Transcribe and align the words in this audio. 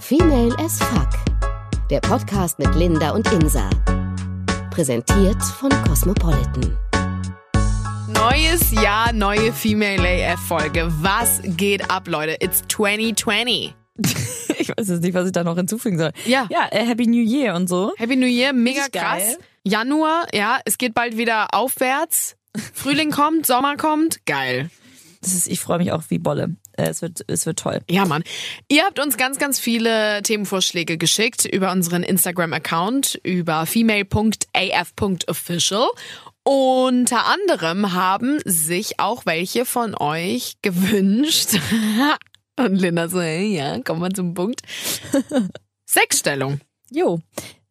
Female 0.00 0.54
as 0.58 0.78
Fuck. 0.78 1.08
Der 1.90 2.00
Podcast 2.00 2.58
mit 2.58 2.74
Linda 2.74 3.10
und 3.10 3.30
Insa. 3.32 3.68
Präsentiert 4.70 5.42
von 5.42 5.70
Cosmopolitan. 5.84 6.76
Neues 8.08 8.70
Jahr, 8.72 9.12
neue 9.12 9.52
Female 9.52 10.32
AF-Folge. 10.32 10.88
Was 11.00 11.40
geht 11.44 11.90
ab, 11.90 12.08
Leute? 12.08 12.36
It's 12.40 12.62
2020. 12.68 13.74
ich 14.58 14.68
weiß 14.68 14.88
jetzt 14.88 15.02
nicht, 15.02 15.14
was 15.14 15.26
ich 15.26 15.32
da 15.32 15.44
noch 15.44 15.56
hinzufügen 15.56 15.98
soll. 15.98 16.12
Ja. 16.26 16.46
Ja, 16.50 16.68
äh, 16.70 16.84
Happy 16.86 17.06
New 17.06 17.22
Year 17.22 17.54
und 17.54 17.68
so. 17.68 17.92
Happy 17.96 18.16
New 18.16 18.26
Year, 18.26 18.52
mega 18.52 18.88
krass. 18.88 18.92
geil. 18.92 19.38
Januar, 19.64 20.26
ja, 20.32 20.60
es 20.64 20.78
geht 20.78 20.94
bald 20.94 21.16
wieder 21.16 21.54
aufwärts. 21.54 22.36
Frühling 22.72 23.10
kommt, 23.10 23.46
Sommer 23.46 23.76
kommt, 23.76 24.24
geil. 24.26 24.70
Das 25.20 25.32
ist, 25.32 25.48
ich 25.48 25.60
freue 25.60 25.78
mich 25.78 25.92
auch 25.92 26.02
wie 26.08 26.18
Bolle. 26.18 26.56
Äh, 26.76 26.88
es, 26.88 27.02
wird, 27.02 27.24
es 27.26 27.46
wird 27.46 27.58
toll. 27.58 27.80
Ja, 27.88 28.04
Mann. 28.04 28.22
Ihr 28.68 28.84
habt 28.84 28.98
uns 28.98 29.16
ganz, 29.16 29.38
ganz 29.38 29.58
viele 29.58 30.22
Themenvorschläge 30.22 30.98
geschickt 30.98 31.44
über 31.44 31.72
unseren 31.72 32.02
Instagram-Account, 32.02 33.20
über 33.22 33.66
female.af.official. 33.66 35.88
Unter 36.44 37.26
anderem 37.26 37.92
haben 37.92 38.40
sich 38.44 38.98
auch 38.98 39.26
welche 39.26 39.64
von 39.64 39.94
euch 39.96 40.54
gewünscht. 40.62 41.50
Und 42.58 42.76
Linda 42.76 43.08
so, 43.08 43.20
hey, 43.20 43.56
ja, 43.56 43.78
kommen 43.80 44.02
wir 44.02 44.10
zum 44.10 44.34
Punkt. 44.34 44.62
Sexstellung. 45.86 46.60
Jo, 46.90 47.20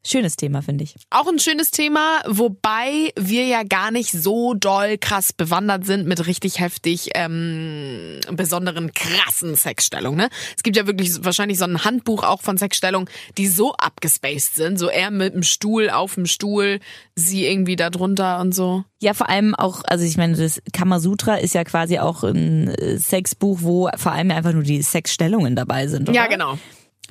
schönes 0.05 0.35
Thema, 0.35 0.61
finde 0.61 0.83
ich. 0.83 0.95
Auch 1.09 1.27
ein 1.27 1.39
schönes 1.39 1.71
Thema, 1.71 2.21
wobei 2.27 3.11
wir 3.17 3.45
ja 3.45 3.63
gar 3.63 3.91
nicht 3.91 4.11
so 4.11 4.53
doll 4.53 4.97
krass 4.97 5.33
bewandert 5.33 5.85
sind 5.85 6.07
mit 6.07 6.25
richtig 6.27 6.59
heftig 6.59 7.09
ähm, 7.15 8.19
besonderen 8.31 8.93
krassen 8.93 9.55
Sexstellungen. 9.55 10.17
Ne? 10.17 10.29
Es 10.55 10.63
gibt 10.63 10.77
ja 10.77 10.87
wirklich 10.87 11.23
wahrscheinlich 11.23 11.57
so 11.57 11.65
ein 11.65 11.83
Handbuch 11.83 12.23
auch 12.23 12.41
von 12.41 12.57
Sexstellungen, 12.57 13.09
die 13.37 13.47
so 13.47 13.73
abgespaced 13.73 14.55
sind, 14.55 14.79
so 14.79 14.87
er 14.87 15.11
mit 15.11 15.33
dem 15.33 15.43
Stuhl 15.43 15.89
auf 15.89 16.15
dem 16.15 16.25
Stuhl, 16.25 16.79
sie 17.15 17.45
irgendwie 17.45 17.75
da 17.75 17.89
drunter 17.89 18.39
und 18.39 18.53
so. 18.53 18.83
Ja, 19.01 19.13
vor 19.13 19.29
allem 19.29 19.55
auch, 19.55 19.83
also 19.85 20.05
ich 20.05 20.17
meine, 20.17 20.35
das 20.35 20.61
Kamasutra 20.73 21.35
ist 21.35 21.53
ja 21.53 21.63
quasi 21.63 21.99
auch 21.99 22.23
ein 22.23 22.69
äh, 22.69 22.97
Sexbuch, 22.97 23.59
wo 23.61 23.89
vor 23.97 24.11
allem 24.11 24.31
einfach 24.31 24.53
nur 24.53 24.63
die 24.63 24.81
Sexstellungen 24.81 25.55
dabei 25.55 25.87
sind, 25.87 26.09
oder? 26.09 26.15
Ja, 26.15 26.27
genau. 26.27 26.57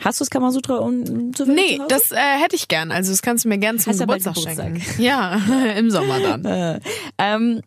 Hast 0.05 0.21
du 0.21 0.25
das 0.25 0.31
Kamasutra 0.31 0.77
um, 0.77 1.35
zufällig 1.35 1.71
Nee, 1.71 1.77
zu 1.79 1.87
das 1.89 2.13
äh, 2.13 2.17
hätte 2.17 2.57
ich 2.57 2.69
gern. 2.69 2.93
Also 2.93 3.11
das 3.11 3.23
kannst 3.23 3.45
du 3.45 3.49
mir 3.49 3.59
gern 3.59 3.79
zum 3.79 3.93
ja 3.93 4.07
bald 4.07 4.25
Geburtstag 4.25 4.57
schenken. 4.57 4.83
Ja, 5.03 5.41
im 5.77 5.91
Sommer 5.91 6.21
dann. 6.21 6.81
Ähm, 7.19 7.63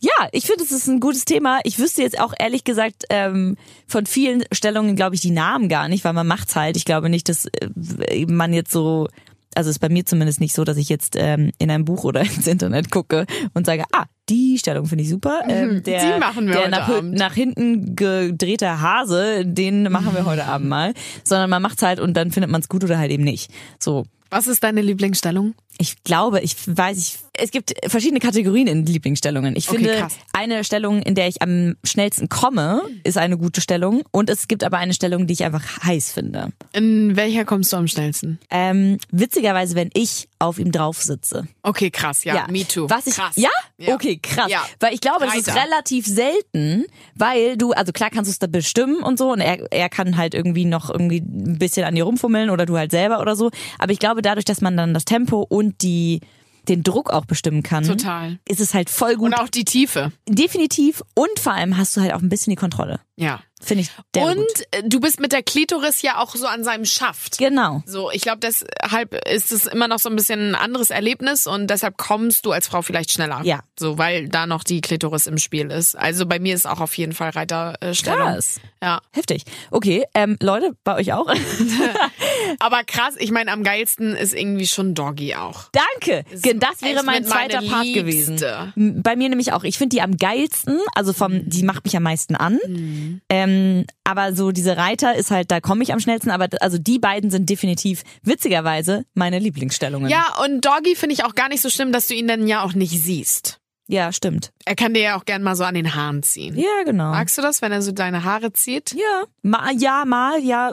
ja, 0.00 0.28
ich 0.32 0.46
finde, 0.46 0.64
es 0.64 0.72
ist 0.72 0.88
ein 0.88 1.00
gutes 1.00 1.24
Thema. 1.24 1.60
Ich 1.64 1.78
wüsste 1.78 2.02
jetzt 2.02 2.20
auch 2.20 2.34
ehrlich 2.38 2.64
gesagt 2.64 3.04
ähm, 3.10 3.56
von 3.86 4.06
vielen 4.06 4.44
Stellungen, 4.52 4.96
glaube 4.96 5.14
ich, 5.14 5.20
die 5.20 5.30
Namen 5.30 5.68
gar 5.68 5.88
nicht, 5.88 6.04
weil 6.04 6.12
man 6.12 6.26
macht's 6.26 6.56
halt. 6.56 6.76
Ich 6.76 6.84
glaube 6.84 7.08
nicht, 7.08 7.28
dass 7.28 7.46
äh, 7.46 8.26
man 8.26 8.52
jetzt 8.52 8.72
so, 8.72 9.08
also 9.56 9.70
ist 9.70 9.78
bei 9.78 9.88
mir 9.88 10.04
zumindest 10.04 10.40
nicht 10.40 10.54
so, 10.54 10.64
dass 10.64 10.76
ich 10.76 10.88
jetzt 10.88 11.16
ähm, 11.16 11.50
in 11.58 11.70
ein 11.70 11.84
Buch 11.84 12.04
oder 12.04 12.20
ins 12.36 12.46
Internet 12.46 12.90
gucke 12.90 13.26
und 13.54 13.66
sage, 13.66 13.84
ah, 13.92 14.04
die 14.28 14.58
Stellung 14.58 14.86
finde 14.86 15.04
ich 15.04 15.10
super. 15.10 15.40
Ähm, 15.48 15.82
der, 15.82 16.14
Die 16.14 16.20
machen 16.20 16.46
wir 16.46 16.52
der 16.54 16.62
heute 16.62 16.70
nach, 16.70 16.88
Abend. 16.88 17.14
nach 17.18 17.34
hinten 17.34 17.96
gedrehte 17.96 18.80
Hase, 18.80 19.44
den 19.46 19.84
machen 19.90 20.14
wir 20.14 20.24
heute 20.26 20.44
Abend 20.46 20.68
mal. 20.68 20.92
Sondern 21.24 21.48
man 21.50 21.62
macht's 21.62 21.82
halt 21.82 22.00
und 22.00 22.14
dann 22.14 22.32
findet 22.32 22.50
man's 22.50 22.68
gut 22.68 22.82
oder 22.84 22.98
halt 22.98 23.10
eben 23.12 23.22
nicht. 23.24 23.50
So, 23.78 24.04
Was 24.30 24.46
ist 24.46 24.62
deine 24.64 24.82
Lieblingsstellung? 24.82 25.54
ich 25.78 26.02
glaube, 26.04 26.40
ich 26.40 26.56
weiß, 26.66 26.96
ich, 26.98 27.18
es 27.38 27.50
gibt 27.50 27.74
verschiedene 27.86 28.20
Kategorien 28.20 28.66
in 28.66 28.86
Lieblingsstellungen. 28.86 29.56
Ich 29.56 29.68
Okay, 29.68 29.78
finde, 29.78 29.94
krass. 29.98 30.16
eine 30.32 30.64
Stellung, 30.64 31.02
in 31.02 31.14
der 31.14 31.28
ich 31.28 31.42
am 31.42 31.76
schnellsten 31.84 32.28
komme, 32.28 32.82
ist 33.04 33.18
eine 33.18 33.36
gute 33.38 33.60
Stellung. 33.60 34.02
Und 34.10 34.30
es 34.30 34.48
gibt 34.48 34.64
aber 34.64 34.78
eine 34.78 34.94
Stellung, 34.94 35.26
die 35.26 35.34
ich 35.34 35.44
einfach 35.44 35.82
heiß 35.82 36.12
finde. 36.12 36.52
In 36.72 37.16
welcher 37.16 37.44
kommst 37.44 37.72
du 37.72 37.76
am 37.76 37.88
schnellsten? 37.88 38.38
Ähm, 38.50 38.98
witzigerweise, 39.10 39.74
wenn 39.74 39.90
ich 39.94 40.28
auf 40.38 40.58
ihm 40.58 40.70
drauf 40.72 41.02
sitze. 41.02 41.46
Okay, 41.62 41.90
krass, 41.90 42.24
ja, 42.24 42.46
me 42.50 42.66
too. 42.66 42.88
Was 42.90 43.06
ich, 43.06 43.14
krass. 43.14 43.36
Ja? 43.36 43.48
Ja. 43.78 43.94
Okay, 43.94 44.18
krass. 44.22 44.50
Ja. 44.50 44.62
Weil 44.80 44.92
ich 44.94 45.00
glaube, 45.00 45.24
das 45.26 45.34
ist 45.36 45.48
Reiter. 45.48 45.62
relativ 45.64 46.06
selten, 46.06 46.84
weil 47.14 47.56
du, 47.56 47.72
also 47.72 47.92
klar 47.92 48.10
kannst 48.10 48.28
du 48.28 48.32
es 48.32 48.38
da 48.38 48.46
bestimmen 48.46 49.02
und 49.02 49.18
so 49.18 49.32
und 49.32 49.40
er, 49.40 49.70
er 49.72 49.88
kann 49.88 50.16
halt 50.16 50.34
irgendwie 50.34 50.64
noch 50.64 50.90
irgendwie 50.90 51.18
ein 51.18 51.58
bisschen 51.58 51.84
an 51.84 51.94
dir 51.94 52.04
rumfummeln 52.04 52.50
oder 52.50 52.66
du 52.66 52.76
halt 52.76 52.90
selber 52.90 53.20
oder 53.20 53.36
so. 53.36 53.50
Aber 53.78 53.92
ich 53.92 53.98
glaube, 53.98 54.20
dadurch, 54.22 54.44
dass 54.44 54.60
man 54.60 54.76
dann 54.76 54.92
das 54.94 55.04
Tempo 55.04 55.40
und 55.42 55.82
die, 55.82 56.20
den 56.68 56.82
Druck 56.82 57.10
auch 57.10 57.24
bestimmen 57.24 57.62
kann, 57.62 57.84
Total. 57.84 58.38
ist 58.48 58.60
es 58.60 58.74
halt 58.74 58.90
voll 58.90 59.16
gut. 59.16 59.26
Und 59.26 59.34
auch 59.34 59.48
die 59.48 59.64
Tiefe. 59.64 60.12
Definitiv. 60.28 61.02
Und 61.14 61.38
vor 61.38 61.52
allem 61.52 61.76
hast 61.76 61.96
du 61.96 62.00
halt 62.00 62.12
auch 62.12 62.22
ein 62.22 62.28
bisschen 62.28 62.50
die 62.50 62.56
Kontrolle. 62.56 63.00
Ja. 63.16 63.40
Finde 63.58 63.84
ich 63.84 63.90
der 64.14 64.24
Und 64.24 64.36
gut. 64.36 64.62
äh, 64.72 64.82
du 64.84 65.00
bist 65.00 65.18
mit 65.18 65.32
der 65.32 65.42
Klitoris 65.42 66.02
ja 66.02 66.18
auch 66.18 66.36
so 66.36 66.46
an 66.46 66.62
seinem 66.62 66.84
Schaft. 66.84 67.38
Genau. 67.38 67.82
So, 67.86 68.10
ich 68.10 68.20
glaube, 68.20 68.38
deshalb 68.40 69.14
ist 69.26 69.50
es 69.50 69.66
immer 69.66 69.88
noch 69.88 69.98
so 69.98 70.10
ein 70.10 70.14
bisschen 70.16 70.50
ein 70.50 70.54
anderes 70.54 70.90
Erlebnis 70.90 71.46
und 71.46 71.68
deshalb 71.68 71.96
kommst 71.96 72.44
du 72.44 72.52
als 72.52 72.68
Frau 72.68 72.82
vielleicht 72.82 73.10
schneller. 73.12 73.40
Ja. 73.44 73.60
So, 73.78 73.96
weil 73.96 74.28
da 74.28 74.46
noch 74.46 74.62
die 74.62 74.82
Klitoris 74.82 75.26
im 75.26 75.38
Spiel 75.38 75.70
ist. 75.70 75.96
Also 75.96 76.26
bei 76.26 76.38
mir 76.38 76.54
ist 76.54 76.66
auch 76.66 76.80
auf 76.80 76.96
jeden 76.98 77.14
Fall 77.14 77.30
Reiterstellung. 77.30 78.26
Krass. 78.26 78.60
Ja. 78.82 79.00
Heftig. 79.12 79.44
Okay, 79.70 80.04
ähm, 80.12 80.36
Leute, 80.42 80.76
bei 80.84 80.96
euch 80.96 81.14
auch? 81.14 81.32
Aber 82.58 82.84
krass, 82.84 83.14
ich 83.18 83.30
meine, 83.30 83.52
am 83.52 83.62
geilsten 83.62 84.14
ist 84.16 84.34
irgendwie 84.34 84.66
schon 84.66 84.94
Doggy 84.94 85.34
auch. 85.34 85.64
Danke. 85.72 86.24
Das 86.58 86.82
wäre 86.82 87.02
mein 87.04 87.24
zweiter 87.24 87.62
Part 87.62 87.84
Liebste. 87.84 88.00
gewesen. 88.74 89.02
Bei 89.02 89.16
mir 89.16 89.30
nämlich 89.30 89.52
auch. 89.54 89.64
Ich 89.64 89.78
finde 89.78 89.96
die 89.96 90.02
am 90.02 90.18
geilsten, 90.18 90.78
also 90.94 91.14
vom, 91.14 91.48
die 91.48 91.62
macht 91.62 91.84
mich 91.84 91.96
am 91.96 92.02
meisten 92.02 92.36
an. 92.36 92.58
Mhm. 92.66 93.05
Ähm, 93.28 93.86
aber 94.04 94.34
so 94.34 94.52
diese 94.52 94.76
Reiter 94.76 95.14
ist 95.14 95.30
halt, 95.30 95.50
da 95.50 95.60
komme 95.60 95.82
ich 95.82 95.92
am 95.92 96.00
schnellsten. 96.00 96.30
Aber 96.30 96.48
also 96.60 96.78
die 96.78 96.98
beiden 96.98 97.30
sind 97.30 97.48
definitiv 97.50 98.02
witzigerweise 98.22 99.04
meine 99.14 99.38
Lieblingsstellungen. 99.38 100.10
Ja, 100.10 100.36
und 100.44 100.64
Doggy 100.64 100.94
finde 100.94 101.14
ich 101.14 101.24
auch 101.24 101.34
gar 101.34 101.48
nicht 101.48 101.62
so 101.62 101.70
schlimm, 101.70 101.92
dass 101.92 102.06
du 102.06 102.14
ihn 102.14 102.28
dann 102.28 102.46
ja 102.46 102.62
auch 102.62 102.74
nicht 102.74 102.92
siehst. 103.02 103.60
Ja, 103.88 104.12
stimmt. 104.12 104.50
Er 104.64 104.74
kann 104.74 104.94
dir 104.94 105.02
ja 105.02 105.16
auch 105.16 105.24
gern 105.24 105.44
mal 105.44 105.54
so 105.54 105.62
an 105.62 105.74
den 105.74 105.94
Haaren 105.94 106.24
ziehen. 106.24 106.56
Ja, 106.58 106.82
genau. 106.84 107.10
Magst 107.10 107.38
du 107.38 107.42
das, 107.42 107.62
wenn 107.62 107.70
er 107.70 107.82
so 107.82 107.92
deine 107.92 108.24
Haare 108.24 108.52
zieht? 108.52 108.92
Ja, 108.92 109.24
mal, 109.42 109.76
ja, 109.76 110.04
mal, 110.04 110.42
ja, 110.42 110.72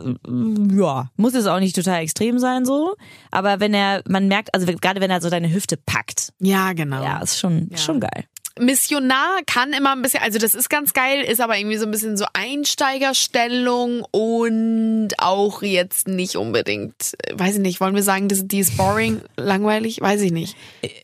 ja. 0.72 1.12
Muss 1.16 1.36
es 1.36 1.46
auch 1.46 1.60
nicht 1.60 1.76
total 1.76 2.02
extrem 2.02 2.40
sein 2.40 2.66
so. 2.66 2.96
Aber 3.30 3.60
wenn 3.60 3.76
er, 3.76 4.02
man 4.08 4.28
merkt, 4.28 4.54
also 4.56 4.66
gerade 4.66 5.00
wenn 5.00 5.12
er 5.12 5.22
so 5.22 5.30
deine 5.30 5.54
Hüfte 5.54 5.78
packt, 5.78 6.34
Ja, 6.40 6.74
genau. 6.74 7.04
ja, 7.04 7.20
ist 7.20 7.38
schon, 7.38 7.70
schon 7.76 8.00
geil. 8.00 8.26
Missionar 8.59 9.40
kann 9.47 9.74
immer 9.74 9.94
ein 9.94 10.02
bisschen, 10.02 10.22
also 10.22 10.38
das 10.38 10.53
ist 10.53 10.69
ganz 10.69 10.94
geil, 10.94 11.24
ist 11.24 11.41
aber 11.41 11.58
irgendwie 11.58 11.78
so 11.78 11.86
ein 11.86 11.91
bisschen 11.91 12.18
so 12.18 12.25
Einsteigerstellung 12.34 14.06
und 14.12 15.09
auch 15.18 15.62
jetzt 15.64 16.08
nicht 16.08 16.36
unbedingt, 16.36 17.13
weiß 17.34 17.56
ich 17.56 17.62
nicht, 17.62 17.81
wollen 17.81 17.96
wir 17.96 18.03
sagen, 18.03 18.28
die 18.30 18.59
ist 18.59 18.78
boring, 18.78 19.22
langweilig, 19.38 20.02
weiß 20.02 20.22
ich 20.22 20.31
nicht. 20.31 20.56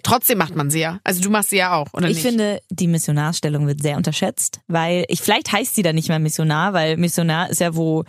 Trotzdem 0.03 0.37
macht 0.37 0.55
man 0.55 0.69
sie 0.69 0.79
ja. 0.79 0.99
Also 1.03 1.21
du 1.21 1.29
machst 1.29 1.49
sie 1.49 1.57
ja 1.57 1.73
auch, 1.73 1.87
oder 1.93 2.07
Ich 2.07 2.17
nicht? 2.17 2.25
finde, 2.25 2.61
die 2.69 2.87
Missionarstellung 2.87 3.65
wird 3.67 3.81
sehr 3.81 3.97
unterschätzt, 3.97 4.59
weil 4.67 5.05
ich, 5.07 5.21
vielleicht 5.21 5.51
heißt 5.51 5.75
sie 5.75 5.81
dann 5.81 5.95
nicht 5.95 6.09
mehr 6.09 6.19
Missionar, 6.19 6.73
weil 6.73 6.97
Missionar 6.97 7.49
ist 7.49 7.61
ja, 7.61 7.75
wo 7.75 8.03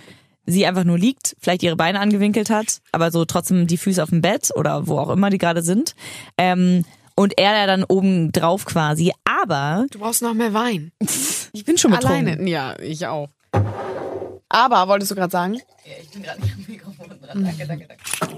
sie 0.47 0.67
einfach 0.67 0.85
nur 0.85 0.99
liegt, 0.99 1.37
vielleicht 1.41 1.63
ihre 1.63 1.77
Beine 1.77 2.01
angewinkelt 2.01 2.51
hat, 2.51 2.81
aber 2.93 3.11
so 3.11 3.25
trotzdem 3.25 3.67
die 3.67 3.77
Füße 3.77 4.03
auf 4.03 4.11
dem 4.11 4.21
Bett 4.21 4.51
oder 4.55 4.87
wo 4.87 4.99
auch 4.99 5.11
immer 5.11 5.31
die 5.31 5.39
gerade 5.39 5.63
sind. 5.63 5.95
Ähm, 6.37 6.85
und 7.21 7.39
er 7.39 7.53
ja 7.55 7.67
dann 7.67 7.85
oben 7.85 8.33
drauf 8.33 8.65
quasi. 8.65 9.13
Aber 9.25 9.87
du 9.91 9.99
brauchst 9.99 10.23
noch 10.23 10.33
mehr 10.33 10.55
Wein. 10.55 10.91
ich 11.53 11.65
bin 11.67 11.77
schon 11.77 11.91
betrunken. 11.91 12.29
Alleine. 12.29 12.49
Ja, 12.49 12.79
ich 12.79 13.07
auch. 13.07 13.29
Aber, 14.49 14.89
wolltest 14.89 15.11
du 15.11 15.15
gerade 15.15 15.31
sagen? 15.31 15.61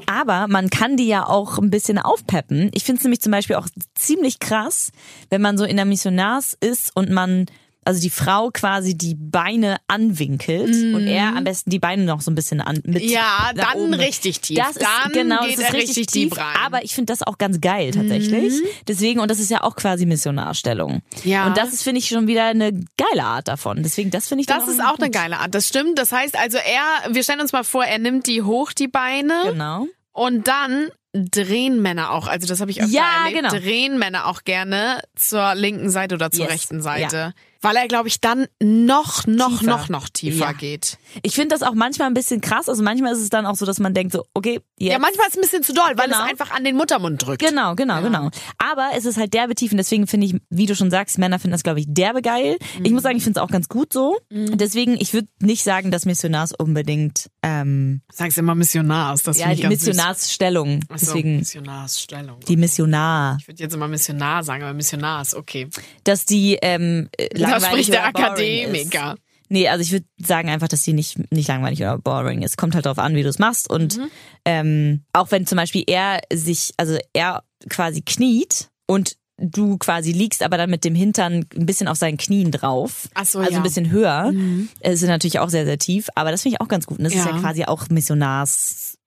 Aber 0.06 0.48
man 0.48 0.68
kann 0.68 0.96
die 0.96 1.06
ja 1.06 1.26
auch 1.26 1.58
ein 1.58 1.70
bisschen 1.70 1.98
aufpeppen. 1.98 2.70
Ich 2.74 2.82
finde 2.82 2.98
es 2.98 3.04
nämlich 3.04 3.20
zum 3.20 3.30
Beispiel 3.30 3.56
auch 3.56 3.68
ziemlich 3.94 4.40
krass, 4.40 4.90
wenn 5.30 5.40
man 5.40 5.56
so 5.56 5.64
in 5.64 5.76
der 5.76 5.84
Missionars 5.84 6.56
ist 6.60 6.94
und 6.96 7.08
man, 7.10 7.46
also 7.84 8.00
die 8.00 8.10
Frau 8.10 8.50
quasi 8.52 8.96
die 8.96 9.14
Beine 9.16 9.76
anwinkelt 9.88 10.68
und 10.94 11.06
er 11.06 11.36
am 11.36 11.44
besten 11.44 11.70
die 11.70 11.78
Beine 11.78 12.04
noch 12.04 12.20
so 12.20 12.30
ein 12.30 12.34
bisschen 12.34 12.60
an. 12.60 12.80
Mit. 12.84 13.02
Ja, 13.02 13.50
dann 13.54 13.74
oben. 13.74 13.94
richtig 13.94 14.40
tief. 14.40 14.56
Das 14.56 14.76
ist, 14.76 14.82
Dann 14.82 15.12
genau, 15.12 15.44
geht 15.44 15.58
das 15.58 15.64
ist 15.68 15.72
richtig, 15.74 16.06
tief, 16.06 16.30
deep 16.30 16.38
rein. 16.38 16.56
Aber 16.64 16.84
ich 16.84 16.94
finde 16.94 17.12
das 17.12 17.22
auch 17.22 17.38
ganz 17.38 17.60
geil 17.60 17.90
tatsächlich. 17.90 18.54
Deswegen, 18.86 19.20
und 19.20 19.30
das 19.30 19.40
ist 19.40 19.50
ja 19.50 19.62
auch 19.62 19.74
quasi 19.76 20.06
Missionarstellung. 20.06 21.02
Ja. 21.24 21.46
Und 21.46 21.56
das 21.56 21.72
ist, 21.72 21.82
finde 21.82 21.98
ich, 21.98 22.08
schon 22.08 22.26
wieder 22.26 22.44
eine 22.46 22.72
geile 22.72 23.24
Art 23.24 23.48
davon. 23.48 23.82
Deswegen, 23.82 24.10
das 24.10 24.28
finde 24.28 24.42
ich 24.42 24.46
Das 24.46 24.68
ist 24.68 24.80
auch 24.80 24.98
eine 24.98 25.06
gut. 25.06 25.14
geile 25.14 25.38
Art. 25.38 25.54
Das 25.54 25.66
stimmt. 25.68 25.98
Das 25.98 26.12
heißt 26.12 26.38
also, 26.38 26.58
er, 26.58 27.14
wir 27.14 27.22
stellen 27.22 27.40
uns 27.40 27.52
mal 27.52 27.64
vor, 27.64 27.84
er 27.84 27.98
nimmt 27.98 28.26
die 28.26 28.42
hoch, 28.42 28.72
die 28.72 28.88
Beine. 28.88 29.34
Genau. 29.50 29.86
Und 30.12 30.46
dann 30.46 30.88
drehen 31.14 31.82
Männer 31.82 32.12
auch, 32.12 32.26
also 32.26 32.46
das 32.46 32.60
habe 32.60 32.70
ich 32.70 32.80
öfter 32.82 32.92
Ja, 32.94 33.24
erlebt, 33.26 33.42
genau. 33.42 33.54
drehen 33.54 33.98
Männer 33.98 34.26
auch 34.26 34.44
gerne 34.44 35.02
zur 35.14 35.54
linken 35.54 35.90
Seite 35.90 36.14
oder 36.14 36.30
zur 36.30 36.44
Yes. 36.44 36.52
rechten 36.54 36.80
Seite. 36.82 37.34
Weil 37.62 37.76
er, 37.76 37.88
glaube 37.88 38.08
ich, 38.08 38.20
dann 38.20 38.46
noch, 38.62 39.26
noch, 39.26 39.60
Tiefer. 39.60 39.70
noch, 39.70 39.88
noch 39.88 40.08
tiefer 40.08 40.46
Ja. 40.46 40.52
geht. 40.52 40.98
Ich 41.22 41.34
finde 41.34 41.54
das 41.54 41.62
auch 41.62 41.74
manchmal 41.74 42.08
ein 42.08 42.14
bisschen 42.14 42.40
krass. 42.40 42.68
Also 42.68 42.82
manchmal 42.82 43.12
ist 43.12 43.20
es 43.20 43.30
dann 43.30 43.46
auch 43.46 43.54
so, 43.56 43.64
dass 43.64 43.78
man 43.78 43.94
denkt 43.94 44.12
so, 44.12 44.24
okay, 44.34 44.60
jetzt. 44.78 44.92
Ja, 44.92 44.98
manchmal 44.98 45.26
ist 45.28 45.34
es 45.34 45.38
ein 45.38 45.42
bisschen 45.42 45.62
zu 45.62 45.72
doll, 45.72 45.92
weil 45.96 46.06
Genau. 46.06 46.24
es 46.24 46.30
einfach 46.30 46.50
an 46.50 46.64
den 46.64 46.76
Muttermund 46.76 47.24
drückt. 47.24 47.40
Genau, 47.40 47.74
genau, 47.76 48.02
genau. 48.02 48.30
Aber 48.58 48.90
es 48.96 49.04
ist 49.04 49.16
halt 49.16 49.32
derbe 49.32 49.54
tief 49.54 49.70
und 49.70 49.78
deswegen 49.78 50.06
finde 50.06 50.26
ich, 50.26 50.34
wie 50.50 50.66
du 50.66 50.74
schon 50.74 50.90
sagst, 50.90 51.18
Männer 51.18 51.38
finden 51.38 51.52
das, 51.52 51.62
glaube 51.62 51.80
ich, 51.80 51.86
derbe 51.88 52.20
geil. 52.20 52.58
Ich 52.82 52.90
muss 52.90 53.02
sagen, 53.04 53.16
ich 53.16 53.22
finde 53.24 53.38
es 53.40 53.42
auch 53.44 53.50
ganz 53.50 53.68
gut 53.68 53.92
so. 53.92 54.18
Deswegen, 54.30 54.94
ich 55.00 55.12
würde 55.14 55.28
nicht 55.40 55.62
sagen, 55.62 55.90
dass 55.90 56.04
Missionars 56.04 56.52
unbedingt, 56.52 57.30
ähm, 57.42 58.02
Sagst 58.12 58.38
immer 58.38 58.54
Missionars, 58.54 59.22
das 59.22 59.38
ja, 59.38 59.54
die. 59.54 59.66
Missionarsstellung. 59.66 60.80
So, 60.82 60.94
Deswegen, 60.94 61.38
Missionarsstellung. 61.38 62.40
die 62.48 62.56
Missionar. 62.56 63.36
Ich 63.40 63.48
würde 63.48 63.62
jetzt 63.62 63.74
immer 63.74 63.88
Missionar 63.88 64.42
sagen, 64.42 64.62
aber 64.64 64.74
Missionars, 64.74 65.34
okay. 65.34 65.68
Dass 66.04 66.24
die, 66.24 66.58
ähm, 66.60 67.08
äh, 67.56 67.60
Da 67.60 67.66
langweilig 67.66 67.86
spricht 67.86 67.92
der 67.94 68.06
Akademiker. 68.06 69.12
Ist. 69.14 69.22
Nee, 69.48 69.68
also 69.68 69.82
ich 69.82 69.92
würde 69.92 70.06
sagen 70.18 70.48
einfach, 70.48 70.68
dass 70.68 70.80
die 70.82 70.94
nicht, 70.94 71.30
nicht 71.30 71.48
langweilig 71.48 71.80
oder 71.80 71.98
boring 71.98 72.42
ist. 72.42 72.56
Kommt 72.56 72.74
halt 72.74 72.86
drauf 72.86 72.98
an, 72.98 73.14
wie 73.14 73.22
du 73.22 73.28
es 73.28 73.38
machst. 73.38 73.68
Und 73.68 73.98
Mhm. 73.98 74.10
ähm, 74.46 75.04
auch 75.12 75.30
wenn 75.30 75.46
zum 75.46 75.56
Beispiel 75.56 75.84
er 75.86 76.20
sich, 76.32 76.72
also 76.78 76.96
er 77.12 77.42
quasi 77.68 78.00
kniet 78.00 78.70
und 78.86 79.16
du 79.38 79.76
quasi 79.76 80.12
liegst, 80.12 80.42
aber 80.42 80.56
dann 80.56 80.70
mit 80.70 80.84
dem 80.84 80.94
Hintern 80.94 81.44
ein 81.56 81.66
bisschen 81.66 81.88
auf 81.88 81.96
seinen 81.98 82.16
Knien 82.16 82.50
drauf. 82.50 83.08
Ach 83.14 83.24
so, 83.26 83.40
also 83.40 83.50
ja. 83.50 83.58
Mhm. 83.58 83.60
ein 83.60 83.62
bisschen 83.64 83.90
höher. 83.90 84.32
Es 84.80 85.00
sind 85.00 85.08
natürlich 85.08 85.38
auch 85.40 85.48
sehr, 85.50 85.64
sehr 85.66 85.78
tief, 85.78 86.08
aber 86.14 86.30
das 86.30 86.42
finde 86.42 86.56
ich 86.56 86.60
auch 86.60 86.68
ganz 86.68 86.86
gut. 86.86 86.98
Und 86.98 87.04
das 87.04 87.14
ist 87.14 87.24
Ja. 87.26 87.32
ja 87.34 87.40
quasi 87.40 87.64
auch 87.64 87.88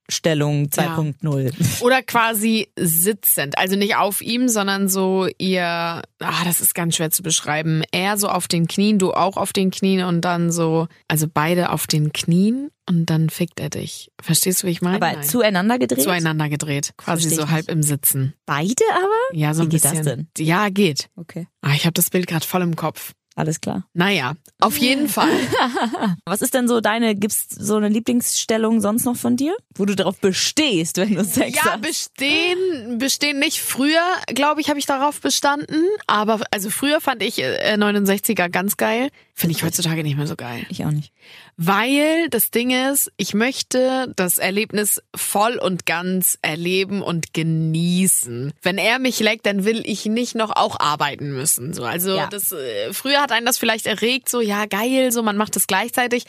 Missionarsstellung 0.08 0.68
2.0. 0.68 1.82
Oder 1.84 2.02
quasi 2.04 2.68
sitzend. 2.78 3.58
Also 3.58 3.76
nicht 3.76 3.96
auf 3.96 4.22
ihm, 4.22 4.48
sondern 4.48 4.88
so 4.90 5.28
ihr, 5.38 5.64
ah, 5.64 6.02
das 6.46 6.62
ist 6.62 6.76
ganz 6.76 6.96
schwer 6.96 7.12
zu 7.12 7.24
beschreiben. 7.24 7.84
Er 7.92 8.18
so 8.18 8.30
auf 8.30 8.48
den 8.48 8.68
Knien, 8.68 9.00
du 9.00 9.14
auch 9.14 9.38
auf 9.38 9.54
den 9.54 9.72
Knien 9.72 10.06
und 10.06 10.22
dann 10.22 10.52
so, 10.52 10.88
also 11.08 11.28
beide 11.32 11.72
auf 11.72 11.88
den 11.88 12.14
Knien 12.14 12.70
und 12.88 13.10
dann 13.10 13.30
fickt 13.30 13.60
er 13.60 13.70
dich. 13.70 14.12
Verstehst 14.22 14.62
du, 14.64 14.68
wie 14.68 14.72
ich 14.72 14.82
meine? 14.82 14.98
Aber 14.98 15.12
Nein. 15.14 15.24
zueinander 15.24 15.80
gedreht? 15.80 16.04
zueinander 16.04 16.50
gedreht. 16.50 16.94
Quasi 16.98 17.30
so 17.30 17.50
halb 17.50 17.70
im 17.70 17.82
Sitzen. 17.82 18.34
Beide 18.46 18.84
aber? 18.96 19.38
Ja, 19.38 19.54
so 19.54 19.64
ein 19.64 19.68
Wie 19.68 19.72
geht 19.76 19.86
das 19.86 19.92
bisschen. 19.94 20.28
denn? 20.38 20.46
Ja, 20.46 20.70
geht. 20.70 21.10
Okay, 21.16 21.48
Ah, 21.62 21.74
ich 21.76 21.86
habe 21.86 21.94
das 21.94 22.12
Bild 22.12 22.28
gerade 22.28 22.46
voll 22.46 22.62
im 22.62 22.76
Kopf. 22.76 23.14
Alles 23.36 23.60
klar. 23.62 23.86
Naja, 23.94 24.34
auf 24.62 24.78
jeden 24.78 25.08
Fall. 25.10 25.30
Was 26.26 26.42
ist 26.42 26.54
denn 26.54 26.68
so 26.68 26.80
deine, 26.82 27.16
gibt's 27.16 27.48
so 27.50 27.76
eine 27.76 27.90
Lieblingsstellung 27.90 28.80
sonst 28.82 29.06
noch 29.06 29.18
von 29.18 29.36
dir? 29.36 29.56
Wo 29.76 29.86
du 29.86 29.96
darauf 29.96 30.20
bestehst, 30.20 30.98
wenn 30.98 31.16
du 31.16 31.24
Sex 31.26 31.58
Ja, 31.58 31.74
hast? 31.74 31.82
bestehen, 31.82 32.98
bestehen 32.98 33.40
nicht. 33.40 33.60
Früher, 33.60 34.02
glaube 34.28 34.62
ich, 34.62 34.70
habe 34.70 34.80
ich 34.80 34.86
darauf 34.86 35.20
bestanden. 35.22 35.84
Aber 36.08 36.40
also 36.52 36.70
früher 36.70 37.02
fand 37.02 37.22
ich 37.24 37.40
äh, 37.40 37.76
69er 37.78 38.50
ganz 38.50 38.78
geil. 38.78 39.10
Finde 39.38 39.54
ich 39.54 39.64
heutzutage 39.64 40.02
nicht 40.02 40.16
mehr 40.16 40.28
so 40.28 40.38
geil. 40.38 40.66
Ich 40.70 40.86
auch 40.86 40.92
nicht. 40.92 41.12
Weil 41.58 42.30
das 42.30 42.52
Ding 42.52 42.72
ist, 42.72 43.12
ich 43.18 43.34
möchte 43.34 44.14
das 44.16 44.38
Erlebnis 44.38 45.02
voll 45.14 45.58
und 45.58 45.86
ganz 45.86 46.38
erleben 46.42 47.02
und 47.02 47.34
genießen. 47.34 48.54
Wenn 48.62 48.78
er 48.78 48.98
mich 48.98 49.20
leckt, 49.20 49.46
dann 49.46 49.66
will 49.66 49.82
ich 49.86 50.06
nicht 50.06 50.36
noch 50.36 50.52
auch 50.56 50.80
arbeiten 50.80 51.34
müssen. 51.34 51.74
So, 51.74 51.84
also 51.84 52.16
Ja. 52.16 52.28
das 52.28 52.54
äh, 52.54 52.94
früher 52.94 53.22
hat 53.22 53.34
einen 53.34 53.46
das 53.46 53.58
vielleicht 53.58 53.88
erregt, 53.88 54.30
so 54.30 54.40
ja 54.40 54.68
geil, 54.68 55.12
so 55.12 55.22
man 55.22 55.36
macht 55.36 55.58
das 55.58 55.68
gleichzeitig. 55.68 56.24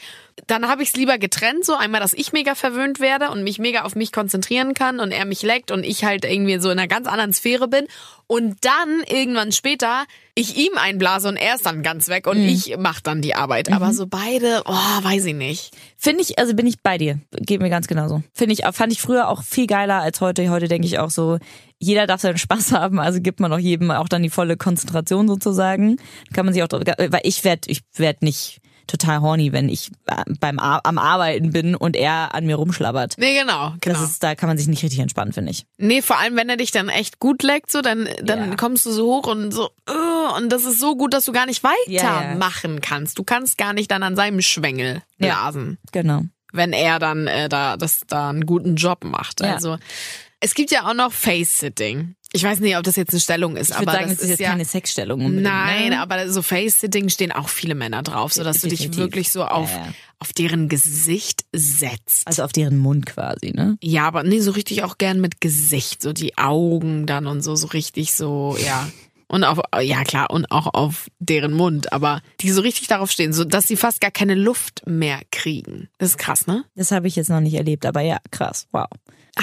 Dann 0.47 0.67
habe 0.67 0.83
ich 0.83 0.89
es 0.89 0.95
lieber 0.97 1.17
getrennt, 1.17 1.63
so 1.63 1.75
einmal, 1.75 2.01
dass 2.01 2.11
ich 2.11 2.33
mega 2.33 2.55
verwöhnt 2.55 2.99
werde 2.99 3.31
und 3.31 3.41
mich 3.41 3.57
mega 3.57 3.83
auf 3.83 3.95
mich 3.95 4.11
konzentrieren 4.11 4.73
kann 4.73 4.99
und 4.99 5.11
er 5.13 5.23
mich 5.23 5.43
leckt 5.43 5.71
und 5.71 5.85
ich 5.85 6.03
halt 6.03 6.25
irgendwie 6.25 6.59
so 6.59 6.69
in 6.69 6.77
einer 6.77 6.89
ganz 6.89 7.07
anderen 7.07 7.31
Sphäre 7.31 7.69
bin. 7.69 7.87
Und 8.27 8.57
dann 8.65 9.03
irgendwann 9.09 9.53
später 9.53 10.03
ich 10.35 10.57
ihm 10.57 10.73
einblase 10.75 11.29
und 11.29 11.37
er 11.37 11.55
ist 11.55 11.65
dann 11.65 11.81
ganz 11.81 12.09
weg 12.09 12.27
und 12.27 12.37
ich 12.37 12.75
mach 12.77 12.99
dann 12.99 13.21
die 13.21 13.35
Arbeit. 13.35 13.71
Aber 13.71 13.93
so 13.93 14.05
beide, 14.05 14.63
oh, 14.65 14.73
weiß 14.73 15.25
ich 15.25 15.33
nicht. 15.33 15.71
Finde 15.97 16.21
ich, 16.21 16.37
also 16.37 16.53
bin 16.53 16.67
ich 16.67 16.81
bei 16.81 16.97
dir. 16.97 17.19
Geht 17.31 17.61
mir 17.61 17.69
ganz 17.69 17.87
genauso. 17.87 18.21
Finde 18.33 18.53
ich, 18.53 18.63
fand 18.73 18.91
ich 18.91 19.01
früher 19.01 19.29
auch 19.29 19.43
viel 19.43 19.65
geiler 19.65 20.01
als 20.01 20.19
heute. 20.19 20.49
Heute 20.49 20.67
denke 20.67 20.85
ich 20.85 20.99
auch 20.99 21.09
so, 21.09 21.39
jeder 21.79 22.05
darf 22.05 22.19
seinen 22.19 22.37
Spaß 22.37 22.71
haben, 22.73 22.99
also 22.99 23.21
gibt 23.21 23.39
man 23.39 23.53
auch 23.53 23.59
jedem 23.59 23.91
auch 23.91 24.09
dann 24.09 24.23
die 24.23 24.29
volle 24.29 24.57
Konzentration 24.57 25.27
sozusagen. 25.27 25.97
Kann 26.33 26.45
man 26.45 26.53
sich 26.53 26.63
auch, 26.63 26.69
weil 26.71 27.21
ich 27.23 27.45
werd, 27.45 27.67
ich 27.67 27.81
werd 27.95 28.23
nicht 28.23 28.59
total 28.87 29.21
horny, 29.21 29.51
wenn 29.51 29.69
ich 29.69 29.91
äh, 30.07 30.23
beim 30.39 30.59
Ar 30.59 30.81
am 30.83 30.97
Arbeiten 30.97 31.51
bin 31.51 31.75
und 31.75 31.95
er 31.95 32.33
an 32.33 32.45
mir 32.45 32.55
rumschlabbert. 32.55 33.15
Nee, 33.17 33.39
genau, 33.39 33.73
genau. 33.81 33.99
Das 33.99 34.09
ist, 34.09 34.23
da 34.23 34.35
kann 34.35 34.47
man 34.49 34.57
sich 34.57 34.67
nicht 34.67 34.83
richtig 34.83 34.99
entspannen, 34.99 35.33
finde 35.33 35.51
ich. 35.51 35.65
nee, 35.77 36.01
vor 36.01 36.17
allem, 36.19 36.35
wenn 36.35 36.49
er 36.49 36.57
dich 36.57 36.71
dann 36.71 36.89
echt 36.89 37.19
gut 37.19 37.43
leckt, 37.43 37.71
so, 37.71 37.81
dann, 37.81 38.07
dann 38.23 38.49
Ja. 38.51 38.55
kommst 38.55 38.85
du 38.85 38.91
so 38.91 39.05
hoch 39.05 39.27
und 39.27 39.51
so, 39.51 39.69
uh, 39.89 40.35
und 40.37 40.49
das 40.51 40.63
ist 40.65 40.79
so 40.79 40.95
gut, 40.95 41.13
dass 41.13 41.25
du 41.25 41.31
gar 41.31 41.45
nicht 41.45 41.63
weitermachen 41.63 42.75
Ja, 42.75 42.79
kannst. 42.81 43.17
Du 43.19 43.23
kannst 43.23 43.57
gar 43.57 43.73
nicht 43.73 43.91
dann 43.91 44.03
an 44.03 44.15
seinem 44.15 44.41
Schwengel 44.41 45.01
blasen, 45.17 45.77
Genau. 45.91 46.21
wenn 46.53 46.73
er 46.73 46.99
dann 46.99 47.27
äh, 47.27 47.49
da, 47.49 47.77
das, 47.77 48.01
da 48.07 48.29
einen 48.29 48.45
guten 48.45 48.75
Job 48.75 49.03
macht. 49.03 49.41
Also, 49.41 49.77
es 50.39 50.53
gibt 50.53 50.69
ja 50.71 50.87
auch 50.87 50.93
noch 50.93 51.11
Face-Sitting. 51.11 52.15
Ich 52.33 52.43
weiß 52.43 52.59
nicht, 52.59 52.75
ob 52.77 52.83
das 52.83 52.97
jetzt 52.97 53.13
eine 53.13 53.21
Stellung 53.21 53.55
ist, 53.55 53.69
Ich 53.69 53.75
aber 53.77 53.91
sagen, 53.91 54.09
das 54.09 54.15
das 54.15 54.23
ist 54.23 54.29
jetzt 54.31 54.39
ja 54.41 54.49
keine 54.49 54.65
Sexstellung 54.65 55.21
unbedingt. 55.21 55.43
Nein, 55.43 55.89
ne? 55.89 56.01
aber 56.01 56.29
so 56.29 56.41
Face-Sitting 56.41 57.09
stehen 57.09 57.31
auch 57.31 57.47
viele 57.47 57.73
Männer 57.73 58.03
drauf, 58.03 58.33
so 58.33 58.43
dass 58.43 58.59
du 58.59 58.67
dich 58.67 58.97
wirklich 58.97 59.31
so 59.31 59.45
auf, 59.45 59.71
Ja, 59.71 59.77
ja. 59.77 59.93
auf 60.19 60.33
deren 60.33 60.67
Gesicht 60.67 61.45
setzt. 61.53 62.27
Also 62.27 62.43
auf 62.43 62.51
deren 62.51 62.77
Mund 62.77 63.05
quasi, 63.05 63.51
ne? 63.51 63.77
Ja, 63.81 64.07
aber 64.07 64.23
nee, 64.23 64.41
so 64.41 64.51
richtig 64.51 64.83
auch 64.83 64.97
gern 64.97 65.21
mit 65.21 65.39
Gesicht, 65.39 66.01
so 66.01 66.11
die 66.11 66.37
Augen 66.37 67.05
dann 67.05 67.27
und 67.27 67.41
so, 67.41 67.55
so 67.55 67.67
richtig 67.67 68.13
so, 68.13 68.57
ja. 68.63 68.89
Und 69.29 69.43
auf, 69.43 69.59
ja 69.81 70.03
klar, 70.03 70.29
und 70.29 70.51
auch 70.51 70.73
auf 70.73 71.07
deren 71.19 71.53
Mund, 71.53 71.91
aber 71.91 72.21
die 72.39 72.49
so 72.51 72.61
richtig 72.61 72.87
darauf 72.87 73.11
stehen, 73.11 73.33
so 73.33 73.43
dass 73.43 73.67
sie 73.67 73.75
fast 73.75 73.99
gar 73.99 74.11
keine 74.11 74.35
Luft 74.35 74.83
mehr 74.85 75.19
kriegen. 75.31 75.89
Das 75.97 76.11
ist 76.11 76.17
krass, 76.17 76.47
ne? 76.47 76.63
Das 76.75 76.91
habe 76.91 77.07
ich 77.07 77.15
jetzt 77.17 77.29
noch 77.29 77.41
nicht 77.41 77.55
erlebt, 77.55 77.85
aber 77.85 78.01
ja, 78.01 78.19
krass, 78.31 78.67
wow. 78.71 78.87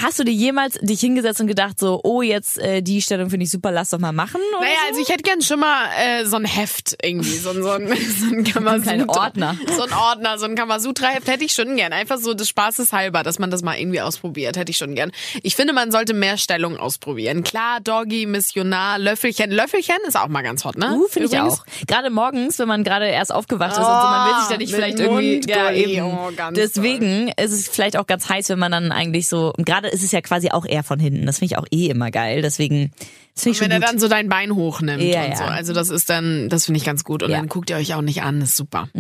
Hast 0.00 0.19
du 0.19 0.25
dir 0.25 0.32
jemals 0.32 0.75
dich 0.81 1.00
hingesetzt 1.00 1.41
und 1.41 1.46
gedacht 1.46 1.79
so, 1.79 2.00
oh 2.05 2.23
jetzt 2.23 2.58
äh, 2.58 2.82
die 2.82 3.00
Stellung 3.02 3.31
finde 3.31 3.44
ich 3.44 3.50
super, 3.50 3.70
lass 3.73 3.91
doch 3.91 3.99
mal 3.99 4.12
machen? 4.12 4.41
Oder 4.56 4.61
Naja, 4.67 4.73
so? 4.82 4.88
also 4.91 5.00
ich 5.02 5.08
hätte 5.08 5.23
gern 5.23 5.41
schon 5.43 5.61
mal 5.61 5.87
äh, 5.99 6.25
so 6.25 6.37
ein 6.37 6.44
Heft 6.44 6.96
irgendwie, 7.02 7.37
so 7.37 7.50
ein, 7.50 7.62
so 7.62 7.70
ein, 7.70 7.87
so 8.20 8.26
ein 8.35 8.44
Kamasutra. 8.44 8.82
kleine 8.82 9.08
Ordner. 9.08 9.56
So 9.76 9.82
ein 9.85 9.93
Ordner, 9.93 10.38
so 10.38 10.46
ein 10.46 10.55
Kamasutra-Heft 10.56 11.29
hätte 11.29 11.44
ich 11.44 11.52
schon 11.52 11.76
gern. 11.76 11.93
Einfach 11.93 12.19
so 12.19 12.35
des 12.35 12.49
Spaßes 12.49 12.93
halber, 12.93 13.23
dass 13.23 13.38
man 13.38 13.50
das 13.50 13.62
mal 13.62 13.76
irgendwie 13.79 14.00
ausprobiert, 14.00 14.56
hätte 14.56 14.70
ich 14.70 14.76
schon 14.76 14.94
gern. 14.94 15.12
Ich 15.43 15.56
finde, 15.56 15.73
man 15.73 15.91
sollte 15.93 16.14
mehr 16.14 16.37
Stellungen 16.38 16.79
ausprobieren. 16.79 17.44
Klar, 17.44 17.81
Doggy, 17.81 18.26
Missionar, 18.26 18.99
Löffelchen. 18.99 19.50
Löffelchen 19.50 19.97
ist 20.06 20.17
auch 20.17 20.29
mal 20.29 20.43
ganz 20.43 20.64
hot, 20.64 20.76
ne? 20.76 20.93
Uh, 20.94 21.06
finde 21.08 21.29
ich 21.29 21.38
auch. 21.40 21.64
Gerade 21.87 22.11
morgens, 22.11 22.58
wenn 22.58 22.69
man 22.69 22.85
gerade 22.85 23.06
erst 23.06 23.32
aufgewacht 23.32 23.73
ist 23.73 23.79
und 23.79 23.85
so, 23.85 23.90
man 23.90 24.29
will 24.29 24.40
sich 24.40 24.49
da 24.50 24.56
nicht 24.56 24.73
mit 24.73 24.81
vielleicht 24.81 24.99
irgendwie. 25.00 25.40
Ja, 25.49 25.70
eben. 25.73 26.02
oh, 26.05 26.31
Deswegen 26.52 27.29
ist 27.29 27.52
es 27.52 27.69
vielleicht 27.69 27.97
auch 27.97 28.06
ganz 28.06 28.29
heiß, 28.29 28.49
wenn 28.49 28.58
man 28.58 28.73
dann 28.73 28.93
eigentlich 28.93 29.29
so. 29.29 29.52
Und 29.56 29.64
gerade 29.84 29.94
ist 29.94 30.02
es 30.02 30.12
ja 30.12 30.20
quasi 30.20 30.50
auch 30.50 30.64
eher 30.66 30.82
von 30.82 30.98
hinten. 30.98 31.26
Das 31.26 31.38
finde 31.38 31.54
ich 31.54 31.58
auch 31.58 31.66
eh 31.70 31.86
immer 31.88 32.10
geil. 32.10 32.42
Deswegen, 32.42 32.90
das 33.34 33.42
finde 33.44 33.52
ich 33.52 33.58
schon 33.58 33.64
Wenn 33.70 33.72
er 33.72 33.81
dann 33.81 33.98
so 33.98 34.08
dein 34.08 34.28
Bein 34.28 34.54
hochnimmt 34.54 35.02
Ja, 35.02 35.25
und 35.26 35.36
so. 35.36 35.44
Also 35.44 35.72
das 35.72 35.90
ist 35.90 36.08
dann, 36.10 36.48
das 36.48 36.66
finde 36.66 36.78
ich 36.78 36.84
ganz 36.84 37.04
gut. 37.04 37.22
Und 37.22 37.31
Ja. 37.31 37.36
dann 37.38 37.48
guckt 37.48 37.70
ihr 37.70 37.76
euch 37.76 37.94
auch 37.94 38.02
nicht 38.02 38.22
an, 38.22 38.40
ist 38.40 38.56
super. 38.56 38.88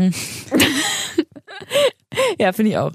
Ja, 2.38 2.52
finde 2.52 2.70
ich 2.72 2.78
auch. 2.78 2.92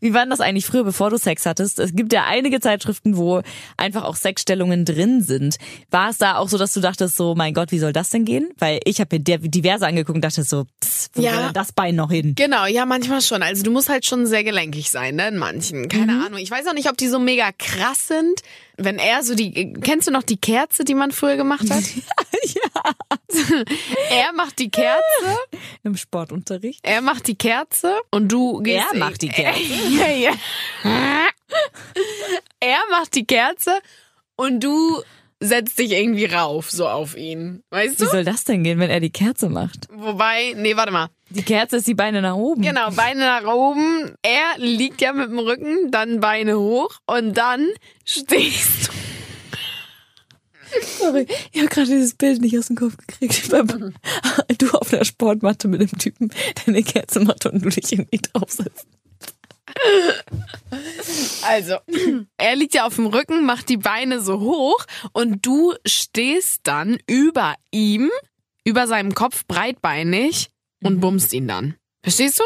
Wie 0.00 0.12
war 0.12 0.20
denn 0.20 0.30
das 0.30 0.40
eigentlich 0.40 0.66
früher, 0.66 0.84
bevor 0.84 1.08
du 1.08 1.16
Sex 1.16 1.46
hattest? 1.46 1.78
Es 1.78 1.94
gibt 1.94 2.12
ja 2.12 2.24
einige 2.26 2.60
Zeitschriften, 2.60 3.16
wo 3.16 3.40
einfach 3.78 4.04
auch 4.04 4.16
Sexstellungen 4.16 4.84
drin 4.84 5.22
sind. 5.22 5.56
War 5.90 6.10
es 6.10 6.18
da 6.18 6.36
auch 6.36 6.48
so, 6.50 6.58
dass 6.58 6.72
du 6.74 6.80
dachtest 6.80 7.16
so, 7.16 7.34
mein 7.34 7.54
Gott, 7.54 7.72
wie 7.72 7.78
soll 7.78 7.94
das 7.94 8.10
denn 8.10 8.26
gehen? 8.26 8.50
Weil 8.58 8.80
ich 8.84 9.00
habe 9.00 9.16
mir 9.16 9.20
diverse 9.48 9.86
angeguckt 9.86 10.16
und 10.16 10.22
dachte 10.22 10.42
so, 10.42 10.66
pss, 10.82 11.08
wo 11.14 11.22
Ja. 11.22 11.32
soll 11.34 11.42
denn 11.44 11.52
das 11.54 11.72
Bein 11.72 11.94
noch 11.96 12.10
hin? 12.10 12.34
Genau, 12.34 12.66
ja, 12.66 12.84
manchmal 12.84 13.22
schon. 13.22 13.42
Also 13.42 13.62
du 13.62 13.70
musst 13.70 13.88
halt 13.88 14.04
schon 14.04 14.26
sehr 14.26 14.44
gelenkig 14.44 14.90
sein, 14.90 15.14
ne, 15.16 15.28
in 15.28 15.38
manchen. 15.38 15.88
Keine 15.88 16.12
Mhm. 16.12 16.22
Ahnung. 16.26 16.38
Ich 16.38 16.50
weiß 16.50 16.66
auch 16.66 16.74
nicht, 16.74 16.90
ob 16.90 16.98
die 16.98 17.08
so 17.08 17.18
mega 17.18 17.50
krass 17.56 18.08
sind. 18.08 18.40
Wenn 18.76 18.98
er 18.98 19.22
so 19.22 19.34
die, 19.36 19.72
kennst 19.74 20.08
du 20.08 20.12
noch 20.12 20.24
die 20.24 20.36
Kerze, 20.36 20.84
die 20.84 20.94
man 20.94 21.12
früher 21.12 21.36
gemacht 21.36 21.70
hat? 21.70 21.84
ja. 22.44 22.92
er 24.10 24.32
macht 24.34 24.58
die 24.58 24.68
Kerze, 24.70 25.00
Im 25.82 25.96
Sportunterricht. 25.96 26.80
er 26.82 27.00
macht 27.00 27.26
die 27.28 27.36
Kerze 27.36 27.94
und 28.10 28.30
du 28.32 28.53
gehst. 28.60 28.86
Er 28.92 28.98
macht 28.98 29.22
die 29.22 29.28
Kerze. 29.28 29.60
ja, 29.98 30.08
ja. 30.08 30.32
er 32.60 32.80
macht 32.90 33.14
die 33.14 33.24
Kerze 33.24 33.78
und 34.36 34.62
du 34.62 35.02
setzt 35.40 35.78
dich 35.78 35.92
irgendwie 35.92 36.24
rauf, 36.24 36.70
so 36.70 36.88
auf 36.88 37.16
ihn. 37.16 37.62
Weißt 37.70 38.00
Wie 38.00 38.04
du? 38.04 38.10
soll 38.10 38.24
das 38.24 38.44
denn 38.44 38.64
gehen, 38.64 38.78
wenn 38.78 38.90
er 38.90 39.00
die 39.00 39.10
Kerze 39.10 39.48
macht? 39.48 39.88
Wobei, 39.92 40.54
nee, 40.56 40.76
warte 40.76 40.92
mal. 40.92 41.08
Die 41.30 41.42
Kerze 41.42 41.76
ist 41.76 41.86
die 41.86 41.94
Beine 41.94 42.22
nach 42.22 42.34
oben. 42.34 42.62
Genau, 42.62 42.90
Beine 42.90 43.20
nach 43.20 43.44
oben. 43.44 44.14
Er 44.22 44.58
liegt 44.58 45.00
ja 45.00 45.12
mit 45.12 45.28
dem 45.28 45.38
Rücken, 45.38 45.90
dann 45.90 46.20
Beine 46.20 46.58
hoch 46.58 46.98
und 47.06 47.34
dann 47.34 47.68
stehst 48.04 48.88
du. 48.88 49.03
Sorry, 50.98 51.26
ich 51.52 51.60
habe 51.60 51.68
gerade 51.68 51.86
dieses 51.86 52.14
Bild 52.14 52.40
nicht 52.40 52.58
aus 52.58 52.66
dem 52.66 52.76
Kopf 52.76 52.96
gekriegt. 52.96 53.52
Du 54.58 54.70
auf 54.70 54.90
der 54.90 55.04
Sportmatte 55.04 55.68
mit 55.68 55.80
dem 55.80 55.98
Typen, 55.98 56.28
der 56.28 56.68
eine 56.68 56.82
Kerze 56.82 57.20
macht 57.20 57.46
und 57.46 57.64
du 57.64 57.68
dich 57.68 57.92
irgendwie 57.92 58.18
draufsetzt. 58.18 58.86
Also, 61.42 61.76
er 62.36 62.56
liegt 62.56 62.74
ja 62.74 62.86
auf 62.86 62.96
dem 62.96 63.06
Rücken, 63.06 63.44
macht 63.44 63.68
die 63.68 63.76
Beine 63.76 64.20
so 64.20 64.40
hoch 64.40 64.84
und 65.12 65.44
du 65.44 65.74
stehst 65.86 66.60
dann 66.64 66.98
über 67.06 67.54
ihm 67.70 68.10
über 68.64 68.86
seinem 68.86 69.14
Kopf 69.14 69.46
breitbeinig 69.46 70.50
und 70.82 71.00
bumst 71.00 71.32
ihn 71.32 71.46
dann. 71.46 71.76
Verstehst 72.02 72.40
du? 72.40 72.44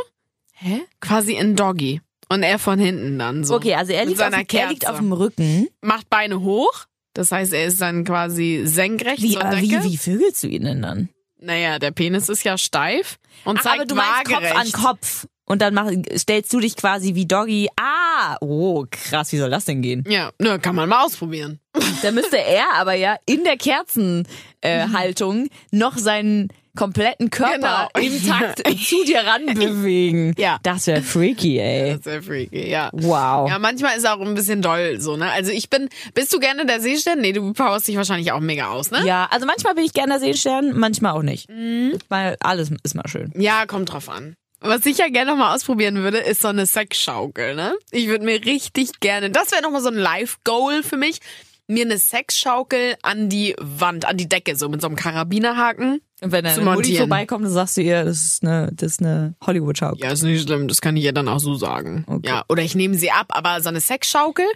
Hä? 0.52 0.82
Quasi 1.00 1.34
in 1.34 1.56
Doggy. 1.56 2.00
Und 2.28 2.42
er 2.42 2.58
von 2.58 2.78
hinten 2.78 3.18
dann 3.18 3.44
so. 3.44 3.54
Okay, 3.54 3.74
also 3.74 3.92
er 3.92 4.04
liegt, 4.04 4.20
auf, 4.20 4.32
er 4.32 4.68
liegt 4.68 4.88
auf 4.88 4.98
dem 4.98 5.12
Rücken. 5.12 5.68
Macht 5.80 6.10
Beine 6.10 6.40
hoch. 6.42 6.84
Das 7.18 7.32
heißt, 7.32 7.52
er 7.52 7.64
ist 7.66 7.80
dann 7.80 8.04
quasi 8.04 8.60
senkrecht 8.64 9.22
Wie, 9.22 9.32
zur 9.32 9.42
Decke. 9.42 9.62
wie, 9.82 9.82
wie 9.82 9.96
vögelst 9.96 10.40
du 10.44 10.46
ihn 10.46 10.62
denn 10.62 10.82
dann? 10.82 11.08
Naja, 11.40 11.80
der 11.80 11.90
Penis 11.90 12.28
ist 12.28 12.44
ja 12.44 12.56
steif 12.56 13.18
und 13.44 13.58
Ach, 13.58 13.62
zeigt 13.64 13.74
aber 13.80 13.86
du 13.86 13.96
meinst 13.96 14.24
Kopf 14.26 14.34
waagerecht. 14.34 14.56
an 14.56 14.72
Kopf. 14.84 15.26
Und 15.44 15.60
dann 15.60 15.74
mach, 15.74 15.90
stellst 16.16 16.52
du 16.52 16.60
dich 16.60 16.76
quasi 16.76 17.16
wie 17.16 17.26
Doggy. 17.26 17.70
Ah, 17.74 18.36
oh, 18.40 18.84
krass, 18.88 19.32
wie 19.32 19.38
soll 19.38 19.50
das 19.50 19.64
denn 19.64 19.82
gehen? 19.82 20.04
Ja, 20.06 20.30
ne, 20.38 20.60
kann 20.60 20.76
man 20.76 20.88
mal 20.88 21.04
ausprobieren. 21.04 21.58
Da 22.02 22.12
müsste 22.12 22.38
er 22.38 22.74
aber 22.74 22.94
ja 22.94 23.16
in 23.26 23.42
der 23.42 23.56
Kerzenhaltung 23.56 24.24
äh, 24.60 24.86
Haltung 24.92 25.48
noch 25.72 25.98
seinen 25.98 26.52
kompletten 26.76 27.30
Körper 27.30 27.88
Genau. 27.94 28.06
im 28.06 28.26
Takt 28.26 28.58
zu 28.78 29.04
dir 29.04 29.20
ran 29.20 29.46
bewegen. 29.46 30.34
Ja. 30.38 30.58
Das 30.62 30.86
wäre 30.86 31.02
freaky, 31.02 31.58
ey. 31.58 31.90
Das 31.96 32.00
ist 32.00 32.06
ja 32.06 32.22
freaky, 32.22 32.68
ja. 32.68 32.90
Wow. 32.92 33.48
Ja, 33.50 33.58
manchmal 33.58 33.96
ist 33.96 34.06
auch 34.08 34.20
ein 34.20 34.34
bisschen 34.34 34.62
doll 34.62 35.00
so, 35.00 35.16
ne? 35.16 35.30
Also 35.32 35.50
ich 35.50 35.68
bin, 35.70 35.88
bist 36.14 36.32
du 36.32 36.38
gerne 36.38 36.64
der 36.66 36.80
Seestern? 36.80 37.20
Nee, 37.20 37.32
du 37.32 37.52
powerst 37.52 37.88
dich 37.88 37.96
wahrscheinlich 37.96 38.32
auch 38.32 38.40
mega 38.40 38.68
aus, 38.68 38.90
ne? 38.90 39.04
Ja, 39.04 39.28
also 39.30 39.46
manchmal 39.46 39.74
bin 39.74 39.84
ich 39.84 39.92
gerne 39.92 40.18
Seestern, 40.20 40.78
manchmal 40.78 41.12
auch 41.12 41.22
nicht. 41.22 41.48
Mhm. 41.50 41.98
Weil 42.08 42.36
alles 42.40 42.70
ist 42.82 42.94
mal 42.94 43.08
schön. 43.08 43.32
Ja, 43.36 43.66
kommt 43.66 43.92
drauf 43.92 44.08
an. 44.08 44.34
Was 44.60 44.84
ich 44.86 44.98
ja 44.98 45.08
gerne 45.08 45.30
noch 45.30 45.38
mal 45.38 45.54
ausprobieren 45.54 45.96
würde, 45.96 46.18
ist 46.18 46.42
so 46.42 46.48
eine 46.48 46.66
Sexschaukel, 46.66 47.54
ne? 47.54 47.74
Ich 47.92 48.08
würde 48.08 48.24
mir 48.24 48.44
richtig 48.44 48.98
gerne, 49.00 49.30
das 49.30 49.52
wäre 49.52 49.62
noch 49.62 49.70
mal 49.70 49.82
so 49.82 49.88
ein 49.88 49.94
Live-Goal 49.94 50.82
für 50.82 50.96
mich, 50.96 51.20
mir 51.68 51.84
eine 51.84 51.98
Sexschaukel 51.98 52.96
an 53.02 53.28
die 53.28 53.54
Wand, 53.60 54.04
an 54.06 54.16
die 54.16 54.28
Decke, 54.28 54.56
so 54.56 54.68
mit 54.68 54.80
so 54.80 54.86
einem 54.88 54.96
Karabinerhaken. 54.96 56.00
Und 56.20 56.32
wenn 56.32 56.44
Zu 56.46 56.60
eine 56.60 56.70
Mutti 56.70 56.96
vorbeikommt, 56.96 57.44
dann 57.44 57.52
sagst 57.52 57.76
du 57.76 57.82
ihr, 57.82 58.04
das 58.04 58.24
ist 58.24 58.44
eine, 58.44 58.70
das 58.72 58.92
ist 58.92 59.00
eine 59.00 59.34
Hollywood-Schaukel. 59.46 60.02
Ja, 60.02 60.10
ist 60.10 60.22
nicht 60.22 60.42
schlimm, 60.42 60.66
das 60.66 60.80
kann 60.80 60.96
ich 60.96 61.04
ja 61.04 61.12
dann 61.12 61.28
auch 61.28 61.38
so 61.38 61.54
sagen. 61.54 62.04
Okay. 62.08 62.28
Ja, 62.28 62.44
oder 62.48 62.62
ich 62.62 62.74
nehme 62.74 62.96
sie 62.96 63.10
ab, 63.10 63.26
aber 63.30 63.60
so 63.60 63.68
eine 63.68 63.80
Sexschaukel, 63.80 64.46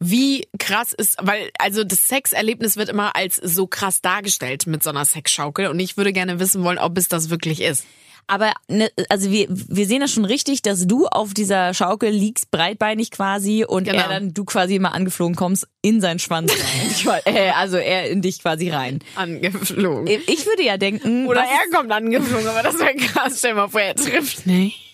wie 0.00 0.46
krass 0.58 0.92
ist, 0.92 1.16
weil 1.20 1.50
also 1.58 1.84
das 1.84 2.06
Sexerlebnis 2.06 2.76
wird 2.76 2.88
immer 2.88 3.16
als 3.16 3.36
so 3.36 3.66
krass 3.66 4.00
dargestellt 4.00 4.66
mit 4.66 4.82
so 4.82 4.90
einer 4.90 5.04
Sexschaukel 5.04 5.68
und 5.68 5.80
ich 5.80 5.96
würde 5.96 6.12
gerne 6.12 6.38
wissen 6.38 6.62
wollen, 6.62 6.78
ob 6.78 6.96
es 6.98 7.08
das 7.08 7.30
wirklich 7.30 7.62
ist. 7.62 7.84
Aber 8.30 8.52
ne, 8.68 8.90
also 9.08 9.30
wir, 9.30 9.46
wir 9.48 9.86
sehen 9.86 10.00
das 10.00 10.12
schon 10.12 10.26
richtig, 10.26 10.60
dass 10.62 10.86
du 10.86 11.06
auf 11.06 11.32
dieser 11.32 11.72
Schaukel 11.72 12.10
liegst, 12.10 12.50
breitbeinig 12.50 13.10
quasi, 13.10 13.64
und 13.64 13.84
Genau. 13.84 14.02
er 14.02 14.08
dann, 14.08 14.34
du 14.34 14.44
quasi 14.44 14.76
immer 14.76 14.92
angeflogen 14.94 15.34
kommst, 15.34 15.66
in 15.82 16.00
seinen 16.02 16.18
Schwanz 16.18 16.52
rein. 16.52 17.20
Äh, 17.24 17.50
also 17.50 17.78
er 17.78 18.10
in 18.10 18.20
dich 18.22 18.40
quasi 18.40 18.68
rein. 18.70 18.98
Angeflogen. 19.14 20.06
Ich 20.26 20.44
würde 20.46 20.62
ja 20.62 20.76
denken, 20.76 21.26
Oder 21.26 21.40
er 21.42 21.74
kommt 21.76 21.90
angeflogen, 21.90 22.46
aber 22.46 22.62
das 22.62 22.78
wäre 22.78 22.94
krass. 22.96 23.38
Stell 23.38 23.54
mal 23.54 23.68
vor, 23.68 23.80
er 23.80 23.94
trifft 23.96 24.46
nicht. 24.46 24.84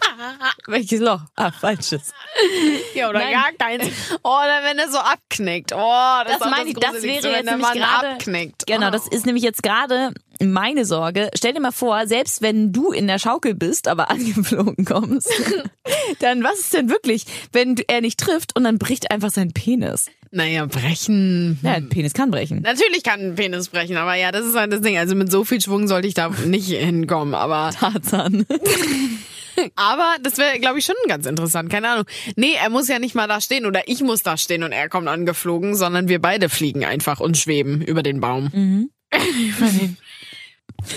welches 0.66 1.00
Loch? 1.00 1.20
Ah, 1.36 1.52
falsches. 1.52 2.12
Ja, 2.94 3.08
oder 3.10 3.20
Nein. 3.20 3.32
gar 3.32 3.52
keins. 3.52 3.84
Oh, 4.22 4.28
oder 4.30 4.60
wenn 4.64 4.78
er 4.78 4.90
so 4.90 4.98
abknickt. 4.98 5.72
Oh, 5.72 5.76
das, 6.26 6.38
Das 6.40 6.50
meine 6.50 6.70
ich, 6.70 6.74
das 6.74 6.94
wäre 7.02 7.22
wenn 7.24 7.32
jetzt 7.32 7.44
nämlich 7.46 7.70
gerade- 7.72 8.08
abknickt. 8.10 8.66
Genau, 8.66 8.88
oh. 8.88 8.90
das 8.90 9.06
ist 9.06 9.26
nämlich 9.26 9.44
jetzt 9.44 9.62
gerade 9.62 10.12
meine 10.40 10.84
Sorge. 10.84 11.30
Stell 11.34 11.52
dir 11.52 11.60
mal 11.60 11.72
vor, 11.72 12.06
selbst 12.06 12.42
wenn 12.42 12.72
du 12.72 12.92
in 12.92 13.06
der 13.06 13.18
Schaukel 13.18 13.54
bist, 13.54 13.88
aber 13.88 14.10
angeflogen 14.10 14.84
kommst, 14.84 15.30
dann 16.20 16.42
was 16.42 16.60
ist 16.60 16.74
denn 16.74 16.88
wirklich, 16.88 17.26
wenn 17.52 17.76
er 17.88 18.00
nicht 18.00 18.18
trifft 18.18 18.56
und 18.56 18.64
dann 18.64 18.78
bricht 18.78 19.10
einfach 19.10 19.30
sein 19.30 19.52
Penis? 19.52 20.06
Naja, 20.32 20.64
brechen. 20.66 21.58
Ja, 21.62 21.72
ein 21.72 21.88
Penis 21.88 22.12
kann 22.12 22.30
brechen. 22.30 22.62
Natürlich 22.62 23.02
kann 23.02 23.20
ein 23.20 23.34
Penis 23.34 23.68
brechen, 23.68 23.96
aber 23.96 24.14
ja, 24.14 24.30
das 24.30 24.46
ist 24.46 24.54
halt 24.54 24.72
das 24.72 24.80
Ding. 24.80 24.96
Also 24.96 25.16
mit 25.16 25.30
so 25.30 25.44
viel 25.44 25.60
Schwung 25.60 25.88
sollte 25.88 26.06
ich 26.06 26.14
da 26.14 26.30
nicht 26.46 26.68
hinkommen. 26.68 27.34
Aber, 27.34 27.70
Tarzan. 27.72 28.46
aber 29.74 30.16
das 30.22 30.38
wäre, 30.38 30.60
glaube 30.60 30.78
ich, 30.78 30.84
schon 30.84 30.94
ganz 31.08 31.26
interessant. 31.26 31.68
Keine 31.68 31.88
Ahnung. 31.88 32.04
Nee, 32.36 32.54
er 32.62 32.70
muss 32.70 32.86
ja 32.86 33.00
nicht 33.00 33.16
mal 33.16 33.26
da 33.26 33.40
stehen 33.40 33.66
oder 33.66 33.88
ich 33.88 34.02
muss 34.02 34.22
da 34.22 34.36
stehen 34.36 34.62
und 34.62 34.70
er 34.70 34.88
kommt 34.88 35.08
angeflogen, 35.08 35.74
sondern 35.74 36.08
wir 36.08 36.20
beide 36.20 36.48
fliegen 36.48 36.84
einfach 36.84 37.18
und 37.18 37.36
schweben 37.36 37.82
über 37.82 38.04
den 38.04 38.20
Baum. 38.20 38.50
Mhm. 38.52 38.90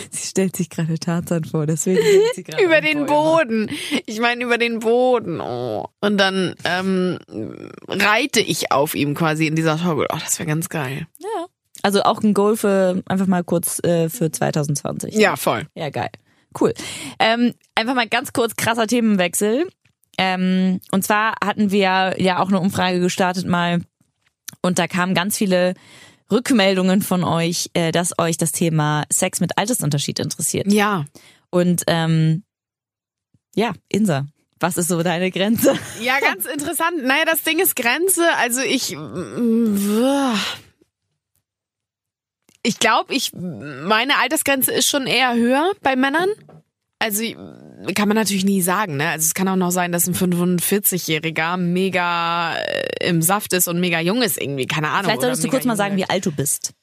Sie 0.09 0.27
stellt 0.27 0.55
sich 0.55 0.69
gerade 0.69 0.99
Tarzan 0.99 1.43
vor, 1.45 1.65
deswegen 1.65 1.99
sie 2.35 2.43
über 2.63 2.81
den. 2.81 3.05
Boden. 3.05 3.69
Ich 4.05 4.19
meine 4.19 4.43
über 4.43 4.57
den 4.57 4.79
Boden. 4.79 5.41
Oh. 5.41 5.87
Und 5.99 6.17
dann 6.17 6.55
ähm, 6.63 7.19
reite 7.87 8.39
ich 8.39 8.71
auf 8.71 8.95
ihm 8.95 9.13
quasi 9.15 9.47
in 9.47 9.55
dieser 9.55 9.77
Schaukel. 9.77 10.07
Oh, 10.11 10.17
das 10.19 10.39
wäre 10.39 10.47
ganz 10.47 10.69
geil. 10.69 11.07
Also 11.81 12.03
auch 12.03 12.21
ein 12.21 12.33
Goal 12.33 12.55
für 12.55 13.03
einfach 13.07 13.27
mal 13.27 13.43
kurz 13.43 13.83
äh, 13.83 14.09
für 14.09 14.31
2020. 14.31 15.15
Ja, 15.15 15.35
voll. 15.35 15.67
Ja, 15.75 15.89
geil. 15.89 16.09
Cool. 16.59 16.73
Ähm, 17.19 17.53
einfach 17.75 17.95
mal 17.95 18.07
ganz 18.07 18.31
kurz 18.31 18.55
krasser 18.55 18.87
Themenwechsel. 18.87 19.67
Ähm, 20.17 20.79
und 20.91 21.03
zwar 21.03 21.35
hatten 21.43 21.71
wir 21.71 22.15
ja 22.17 22.39
auch 22.39 22.47
eine 22.47 22.59
Umfrage 22.59 22.99
gestartet 22.99 23.47
mal 23.47 23.81
und 24.61 24.79
da 24.79 24.87
kamen 24.87 25.13
ganz 25.13 25.37
viele 25.37 25.73
Rückmeldungen 26.33 27.01
von 27.01 27.23
euch, 27.23 27.69
äh, 27.73 27.91
dass 27.91 28.17
euch 28.17 28.37
das 28.37 28.51
Thema 28.51 29.05
Sex 29.11 29.39
mit 29.39 29.57
Altersunterschied 29.57 30.19
interessiert. 30.19 30.71
Ja. 30.71 31.05
Und 31.49 31.83
ähm, 31.87 32.43
ja, 33.55 33.73
Insa, 33.87 34.25
was 34.59 34.77
ist 34.77 34.87
so 34.87 35.01
deine 35.03 35.31
Grenze? 35.31 35.75
Ja, 36.01 36.19
ganz 36.21 36.45
interessant. 36.45 37.03
Naja, 37.03 37.25
das 37.25 37.43
Ding 37.43 37.59
ist 37.59 37.75
Grenze. 37.75 38.23
Also 38.37 38.61
ich. 38.61 38.97
Ich 42.65 42.79
glaube, 42.79 43.13
ich 43.13 43.33
meine 43.33 44.17
Altersgrenze 44.19 44.71
ist 44.71 44.89
schon 44.89 45.05
eher 45.05 45.35
höher 45.35 45.73
bei 45.81 45.95
Männern. 45.95 46.29
Also 46.97 47.23
kann 47.95 48.07
man 48.07 48.15
natürlich 48.15 48.45
nie 48.45 48.61
sagen, 48.61 48.97
ne? 48.97 49.09
Also 49.09 49.25
es 49.25 49.33
kann 49.33 49.47
auch 49.47 49.55
noch 49.55 49.71
sein, 49.71 49.91
dass 49.91 50.07
ein 50.07 50.15
45-Jähriger 50.15 51.57
mega 51.57 52.55
äh, 52.57 53.09
im 53.09 53.21
Saft 53.21 53.53
ist 53.53 53.67
und 53.67 53.79
mega 53.79 53.99
jung 53.99 54.21
ist 54.21 54.41
irgendwie, 54.41 54.65
keine 54.65 54.89
Ahnung. 54.89 55.05
Vielleicht 55.05 55.21
solltest 55.21 55.43
du 55.43 55.49
kurz 55.49 55.65
mal 55.65 55.75
sagen, 55.75 55.97
wie 55.97 56.09
alt 56.09 56.25
du 56.25 56.31
bist. 56.31 56.73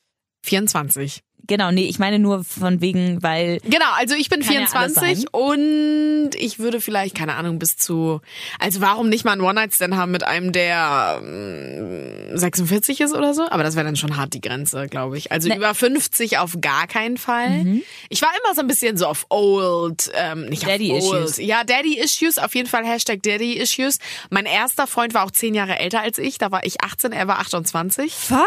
24. 0.44 1.22
Genau, 1.50 1.72
nee, 1.72 1.82
ich 1.86 1.98
meine 1.98 2.20
nur 2.20 2.44
von 2.44 2.80
wegen, 2.80 3.20
weil 3.24 3.58
Genau, 3.64 3.90
also 3.98 4.14
ich 4.14 4.28
bin 4.30 4.40
Kann 4.40 4.52
ja 4.54 4.60
alles 4.72 4.94
24 4.94 5.18
sein. 5.18 5.26
und 5.32 6.30
ich 6.36 6.60
würde 6.60 6.80
vielleicht, 6.80 7.16
keine 7.16 7.34
Ahnung, 7.34 7.58
bis 7.58 7.76
zu. 7.76 8.20
Also 8.60 8.80
warum 8.80 9.08
nicht 9.08 9.24
mal 9.24 9.32
einen 9.32 9.40
One-Night-Stand 9.40 9.96
haben 9.96 10.12
mit 10.12 10.22
einem, 10.22 10.52
der 10.52 11.20
ähm, 11.22 12.38
46 12.38 13.00
ist 13.00 13.14
oder 13.14 13.34
so? 13.34 13.48
Aber 13.50 13.64
das 13.64 13.74
wäre 13.74 13.84
dann 13.84 13.96
schon 13.96 14.16
hart 14.16 14.32
die 14.32 14.40
Grenze, 14.40 14.86
glaube 14.86 15.18
ich. 15.18 15.32
Also 15.32 15.48
Ne. 15.48 15.56
über 15.56 15.74
50 15.74 16.38
auf 16.38 16.58
gar 16.60 16.86
keinen 16.86 17.16
Fall. 17.16 17.64
Mhm. 17.64 17.82
Ich 18.10 18.22
war 18.22 18.30
immer 18.44 18.54
so 18.54 18.60
ein 18.60 18.68
bisschen 18.68 18.96
so 18.96 19.06
auf 19.06 19.26
old, 19.28 20.10
ähm, 20.14 20.46
nicht 20.46 20.66
Daddy 20.66 20.92
auf 20.92 21.02
old. 21.02 21.24
Issues. 21.24 21.38
Ja, 21.44 21.64
Daddy 21.64 21.98
Issues, 21.98 22.38
auf 22.38 22.54
jeden 22.54 22.68
Fall 22.68 22.84
Hashtag 22.86 23.22
Daddy 23.24 23.54
Issues. 23.54 23.98
Mein 24.30 24.46
erster 24.46 24.86
Freund 24.86 25.14
war 25.14 25.24
auch 25.24 25.32
zehn 25.32 25.54
Jahre 25.54 25.78
älter 25.80 26.00
als 26.00 26.18
ich. 26.18 26.38
Da 26.38 26.52
war 26.52 26.64
ich 26.64 26.80
18, 26.82 27.10
er 27.12 27.26
war 27.26 27.40
28. 27.40 28.12
fuck. 28.14 28.38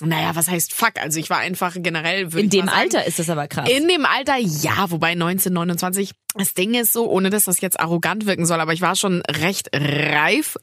Naja, 0.00 0.30
was 0.36 0.48
heißt 0.48 0.72
fuck? 0.72 0.92
Also 1.00 1.18
ich 1.18 1.30
war 1.30 1.38
einfach 1.38 1.74
generell, 1.76 2.32
würde 2.32 2.43
In 2.44 2.50
dem 2.50 2.68
Alter 2.68 3.06
ist 3.06 3.18
das 3.18 3.30
aber 3.30 3.48
krass. 3.48 3.68
in 3.68 3.88
dem 3.88 4.04
Alter, 4.06 4.36
ja, 4.38 4.90
wobei 4.90 5.14
19, 5.14 5.52
29. 5.52 6.12
Das 6.36 6.52
Ding 6.54 6.74
ist 6.74 6.92
so, 6.92 7.08
ohne 7.08 7.30
dass 7.30 7.44
das 7.44 7.60
jetzt 7.60 7.78
arrogant 7.78 8.26
wirken 8.26 8.44
soll, 8.44 8.58
aber 8.60 8.72
ich 8.72 8.80
war 8.80 8.96
schon 8.96 9.22
recht 9.22 9.70
reif 9.72 10.56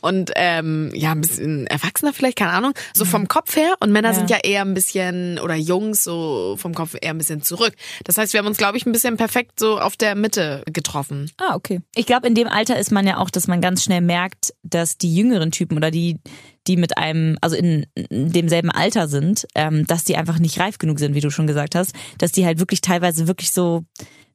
und 0.00 0.30
ähm, 0.36 0.92
ja, 0.94 1.10
ein 1.12 1.20
bisschen 1.20 1.66
erwachsener 1.66 2.12
vielleicht, 2.12 2.38
keine 2.38 2.52
Ahnung. 2.52 2.72
So 2.94 3.04
vom 3.04 3.26
Kopf 3.26 3.56
her 3.56 3.74
und 3.80 3.90
Männer 3.90 4.10
Ja. 4.10 4.14
sind 4.14 4.30
ja 4.30 4.38
eher 4.44 4.62
ein 4.62 4.74
bisschen, 4.74 5.40
oder 5.40 5.56
Jungs 5.56 6.04
so 6.04 6.56
vom 6.58 6.72
Kopf 6.72 6.94
eher 7.00 7.10
ein 7.10 7.18
bisschen 7.18 7.42
zurück. 7.42 7.74
Das 8.04 8.16
heißt, 8.16 8.32
wir 8.32 8.38
haben 8.38 8.46
uns, 8.46 8.58
glaube 8.58 8.76
ich, 8.78 8.86
ein 8.86 8.92
bisschen 8.92 9.16
perfekt 9.16 9.58
so 9.58 9.80
auf 9.80 9.96
der 9.96 10.14
Mitte 10.14 10.62
getroffen. 10.72 11.30
Ah, 11.38 11.56
okay. 11.56 11.80
Ich 11.96 12.06
glaube, 12.06 12.28
in 12.28 12.36
dem 12.36 12.46
Alter 12.46 12.78
ist 12.78 12.92
man 12.92 13.04
ja 13.06 13.16
auch, 13.18 13.30
dass 13.30 13.48
man 13.48 13.60
ganz 13.60 13.82
schnell 13.82 14.00
merkt, 14.02 14.54
dass 14.62 14.98
die 14.98 15.12
jüngeren 15.14 15.50
Typen 15.50 15.76
oder 15.76 15.90
die, 15.90 16.18
die 16.68 16.76
mit 16.76 16.96
einem, 16.98 17.36
also 17.40 17.56
in, 17.56 17.86
in 17.94 18.30
demselben 18.30 18.70
Alter 18.70 19.08
sind, 19.08 19.46
ähm, 19.54 19.86
dass 19.86 20.04
die 20.04 20.16
einfach 20.16 20.38
nicht 20.38 20.60
reif 20.60 20.78
genug 20.78 20.98
sind, 20.98 21.14
wie 21.14 21.20
du 21.20 21.30
schon 21.30 21.46
gesagt 21.48 21.74
hast, 21.74 21.92
dass 22.18 22.30
die 22.30 22.44
halt 22.46 22.60
wirklich 22.60 22.80
teilweise 22.80 23.26
wirklich 23.26 23.50
so 23.52 23.84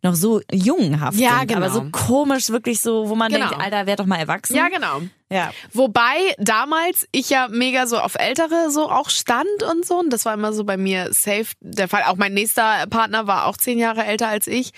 noch 0.06 0.16
so 0.16 0.42
jungenhaft 0.52 1.18
Ja, 1.18 1.38
sind, 1.40 1.48
genau. 1.48 1.62
aber 1.62 1.70
so 1.70 1.86
komisch, 1.92 2.50
wirklich 2.50 2.82
so, 2.82 3.08
wo 3.08 3.16
man 3.16 3.32
Genau. 3.32 3.48
denkt, 3.48 3.64
Alter, 3.64 3.86
werd 3.86 4.02
doch 4.02 4.06
mal 4.06 4.18
erwachsen. 4.20 4.54
Ja, 4.54 4.68
genau. 4.68 5.02
ja. 5.32 5.52
Wobei 5.72 6.34
damals 6.40 7.08
ich 7.14 7.30
ja 7.30 7.48
mega 7.50 7.88
so 7.88 7.98
auf 8.00 8.16
Ältere 8.16 8.70
so 8.70 8.90
auch 8.90 9.10
stand 9.10 9.64
und 9.72 9.86
so. 9.86 9.98
Und 10.00 10.12
das 10.12 10.26
war 10.26 10.34
immer 10.34 10.52
so 10.52 10.66
bei 10.66 10.76
mir 10.76 11.14
safe 11.14 11.54
der 11.62 11.88
Fall. 11.88 12.04
Auch 12.08 12.18
mein 12.18 12.34
nächster 12.34 12.86
Partner 12.90 13.28
war 13.28 13.46
auch 13.46 13.56
zehn 13.56 13.80
Jahre 13.80 14.04
älter 14.04 14.28
als 14.28 14.48
ich. 14.48 14.72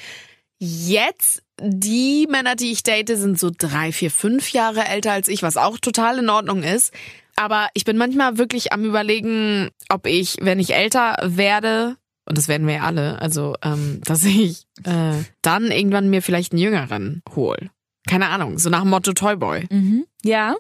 Jetzt, 0.59 1.41
die 1.59 2.27
Männer, 2.29 2.55
die 2.55 2.71
ich 2.71 2.83
date, 2.83 3.09
sind 3.17 3.39
so 3.39 3.49
drei, 3.55 3.91
vier, 3.91 4.11
fünf 4.11 4.51
Jahre 4.51 4.85
älter 4.85 5.11
als 5.11 5.27
ich, 5.27 5.41
was 5.41 5.57
auch 5.57 5.79
total 5.79 6.19
in 6.19 6.29
Ordnung 6.29 6.61
ist. 6.61 6.93
Aber 7.35 7.67
ich 7.73 7.83
bin 7.85 7.97
manchmal 7.97 8.37
wirklich 8.37 8.71
am 8.73 8.85
überlegen, 8.85 9.69
ob 9.89 10.07
ich, 10.07 10.37
wenn 10.41 10.59
ich 10.59 10.73
älter 10.73 11.17
werde, 11.23 11.97
und 12.27 12.37
das 12.37 12.47
werden 12.47 12.65
wir 12.67 12.75
ja 12.75 12.81
alle, 12.83 13.21
also 13.21 13.55
ähm, 13.61 14.01
dass 14.05 14.23
ich 14.23 14.65
äh, 14.83 15.21
dann 15.41 15.69
irgendwann 15.71 16.09
mir 16.09 16.21
vielleicht 16.21 16.53
einen 16.53 16.61
Jüngeren 16.61 17.21
hol. 17.35 17.69
Keine 18.07 18.29
Ahnung, 18.29 18.57
so 18.59 18.69
nach 18.69 18.81
dem 18.81 18.89
Motto 18.89 19.13
Toyboy. 19.13 19.65
Mhm. 19.69 20.05
Ja. 20.23 20.55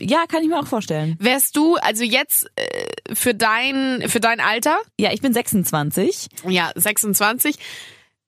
Ja, 0.00 0.26
kann 0.28 0.42
ich 0.42 0.48
mir 0.48 0.58
auch 0.58 0.66
vorstellen. 0.66 1.16
Wärst 1.18 1.56
du, 1.56 1.74
also 1.76 2.04
jetzt, 2.04 2.48
äh, 2.56 3.14
für 3.14 3.34
dein, 3.34 4.08
für 4.08 4.20
dein 4.20 4.40
Alter, 4.40 4.78
Ja, 4.98 5.12
ich 5.12 5.20
bin 5.20 5.32
26. 5.32 6.28
ja, 6.48 6.70
26, 6.74 7.56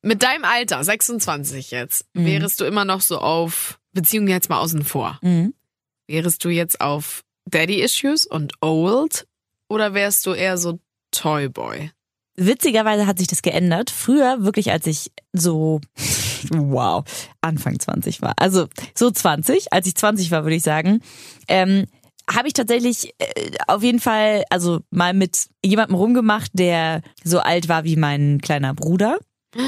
mit 0.02 0.22
deinem 0.22 0.44
Alter, 0.44 0.82
26 0.82 1.70
jetzt, 1.70 2.06
Mhm. 2.14 2.24
wärest 2.26 2.60
du 2.60 2.64
immer 2.64 2.84
noch 2.84 3.00
so 3.00 3.18
auf, 3.18 3.78
Beziehung 3.92 4.26
jetzt 4.28 4.48
mal 4.50 4.58
außen 4.60 4.84
vor, 4.84 5.18
Mhm. 5.22 5.54
wärest 6.08 6.44
du 6.44 6.48
jetzt 6.48 6.80
auf 6.80 7.22
Daddy-Issues 7.50 8.26
und 8.26 8.52
old 8.60 9.26
oder 9.68 9.94
wärst 9.94 10.26
du 10.26 10.32
eher 10.32 10.58
so 10.58 10.80
Toyboy? 11.10 11.90
Witzigerweise 12.36 13.06
hat 13.06 13.18
sich 13.18 13.28
das 13.28 13.42
geändert. 13.42 13.90
Früher, 13.90 14.42
wirklich 14.44 14.70
als 14.70 14.86
ich 14.86 15.12
so, 15.32 15.80
wow, 16.50 17.04
Anfang 17.40 17.78
20 17.78 18.22
war. 18.22 18.34
Also 18.36 18.68
so 18.94 19.10
20, 19.10 19.72
als 19.72 19.86
ich 19.86 19.94
20 19.94 20.30
war, 20.30 20.44
würde 20.44 20.56
ich 20.56 20.62
sagen, 20.62 21.00
ähm, 21.48 21.86
habe 22.34 22.48
ich 22.48 22.54
tatsächlich 22.54 23.14
äh, 23.18 23.50
auf 23.66 23.82
jeden 23.82 24.00
Fall, 24.00 24.44
also 24.50 24.80
mal 24.90 25.14
mit 25.14 25.48
jemandem 25.64 25.96
rumgemacht, 25.96 26.50
der 26.54 27.02
so 27.24 27.40
alt 27.40 27.68
war 27.68 27.84
wie 27.84 27.96
mein 27.96 28.40
kleiner 28.40 28.74
Bruder. 28.74 29.18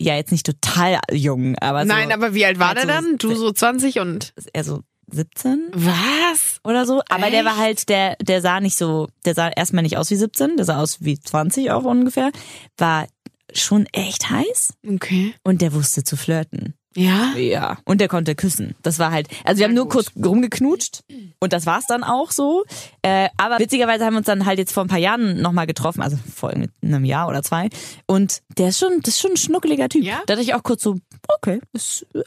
Ja, 0.00 0.14
jetzt 0.14 0.30
nicht 0.30 0.46
total 0.46 1.00
jung, 1.10 1.58
aber 1.58 1.80
so, 1.80 1.88
Nein, 1.88 2.12
aber 2.12 2.32
wie 2.32 2.46
alt 2.46 2.60
war 2.60 2.68
halt 2.68 2.76
der 2.76 2.82
so 2.82 2.88
dann? 2.88 3.18
Du 3.18 3.34
so 3.34 3.50
20 3.50 3.98
und 3.98 4.32
er 4.52 4.62
so 4.62 4.84
17 5.10 5.68
was? 5.72 6.60
oder 6.64 6.86
so. 6.86 7.02
Aber 7.08 7.30
der 7.30 7.44
war 7.44 7.52
Echt? 7.52 7.60
halt, 7.60 7.88
der, 7.88 8.16
der 8.16 8.40
sah 8.40 8.60
nicht 8.60 8.76
so, 8.76 9.08
der 9.24 9.34
sah 9.34 9.48
erstmal 9.48 9.82
nicht 9.82 9.96
aus 9.96 10.10
wie 10.10 10.16
17, 10.16 10.56
der 10.56 10.64
sah 10.64 10.80
aus 10.80 10.98
wie 11.00 11.18
20 11.18 11.70
auch 11.70 11.84
ungefähr. 11.84 12.30
War 12.76 13.06
schon 13.54 13.86
echt 13.92 14.28
heiß 14.28 14.74
Okay. 14.86 15.34
und 15.42 15.62
der 15.62 15.72
wusste 15.72 16.04
zu 16.04 16.16
flirten. 16.16 16.74
Ja? 16.96 17.34
Ja. 17.36 17.78
Und 17.84 18.00
der 18.00 18.08
konnte 18.08 18.34
küssen. 18.34 18.74
Das 18.82 18.98
war 18.98 19.12
halt, 19.12 19.28
also 19.44 19.58
wir 19.60 19.66
haben 19.66 19.74
nur 19.74 19.84
gut. 19.84 19.92
kurz 19.92 20.10
rumgeknutscht 20.26 21.04
und 21.38 21.52
das 21.52 21.64
war's 21.64 21.86
dann 21.86 22.02
auch 22.02 22.32
so. 22.32 22.64
Äh, 23.02 23.28
aber 23.36 23.58
witzigerweise 23.58 24.04
haben 24.04 24.14
wir 24.14 24.18
uns 24.18 24.26
dann 24.26 24.46
halt 24.46 24.58
jetzt 24.58 24.72
vor 24.72 24.84
ein 24.84 24.88
paar 24.88 24.98
Jahren 24.98 25.40
nochmal 25.40 25.66
getroffen, 25.66 26.02
also 26.02 26.18
vor 26.34 26.50
einem 26.50 27.04
Jahr 27.04 27.28
oder 27.28 27.42
zwei. 27.42 27.68
Und 28.06 28.40
der 28.56 28.70
ist 28.70 28.80
schon, 28.80 29.00
das 29.02 29.14
ist 29.14 29.20
schon 29.20 29.32
ein 29.32 29.36
schnuckeliger 29.36 29.88
Typ. 29.88 30.02
Ja? 30.02 30.22
Da 30.26 30.34
dachte 30.34 30.42
ich 30.42 30.54
auch 30.54 30.62
kurz 30.62 30.82
so, 30.82 30.96
okay, 31.28 31.60
ist, 31.72 32.04
äh, 32.14 32.22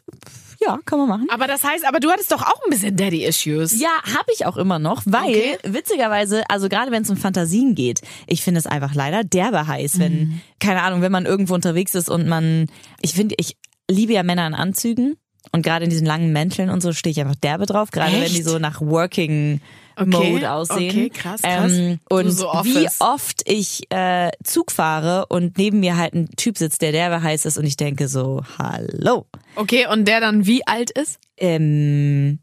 ja, 0.63 0.79
kann 0.85 0.99
man 0.99 1.07
machen. 1.07 1.27
Aber 1.31 1.47
das 1.47 1.63
heißt, 1.63 1.85
aber 1.87 1.99
du 1.99 2.09
hattest 2.11 2.31
doch 2.31 2.41
auch 2.41 2.63
ein 2.65 2.69
bisschen 2.69 2.95
Daddy-Issues. 2.95 3.79
Ja, 3.79 3.89
habe 4.15 4.31
ich 4.33 4.45
auch 4.45 4.57
immer 4.57 4.79
noch, 4.79 5.01
weil 5.05 5.21
Okay. 5.29 5.57
witzigerweise, 5.63 6.43
also 6.49 6.69
gerade 6.69 6.91
wenn 6.91 7.03
es 7.03 7.09
um 7.09 7.17
Fantasien 7.17 7.73
geht, 7.75 8.01
ich 8.27 8.41
finde 8.43 8.59
es 8.59 8.67
einfach 8.67 8.93
leider 8.93 9.23
derbe 9.23 9.67
heiß, 9.67 9.99
wenn 9.99 10.19
Mhm. 10.19 10.41
keine 10.59 10.83
Ahnung, 10.83 11.01
wenn 11.01 11.11
man 11.11 11.25
irgendwo 11.25 11.53
unterwegs 11.55 11.95
ist 11.95 12.09
und 12.09 12.27
man, 12.27 12.67
ich 13.01 13.13
finde, 13.13 13.35
ich 13.39 13.57
liebe 13.89 14.13
ja 14.13 14.23
Männer 14.23 14.45
in 14.47 14.53
Anzügen 14.53 15.15
und 15.51 15.63
gerade 15.63 15.83
in 15.85 15.89
diesen 15.89 16.05
langen 16.05 16.31
Mänteln 16.31 16.69
und 16.69 16.81
so 16.81 16.93
stehe 16.93 17.11
ich 17.11 17.19
einfach 17.19 17.35
derbe 17.35 17.65
drauf, 17.65 17.91
gerade 17.91 18.13
wenn 18.13 18.31
die 18.31 18.39
Echt? 18.39 18.45
so 18.45 18.59
nach 18.59 18.81
Working 18.81 19.59
Okay, 19.97 20.07
Mode 20.31 20.51
aussehen. 20.51 20.89
okay, 20.89 21.09
krass, 21.09 21.41
krass. 21.41 21.71
Ähm, 21.73 21.99
und 22.09 22.31
so 22.31 22.45
wie 22.63 22.87
oft 22.99 23.41
ich 23.45 23.91
äh, 23.91 24.31
Zug 24.43 24.71
fahre 24.71 25.25
und 25.27 25.57
neben 25.57 25.81
mir 25.81 25.97
halt 25.97 26.13
ein 26.13 26.29
Typ 26.37 26.57
sitzt, 26.57 26.81
der 26.81 26.91
derbe 26.91 27.21
heiß 27.21 27.45
ist 27.45 27.57
und 27.57 27.65
ich 27.65 27.75
denke 27.77 28.07
so, 28.07 28.41
hallo. 28.57 29.25
Okay, 29.55 29.87
und 29.91 30.07
der 30.07 30.21
dann 30.21 30.45
wie 30.45 30.65
alt 30.65 30.91
ist? 30.91 31.19
Ähm, 31.37 32.39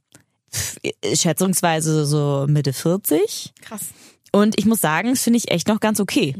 pf, 0.52 0.76
schätzungsweise 1.14 2.05
so 2.07 2.47
Mitte 2.49 2.73
40. 2.73 3.55
Krass. 3.62 3.87
Und 4.32 4.58
ich 4.58 4.66
muss 4.66 4.80
sagen, 4.80 5.11
das 5.11 5.23
finde 5.23 5.38
ich 5.38 5.50
echt 5.50 5.68
noch 5.68 5.80
ganz 5.80 6.00
okay. 6.00 6.35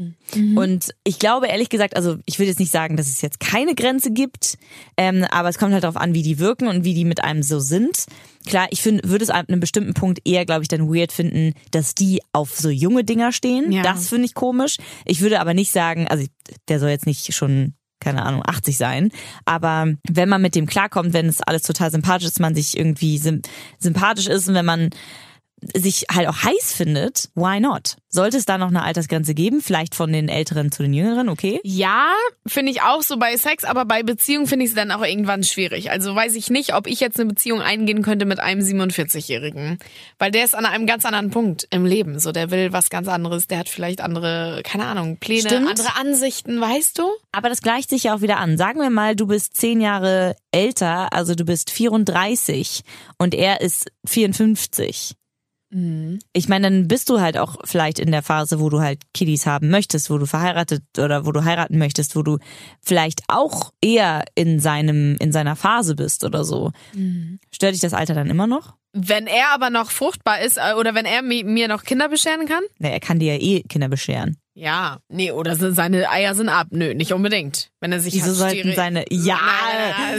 Und 0.55 0.93
ich 1.03 1.17
glaube 1.19 1.47
ehrlich 1.47 1.69
gesagt, 1.69 1.95
also 1.95 2.17
ich 2.25 2.37
will 2.37 2.47
jetzt 2.47 2.59
nicht 2.59 2.71
sagen, 2.71 2.97
dass 2.97 3.07
es 3.07 3.21
jetzt 3.21 3.39
keine 3.39 3.73
Grenze 3.73 4.11
gibt, 4.11 4.57
ähm, 4.95 5.25
aber 5.31 5.49
es 5.49 5.57
kommt 5.57 5.73
halt 5.73 5.83
darauf 5.83 5.97
an, 5.97 6.13
wie 6.13 6.21
die 6.21 6.39
wirken 6.39 6.67
und 6.67 6.83
wie 6.83 6.93
die 6.93 7.05
mit 7.05 7.23
einem 7.23 7.41
so 7.41 7.59
sind. 7.59 8.05
Klar, 8.45 8.67
ich 8.69 8.81
finde, 8.81 9.09
würde 9.09 9.23
es 9.23 9.29
ab 9.29 9.45
einem 9.47 9.59
bestimmten 9.59 9.93
Punkt 9.93 10.19
eher, 10.25 10.45
glaube 10.45 10.61
ich, 10.61 10.67
dann 10.67 10.87
weird 10.93 11.11
finden, 11.11 11.53
dass 11.71 11.95
die 11.95 12.21
auf 12.31 12.57
so 12.57 12.69
junge 12.69 13.03
Dinger 13.03 13.31
stehen. 13.31 13.71
Ja. 13.71 13.81
Das 13.81 14.09
finde 14.09 14.25
ich 14.25 14.33
komisch. 14.33 14.77
Ich 15.05 15.21
würde 15.21 15.39
aber 15.39 15.53
nicht 15.53 15.71
sagen, 15.71 16.07
also 16.07 16.25
der 16.67 16.79
soll 16.79 16.89
jetzt 16.89 17.07
nicht 17.07 17.33
schon 17.33 17.73
keine 17.99 18.25
Ahnung, 18.25 18.43
80 18.45 18.77
sein. 18.77 19.11
Aber 19.45 19.93
wenn 20.07 20.29
man 20.29 20.41
mit 20.41 20.55
dem 20.55 20.67
klarkommt, 20.67 21.13
wenn 21.13 21.27
es 21.27 21.41
alles 21.41 21.63
total 21.63 21.91
sympathisch 21.91 22.27
ist, 22.27 22.39
man 22.39 22.55
sich 22.55 22.77
irgendwie 22.77 23.17
sym 23.17 23.41
sympathisch 23.77 24.27
ist 24.27 24.47
und 24.47 24.55
wenn 24.55 24.65
man 24.65 24.89
sich 25.75 26.05
halt 26.11 26.27
auch 26.27 26.43
heiß 26.43 26.73
findet, 26.73 27.29
why 27.35 27.59
not? 27.59 27.95
Sollte 28.11 28.37
es 28.37 28.45
da 28.45 28.57
noch 28.57 28.69
eine 28.69 28.83
Altersgrenze 28.83 29.33
geben? 29.33 29.61
Vielleicht 29.61 29.93
von 29.93 30.11
den 30.11 30.29
Älteren 30.29 30.71
zu 30.71 30.81
den 30.81 30.93
Jüngeren, 30.93 31.29
okay? 31.29 31.59
Ja, 31.63 32.13
finde 32.47 32.71
ich 32.71 32.81
auch 32.81 33.03
so 33.03 33.17
bei 33.17 33.37
Sex, 33.37 33.65
aber 33.65 33.85
bei 33.85 34.01
Beziehung 34.01 34.47
finde 34.47 34.65
ich 34.65 34.71
es 34.71 34.75
dann 34.75 34.91
auch 34.91 35.03
irgendwann 35.03 35.43
schwierig. 35.43 35.91
Also 35.91 36.15
weiß 36.15 36.35
ich 36.35 36.49
nicht, 36.49 36.73
ob 36.73 36.87
ich 36.87 36.99
jetzt 36.99 37.19
eine 37.19 37.27
Beziehung 37.27 37.61
eingehen 37.61 38.01
könnte 38.01 38.25
mit 38.25 38.39
einem 38.39 38.61
47-Jährigen. 38.61 39.77
Weil 40.17 40.31
der 40.31 40.45
ist 40.45 40.55
an 40.55 40.65
einem 40.65 40.87
ganz 40.87 41.05
anderen 41.05 41.29
Punkt 41.29 41.67
im 41.69 41.85
Leben. 41.85 42.19
So, 42.19 42.31
der 42.31 42.49
will 42.49 42.73
was 42.73 42.89
ganz 42.89 43.07
anderes, 43.07 43.47
der 43.47 43.59
hat 43.59 43.69
vielleicht 43.69 44.01
andere, 44.01 44.61
keine 44.63 44.85
Ahnung, 44.85 45.17
Pläne, 45.17 45.41
Stimmt. 45.41 45.69
andere 45.69 45.95
Ansichten, 45.95 46.59
weißt 46.59 46.97
du? 46.97 47.09
Aber 47.31 47.49
das 47.49 47.61
gleicht 47.61 47.89
sich 47.89 48.05
ja 48.05 48.15
auch 48.15 48.21
wieder 48.21 48.37
an. 48.37 48.57
Sagen 48.57 48.81
wir 48.81 48.89
mal, 48.89 49.15
du 49.15 49.27
bist 49.27 49.55
zehn 49.55 49.81
Jahre 49.81 50.35
älter, 50.51 51.13
also 51.13 51.35
du 51.35 51.45
bist 51.45 51.69
34 51.69 52.81
und 53.17 53.35
er 53.35 53.61
ist 53.61 53.91
54. 54.05 55.15
Ich 56.33 56.49
meine, 56.49 56.67
dann 56.69 56.87
bist 56.87 57.09
du 57.09 57.19
halt 57.21 57.37
auch 57.37 57.57
vielleicht 57.63 57.99
in 57.99 58.09
der 58.11 58.23
Phase, 58.23 58.59
wo 58.59 58.69
du 58.69 58.79
halt 58.81 59.01
Kiddies 59.13 59.45
haben 59.45 59.69
möchtest, 59.69 60.09
wo 60.09 60.17
du 60.17 60.25
verheiratet 60.25 60.81
oder 60.97 61.27
wo 61.27 61.31
du 61.31 61.43
heiraten 61.43 61.77
möchtest, 61.77 62.15
wo 62.15 62.23
du 62.23 62.39
vielleicht 62.81 63.21
auch 63.27 63.71
eher 63.79 64.25
in 64.33 64.59
seinem, 64.59 65.15
in 65.19 65.31
seiner 65.31 65.55
Phase 65.55 65.95
bist 65.95 66.23
oder 66.23 66.43
so. 66.43 66.71
Stört 67.51 67.73
dich 67.75 67.81
das 67.81 67.93
Alter 67.93 68.15
dann 68.15 68.29
immer 68.31 68.47
noch? 68.47 68.73
Wenn 68.93 69.27
er 69.27 69.49
aber 69.53 69.69
noch 69.69 69.91
fruchtbar 69.91 70.41
ist 70.41 70.57
äh, 70.57 70.73
oder 70.73 70.95
wenn 70.95 71.05
er 71.05 71.21
mi- 71.21 71.43
mir 71.43 71.67
noch 71.67 71.83
Kinder 71.83 72.09
bescheren 72.09 72.47
kann? 72.47 72.63
Na, 72.79 72.89
er 72.89 72.99
kann 72.99 73.19
dir 73.19 73.35
ja 73.35 73.39
eh 73.39 73.61
Kinder 73.61 73.87
bescheren. 73.89 74.37
Ja, 74.59 74.99
nee, 75.07 75.31
oder 75.31 75.55
sind 75.55 75.73
seine 75.73 76.09
Eier 76.09 76.35
sind 76.35 76.49
ab. 76.49 76.67
Nö, 76.71 76.93
nicht 76.93 77.13
unbedingt. 77.13 77.69
Wenn 77.79 77.93
er 77.93 78.01
sich 78.01 78.13
Wieso 78.13 78.27
hat 78.43 78.51
sollten 78.51 78.73
seine, 78.75 79.05
ja, 79.09 79.39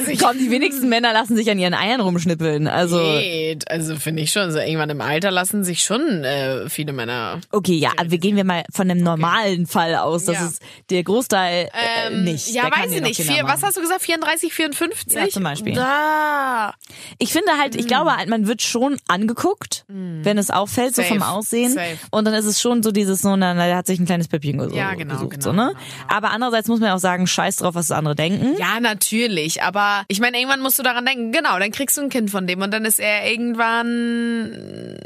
Nein, 0.07 0.16
komm, 0.18 0.38
die 0.38 0.50
wenigsten 0.50 0.88
Männer 0.88 1.12
lassen 1.12 1.37
sich 1.37 1.50
an 1.50 1.59
ihren 1.59 1.74
Eiern 1.74 2.00
rumschnippeln. 2.00 2.66
Also, 2.66 2.96
Geht. 2.98 3.70
Also 3.70 3.96
finde 3.96 4.22
ich 4.22 4.33
schon. 4.33 4.42
Also 4.44 4.59
irgendwann 4.61 4.88
im 4.88 5.03
Alter 5.03 5.31
lassen 5.31 5.62
sich 5.62 5.83
schon 5.85 6.24
äh, 6.24 6.70
viele 6.70 6.94
Männer. 6.94 7.38
okay, 7.53 7.74
ja, 7.74 7.90
aber 7.98 8.11
wir 8.11 8.16
gehen 8.18 8.37
wir 8.37 8.44
mal 8.44 8.64
von 8.72 8.90
einem 8.90 9.03
normalen 9.03 9.66
Fall 9.66 9.94
aus. 9.96 10.24
Das 10.24 10.37
Ja. 10.37 10.46
ist 10.46 10.62
der 10.88 11.03
Großteil 11.05 11.66
äh, 11.66 12.07
Ähm, 12.09 12.24
nicht. 12.24 12.48
Ja, 12.48 12.70
weiß 12.70 12.92
ich 12.92 13.03
nicht. 13.03 13.20
Vier, 13.20 13.44
was 13.44 13.62
hast 13.62 13.76
du 13.76 13.83
gesagt? 13.83 14.00
34, 14.03 14.55
54? 14.55 15.12
Ja, 15.12 15.29
zum 15.29 15.42
Beispiel. 15.42 15.74
Da. 15.74 16.72
Ich 17.18 17.31
finde 17.33 17.53
halt, 17.59 17.76
ich 17.76 17.87
glaube 17.87 18.16
halt, 18.16 18.31
man 18.31 18.46
wird 18.46 18.62
schon 18.62 18.96
angeguckt, 19.07 19.85
wenn 19.88 20.38
es 20.38 20.50
auffällt, 20.50 20.94
so. 20.94 21.03
Safe. 21.03 21.14
vom 21.14 21.22
Aussehen. 21.22 21.72
Safe. 21.74 21.98
Und 22.11 22.24
dann 22.24 22.33
ist 22.33 22.46
es 22.46 22.59
schon 22.61 22.83
so 22.83 22.90
dieses 22.90 23.20
so, 23.20 23.37
na, 23.37 23.53
der 23.53 23.76
hat 23.76 23.87
sich 23.87 23.98
ein 24.00 24.07
kleines 24.07 24.29
Püppchen 24.31 24.59
gesucht. 24.59 24.77
Ja, 24.77 24.95
genau, 24.95 25.14
gesucht, 25.14 25.33
genau, 25.33 25.45
so, 25.45 25.53
ne? 25.53 25.75
genau, 25.75 25.81
Aber 26.09 26.31
andererseits 26.31 26.69
muss 26.69 26.81
man 26.81 26.90
auch 26.90 26.99
sagen, 26.99 27.27
scheiß 27.27 27.57
drauf, 27.57 27.75
was 27.75 27.90
andere 27.90 28.14
denken. 28.14 28.57
Ja, 28.59 28.81
natürlich. 28.81 29.62
Aber 29.62 30.05
ich 30.09 30.21
meine, 30.21 30.38
irgendwann 30.38 30.62
musst 30.62 30.79
du 30.79 30.83
daran 30.83 31.05
denken. 31.05 31.33
Genau, 31.33 31.59
dann 31.59 31.71
kriegst 31.71 31.99
du 31.99 32.03
ein 32.03 32.09
Kind 32.09 32.31
von 32.31 32.47
dem 32.47 32.62
und 32.62 32.71
dann 32.71 32.85
ist 32.85 32.99
er 32.99 33.31
irgendwann 33.31 34.97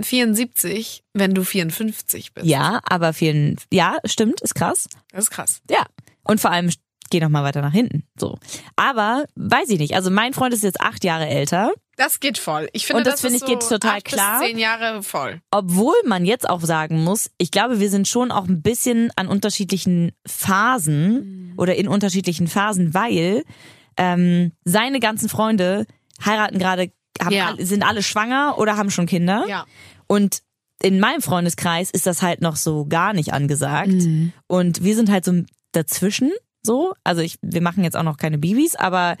74, 0.00 1.02
wenn 1.14 1.34
du 1.34 1.42
54 1.44 2.34
bist. 2.34 2.46
Ja, 2.46 2.80
aber 2.84 3.12
vielen, 3.12 3.56
ja, 3.72 3.96
stimmt, 4.04 4.40
ist 4.40 4.54
krass. 4.54 4.88
Das 5.12 5.24
ist 5.24 5.30
krass. 5.30 5.60
Ja. 5.70 5.84
Und 6.22 6.40
vor 6.40 6.50
allem, 6.50 6.70
geh 7.10 7.20
noch 7.20 7.28
mal 7.28 7.44
weiter 7.44 7.62
nach 7.62 7.72
hinten, 7.72 8.04
so. 8.18 8.38
Aber, 8.76 9.24
weiß 9.34 9.68
ich 9.70 9.78
nicht, 9.78 9.94
also 9.94 10.10
mein 10.10 10.32
Freund 10.32 10.52
ist 10.54 10.62
jetzt 10.62 10.80
acht 10.80 11.04
Jahre 11.04 11.26
älter, 11.26 11.72
Das 11.96 12.20
geht 12.20 12.38
voll. 12.38 12.68
Ich 12.72 12.86
finde, 12.86 12.98
Und 13.00 13.06
das 13.06 13.14
das, 13.14 13.20
finde 13.22 13.36
ich 13.38 13.44
geht 13.44 13.62
so 13.62 13.76
total 13.76 13.96
acht 13.98 14.04
klar. 14.04 14.38
Bis 14.40 14.48
zehn 14.48 14.58
Jahre 14.58 15.02
voll. 15.02 15.40
obwohl 15.50 15.96
man 16.06 16.24
jetzt 16.24 16.48
auch 16.48 16.60
sagen 16.60 17.02
muss, 17.02 17.30
ich 17.38 17.50
glaube, 17.50 17.80
wir 17.80 17.90
sind 17.90 18.06
schon 18.08 18.30
auch 18.30 18.46
ein 18.46 18.62
bisschen 18.62 19.10
an 19.16 19.26
unterschiedlichen 19.28 20.12
Phasen 20.26 21.54
oder 21.56 21.76
in 21.76 21.88
unterschiedlichen 21.88 22.46
Phasen, 22.48 22.94
weil 22.94 23.44
ähm, 23.96 24.52
seine 24.64 25.00
ganzen 25.00 25.28
Freunde 25.28 25.86
heiraten 26.24 26.58
gerade, 26.58 26.90
Ja. 27.30 27.54
sind 27.58 27.82
alle 27.82 28.02
schwanger 28.02 28.56
oder 28.58 28.76
haben 28.76 28.90
schon 28.90 29.06
Kinder. 29.06 29.44
Ja. 29.48 29.64
Und 30.06 30.42
in 30.80 31.00
meinem 31.00 31.20
Freundeskreis 31.22 31.90
ist 31.90 32.06
das 32.06 32.22
halt 32.22 32.40
noch 32.40 32.54
so 32.54 32.86
gar 32.86 33.12
nicht 33.12 33.32
angesagt. 33.32 33.88
Mhm. 33.88 34.32
Und 34.46 34.84
wir 34.84 34.94
sind 34.94 35.10
halt 35.10 35.24
so 35.24 35.32
dazwischen 35.72 36.30
so. 36.62 36.94
Also 37.04 37.22
ich, 37.22 37.36
wir 37.42 37.62
machen 37.62 37.84
jetzt 37.84 37.96
auch 37.96 38.02
noch 38.02 38.16
keine 38.16 38.38
Babys, 38.38 38.74
aber 38.74 39.16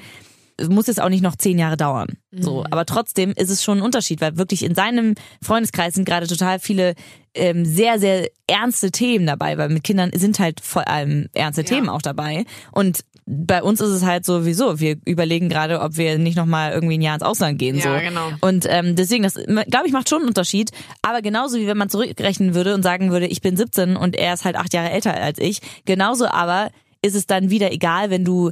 es 0.60 0.68
muss 0.68 0.88
jetzt 0.88 1.00
auch 1.00 1.08
nicht 1.08 1.22
noch 1.22 1.36
zehn 1.36 1.56
Jahre 1.56 1.76
dauern. 1.76 2.18
So, 2.32 2.64
aber 2.70 2.84
trotzdem 2.84 3.32
ist 3.36 3.48
es 3.48 3.62
schon 3.62 3.78
ein 3.78 3.82
Unterschied, 3.82 4.20
weil 4.20 4.36
wirklich 4.36 4.64
in 4.64 4.74
seinem 4.74 5.14
Freundeskreis 5.40 5.94
sind 5.94 6.04
gerade 6.04 6.26
total 6.26 6.58
viele 6.58 6.94
ähm, 7.34 7.64
sehr, 7.64 8.00
sehr 8.00 8.28
ernste 8.48 8.90
Themen 8.90 9.24
dabei, 9.24 9.56
weil 9.56 9.68
mit 9.68 9.84
Kindern 9.84 10.10
sind 10.14 10.40
halt 10.40 10.60
vor 10.60 10.88
allem 10.88 11.28
ernste 11.32 11.62
Themen 11.62 11.88
auch 11.88 12.02
dabei. 12.02 12.44
Und 12.72 13.04
bei 13.24 13.62
uns 13.62 13.80
ist 13.80 13.90
es 13.90 14.04
halt 14.04 14.24
sowieso, 14.24 14.80
wir 14.80 14.96
überlegen 15.04 15.48
gerade, 15.48 15.80
ob 15.80 15.96
wir 15.96 16.18
nicht 16.18 16.36
nochmal 16.36 16.72
irgendwie 16.72 16.98
ein 16.98 17.02
Jahr 17.02 17.14
ins 17.14 17.22
Ausland 17.22 17.58
gehen. 17.58 17.76
Ja, 17.76 17.82
so. 17.82 18.04
genau. 18.04 18.30
Und 18.40 18.66
ähm, 18.68 18.96
deswegen, 18.96 19.22
das 19.22 19.34
glaube 19.34 19.86
ich, 19.86 19.92
macht 19.92 20.08
schon 20.08 20.20
einen 20.20 20.28
Unterschied. 20.28 20.72
Aber 21.02 21.22
genauso 21.22 21.58
wie 21.58 21.68
wenn 21.68 21.78
man 21.78 21.88
zurückrechnen 21.88 22.54
würde 22.54 22.74
und 22.74 22.82
sagen 22.82 23.12
würde, 23.12 23.26
ich 23.26 23.42
bin 23.42 23.56
17 23.56 23.96
und 23.96 24.16
er 24.16 24.34
ist 24.34 24.44
halt 24.44 24.56
acht 24.56 24.74
Jahre 24.74 24.90
älter 24.90 25.14
als 25.14 25.38
ich, 25.38 25.60
genauso 25.84 26.26
aber 26.26 26.70
ist 27.02 27.14
es 27.14 27.26
dann 27.26 27.50
wieder 27.50 27.72
egal, 27.72 28.10
wenn 28.10 28.24
du, 28.24 28.50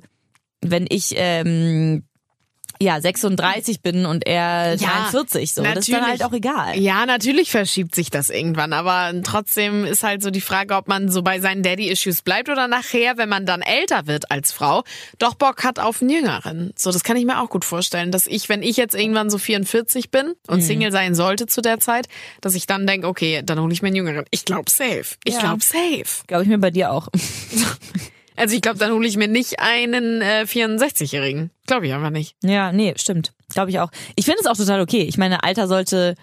wenn 0.61 0.87
ich 0.89 1.15
ähm, 1.17 2.05
ja 2.79 3.01
36 3.01 3.81
bin 3.81 4.05
und 4.05 4.27
er 4.27 4.75
Ja, 4.75 5.09
43 5.09 5.55
so. 5.55 5.63
Das 5.63 5.79
ist 5.79 5.93
dann 5.93 6.07
halt 6.07 6.23
auch 6.23 6.33
egal. 6.35 6.79
Ja, 6.79 7.07
natürlich 7.07 7.51
verschiebt 7.51 7.95
sich 7.95 8.11
das 8.11 8.29
irgendwann, 8.29 8.75
aber 8.75 9.13
trotzdem 9.23 9.85
ist 9.87 10.03
halt 10.03 10.23
so 10.23 10.31
die 10.31 10.43
Frage, 10.43 10.75
ob 10.75 10.87
man 10.87 11.11
so 11.11 11.23
bei 11.23 11.41
seinen 11.41 11.63
Daddy-Issues 11.63 12.21
bleibt 12.21 12.51
oder 12.51 12.69
nachher, 12.69 13.17
wenn 13.17 13.31
man 13.31 13.47
dann 13.47 13.63
älter 13.63 14.07
wird 14.07 14.31
als 14.31 14.53
Frau, 14.53 14.85
doch 15.19 15.35
Bock 15.37 15.65
hat 15.65 15.79
auf 15.79 16.03
einen 16.03 16.11
Jüngeren. 16.11 16.73
So, 16.77 16.93
das 16.93 17.03
kann 17.03 17.17
ich 17.17 17.25
mir 17.25 17.41
auch 17.41 17.49
gut 17.49 17.65
vorstellen, 17.65 18.11
dass 18.13 18.27
ich, 18.27 18.49
wenn 18.51 18.63
ich 18.63 18.77
jetzt 18.77 18.95
irgendwann 18.95 19.31
so 19.31 19.39
44 19.39 20.11
bin 20.11 20.35
und 20.49 20.61
Single 20.61 20.93
sein 20.93 21.15
sollte 21.15 21.47
zu 21.47 21.63
der 21.63 21.81
Zeit, 21.81 22.09
dass 22.43 22.55
ich 22.55 22.67
dann 22.67 22.87
denke, 22.87 23.07
okay, 23.09 23.41
dann 23.43 23.59
hole 23.59 23.73
ich 23.73 23.81
mir 23.81 23.89
einen 23.89 23.97
Jüngeren. 23.97 24.27
Ich 24.31 24.45
glaube 24.45 24.71
safe. 24.71 25.17
Ich 25.25 25.35
Ja. 25.35 25.41
glaube 25.41 25.63
safe. 25.65 26.25
Glaube 26.27 26.43
ich 26.43 26.49
mir 26.51 26.59
bei 26.59 26.71
dir 26.71 26.91
auch. 26.93 27.09
Also 28.37 28.55
ich 28.55 28.63
glaube, 28.63 28.79
dann 28.79 28.93
hole 28.93 29.07
ich 29.07 29.17
mir 29.17 29.29
nicht 29.29 29.61
einen 29.61 30.21
äh, 30.21 30.45
64-Jährigen. 30.47 31.51
Glaube 31.67 31.87
ich 31.87 31.95
einfach 31.95 32.11
nicht. 32.11 32.37
Ja, 32.43 32.73
nee, 32.73 32.95
stimmt. 32.97 33.33
Glaube 33.53 33.71
ich 33.71 33.81
auch. 33.81 33.91
Ich 34.15 34.25
finde 34.25 34.41
es 34.41 34.47
auch 34.47 34.57
total 34.57 34.81
okay. 34.81 35.03
Ich 35.03 35.19
meine, 35.19 35.43
Alter 35.43 35.69
sollte, 35.69 36.15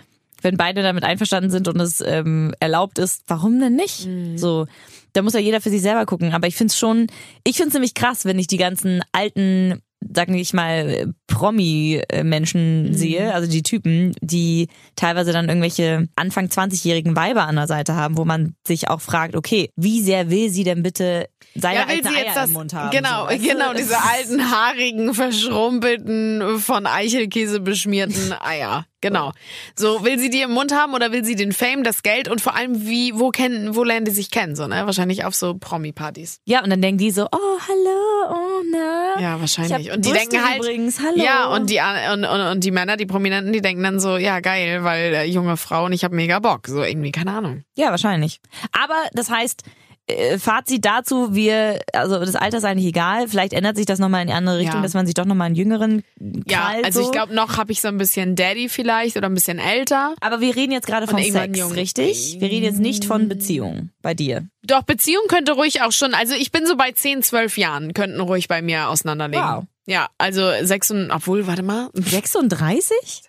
wenn 0.41 0.57
beide 0.57 0.83
damit 0.83 1.03
einverstanden 1.03 1.49
sind 1.49 1.67
und 1.67 1.79
es 1.79 2.01
ähm, 2.01 2.53
erlaubt 2.59 2.99
ist, 2.99 3.23
warum 3.27 3.59
denn 3.59 3.75
nicht? 3.75 4.07
So, 4.35 4.67
da 5.13 5.21
muss 5.21 5.33
ja 5.33 5.39
jeder 5.39 5.61
für 5.61 5.69
sich 5.69 5.81
selber 5.81 6.05
gucken. 6.05 6.33
Aber 6.33 6.47
ich 6.47 6.55
finde 6.55 6.71
es 6.71 6.77
schon, 6.77 7.07
ich 7.43 7.55
finde 7.55 7.69
es 7.69 7.73
nämlich 7.73 7.93
krass, 7.93 8.25
wenn 8.25 8.39
ich 8.39 8.47
die 8.47 8.57
ganzen 8.57 9.01
alten, 9.11 9.81
sagen 10.13 10.33
ich 10.35 10.53
mal, 10.53 11.13
Promi-Menschen 11.27 12.93
sehe, 12.93 13.33
also 13.33 13.49
die 13.49 13.63
Typen, 13.63 14.13
die 14.21 14.67
teilweise 14.95 15.31
dann 15.33 15.47
irgendwelche 15.47 16.07
Anfang 16.15 16.47
20-jährigen 16.47 17.15
Weiber 17.15 17.47
an 17.47 17.55
der 17.55 17.67
Seite 17.67 17.95
haben, 17.95 18.17
wo 18.17 18.25
man 18.25 18.55
sich 18.65 18.89
auch 18.89 19.01
fragt, 19.01 19.35
okay, 19.35 19.69
wie 19.75 20.01
sehr 20.01 20.29
will 20.29 20.49
sie 20.49 20.63
denn 20.63 20.83
bitte 20.83 21.27
seine 21.55 21.79
Ja, 21.79 21.87
will 21.87 21.95
alten 21.95 22.07
sie 22.07 22.15
Eier 22.15 22.25
jetzt 22.25 22.37
das, 22.37 22.47
im 22.47 22.53
Mund 22.53 22.73
haben? 22.73 22.91
genau, 22.91 23.29
so, 23.29 23.37
genau, 23.37 23.73
diese 23.73 23.97
alten, 24.01 24.51
haarigen, 24.51 25.13
verschrumpelten, 25.13 26.59
von 26.59 26.85
Eichelkäse 26.85 27.59
beschmierten 27.59 28.33
Eier. 28.33 28.85
Genau. 29.03 29.33
So, 29.75 30.05
will 30.05 30.17
sie 30.17 30.29
die 30.29 30.41
im 30.41 30.51
Mund 30.51 30.73
haben 30.73 30.93
oder 30.93 31.11
will 31.11 31.25
sie 31.25 31.35
den 31.35 31.51
Fame, 31.51 31.83
das 31.83 32.03
Geld 32.03 32.29
und 32.29 32.39
vor 32.39 32.55
allem, 32.55 32.87
wie, 32.87 33.11
wo 33.13 33.31
kennen, 33.31 33.75
wo 33.75 33.83
lernen 33.83 34.05
die 34.05 34.11
sich 34.11 34.31
kennen, 34.31 34.55
so, 34.55 34.65
ne? 34.65 34.85
Wahrscheinlich 34.85 35.25
auf 35.25 35.35
so 35.35 35.55
Promi-Partys. 35.55 36.39
Ja, 36.45 36.63
und 36.63 36.69
dann 36.69 36.81
denken 36.81 36.99
die 36.99 37.11
so, 37.11 37.25
oh, 37.25 37.59
hallo, 37.67 38.33
oh, 38.33 38.63
na. 38.71 39.21
Ja, 39.21 39.35
Ich 39.35 39.41
wahrscheinlich. 39.41 39.91
Und 39.91 40.05
die 40.05 40.11
Brüste 40.11 40.29
denken 40.29 40.49
halt, 40.49 40.59
übrigens, 40.59 40.99
hallo. 41.01 41.21
ja, 41.21 41.47
und 41.47 41.69
die, 41.69 41.79
und, 42.13 42.23
und, 42.23 42.41
und 42.41 42.63
die 42.63 42.71
Männer, 42.71 42.95
die 42.95 43.05
Prominenten, 43.05 43.51
die 43.51 43.61
denken 43.61 43.83
dann 43.83 43.99
so, 43.99 44.15
ja, 44.15 44.39
geil, 44.39 44.85
weil 44.85 45.13
äh, 45.13 45.23
junge 45.25 45.57
Frau 45.57 45.85
und 45.85 45.91
ich 45.91 46.05
habe 46.05 46.15
mega 46.15 46.39
Bock. 46.39 46.67
So 46.67 46.81
irgendwie, 46.81 47.11
keine 47.11 47.33
Ahnung. 47.33 47.65
Ja, 47.75 47.89
wahrscheinlich. 47.89 48.39
Aber 48.71 48.95
das 49.11 49.29
heißt, 49.29 49.63
äh, 50.07 50.37
Fazit 50.37 50.83
dazu, 50.85 51.33
wir, 51.33 51.79
also 51.93 52.19
das 52.19 52.35
Alter 52.35 52.57
ist 52.57 52.63
eigentlich 52.65 52.87
egal. 52.87 53.27
Vielleicht 53.27 53.53
ändert 53.53 53.77
sich 53.77 53.85
das 53.85 53.99
nochmal 53.99 54.21
in 54.21 54.27
die 54.27 54.33
andere 54.33 54.57
Richtung, 54.57 54.77
Ja. 54.77 54.81
dass 54.81 54.93
man 54.93 55.05
sich 55.05 55.13
doch 55.15 55.25
nochmal 55.25 55.47
einen 55.47 55.55
jüngeren 55.55 56.03
Ja, 56.47 56.59
krallt, 56.59 56.85
also 56.85 57.01
so. 57.01 57.05
ich 57.07 57.11
glaube, 57.11 57.33
noch 57.33 57.57
habe 57.57 57.71
ich 57.71 57.79
so 57.81 57.87
ein 57.87 57.97
bisschen 57.97 58.35
Daddy 58.35 58.67
vielleicht 58.69 59.15
oder 59.17 59.29
ein 59.29 59.33
bisschen 59.33 59.59
älter. 59.59 60.13
Aber 60.21 60.41
wir 60.41 60.55
reden 60.55 60.71
jetzt 60.73 60.87
gerade 60.87 61.07
von 61.07 61.21
Sex, 61.23 61.57
jung. 61.57 61.71
richtig? 61.71 62.37
Wir 62.39 62.49
reden 62.49 62.65
jetzt 62.65 62.79
nicht 62.79 63.05
von 63.05 63.29
Beziehung 63.29 63.89
bei 64.01 64.13
dir. 64.13 64.47
Doch, 64.63 64.83
Beziehung 64.83 65.23
könnte 65.29 65.53
ruhig 65.53 65.81
auch 65.81 65.91
schon, 65.91 66.13
also 66.13 66.33
ich 66.35 66.51
bin 66.51 66.65
so 66.65 66.75
bei 66.75 66.91
10, 66.91 67.23
12 67.23 67.57
Jahren, 67.57 67.93
könnten 67.93 68.19
ruhig 68.19 68.47
bei 68.47 68.61
mir 68.61 68.89
auseinanderlegen. 68.89 69.43
Wow. 69.43 69.63
Ja, 69.85 70.07
also 70.17 70.49
sechs 70.61 70.91
und, 70.91 71.11
obwohl, 71.11 71.45
warte 71.47 71.63
mal. 71.63 71.89
36? 71.93 73.23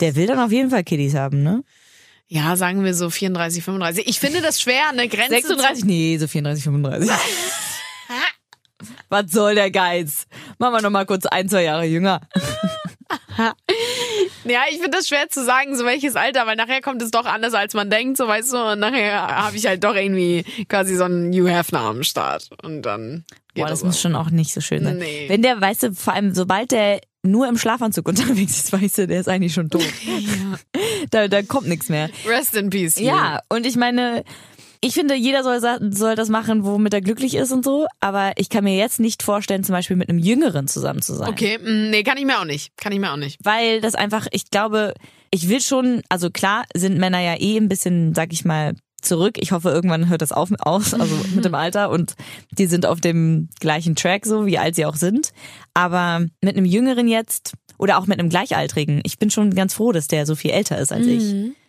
Der 0.00 0.16
will 0.16 0.26
dann 0.26 0.38
auf 0.40 0.50
jeden 0.52 0.70
Fall 0.70 0.82
Kiddies 0.84 1.14
haben, 1.14 1.42
ne? 1.42 1.62
Ja, 2.34 2.56
sagen 2.56 2.82
wir 2.82 2.94
so 2.94 3.10
34, 3.10 3.62
35. 3.62 4.08
Ich 4.08 4.18
finde 4.18 4.40
das 4.40 4.60
schwer, 4.60 4.88
eine 4.90 5.06
Grenze 5.06 5.36
36? 5.36 5.84
Nee, 5.84 6.18
so 6.18 6.26
34, 6.26 6.64
35. 6.64 7.08
Was 9.08 9.30
soll 9.30 9.54
der 9.54 9.70
Geiz? 9.70 10.26
Machen 10.58 10.74
wir 10.74 10.82
noch 10.82 10.90
mal 10.90 11.06
kurz 11.06 11.26
ein, 11.26 11.48
zwei 11.48 11.62
Jahre 11.62 11.84
jünger. 11.84 12.20
Ja, 14.46 14.60
ich 14.68 14.76
finde 14.76 14.98
das 14.98 15.08
schwer 15.08 15.28
zu 15.28 15.44
sagen, 15.44 15.76
so 15.76 15.84
welches 15.84 16.16
Alter, 16.16 16.46
weil 16.46 16.56
nachher 16.56 16.82
kommt 16.82 17.00
es 17.00 17.10
doch 17.10 17.24
anders, 17.24 17.54
als 17.54 17.72
man 17.74 17.88
denkt, 17.88 18.18
so 18.18 18.28
weißt 18.28 18.52
du, 18.52 18.72
und 18.72 18.78
nachher 18.78 19.26
habe 19.26 19.56
ich 19.56 19.66
halt 19.66 19.82
doch 19.82 19.94
irgendwie 19.94 20.44
quasi 20.68 20.96
so 20.96 21.04
einen 21.04 21.30
New 21.30 21.48
Hefner 21.48 21.80
am 21.80 22.02
Start. 22.02 22.50
Und 22.62 22.82
dann 22.82 23.24
geht 23.54 23.64
Boah, 23.64 23.70
das 23.70 23.80
das 23.80 23.86
muss 23.86 23.96
auch. 23.96 24.00
schon 24.00 24.14
auch 24.14 24.30
nicht 24.30 24.52
so 24.52 24.60
schön 24.60 24.84
sein. 24.84 24.98
Nee. 24.98 25.26
Wenn 25.28 25.40
der, 25.40 25.60
weißt 25.60 25.84
du, 25.84 25.94
vor 25.94 26.12
allem 26.12 26.34
sobald 26.34 26.72
der 26.72 27.00
nur 27.22 27.48
im 27.48 27.56
Schlafanzug 27.56 28.06
unterwegs 28.08 28.58
ist, 28.58 28.72
weißt 28.72 28.98
du, 28.98 29.06
der 29.06 29.20
ist 29.20 29.28
eigentlich 29.28 29.54
schon 29.54 29.70
tot. 29.70 29.84
da, 31.10 31.28
da 31.28 31.42
kommt 31.42 31.68
nichts 31.68 31.88
mehr. 31.88 32.10
Rest 32.26 32.54
in 32.56 32.70
peace. 32.70 32.98
you. 32.98 33.06
Ja, 33.06 33.40
und 33.48 33.66
ich 33.66 33.76
meine, 33.76 34.24
ich 34.80 34.92
finde, 34.92 35.14
jeder 35.14 35.42
soll, 35.42 35.60
soll 35.92 36.14
das 36.14 36.28
machen, 36.28 36.64
womit 36.64 36.92
er 36.92 37.00
glücklich 37.00 37.34
ist 37.34 37.52
und 37.52 37.64
so, 37.64 37.86
aber 38.00 38.32
ich 38.36 38.50
kann 38.50 38.64
mir 38.64 38.76
jetzt 38.76 39.00
nicht 39.00 39.22
vorstellen, 39.22 39.64
zum 39.64 39.72
Beispiel 39.72 39.96
mit 39.96 40.10
einem 40.10 40.18
Jüngeren 40.18 40.68
zusammen 40.68 41.00
zu 41.00 41.14
sein. 41.14 41.30
Okay, 41.30 41.58
mm, 41.58 41.88
nee, 41.88 42.02
kann 42.02 42.18
ich 42.18 42.26
mir 42.26 42.38
auch 42.38 42.44
nicht. 42.44 42.76
Kann 42.76 42.92
ich 42.92 43.00
mir 43.00 43.10
auch 43.10 43.16
nicht. 43.16 43.38
Weil 43.42 43.80
das 43.80 43.94
einfach, 43.94 44.26
ich 44.30 44.50
glaube, 44.50 44.92
ich 45.30 45.48
will 45.48 45.62
schon, 45.62 46.02
also 46.10 46.28
klar 46.28 46.64
sind 46.74 46.98
Männer 46.98 47.20
ja 47.20 47.40
eh 47.40 47.56
ein 47.56 47.68
bisschen, 47.68 48.14
sag 48.14 48.32
ich 48.34 48.44
mal, 48.44 48.74
zurück. 49.04 49.36
Ich 49.38 49.52
hoffe, 49.52 49.70
irgendwann 49.70 50.08
hört 50.08 50.22
das 50.22 50.32
auf, 50.32 50.50
aus, 50.60 50.94
also 50.94 51.14
mit 51.34 51.44
dem 51.44 51.54
Alter 51.54 51.90
und 51.90 52.14
die 52.58 52.66
sind 52.66 52.86
auf 52.86 53.00
dem 53.00 53.48
gleichen 53.60 53.96
Track, 53.96 54.26
so 54.26 54.46
wie 54.46 54.58
alt 54.58 54.74
sie 54.74 54.86
auch 54.86 54.96
sind. 54.96 55.30
Aber 55.74 56.26
mit 56.40 56.56
einem 56.56 56.66
Jüngeren 56.66 57.08
jetzt 57.08 57.54
oder 57.78 57.98
auch 57.98 58.06
mit 58.06 58.18
einem 58.18 58.28
Gleichaltrigen, 58.28 59.00
ich 59.04 59.18
bin 59.18 59.30
schon 59.30 59.54
ganz 59.54 59.74
froh, 59.74 59.92
dass 59.92 60.08
der 60.08 60.26
so 60.26 60.34
viel 60.34 60.50
älter 60.50 60.78
ist 60.78 60.92
als 60.92 61.06
ich. 61.06 61.22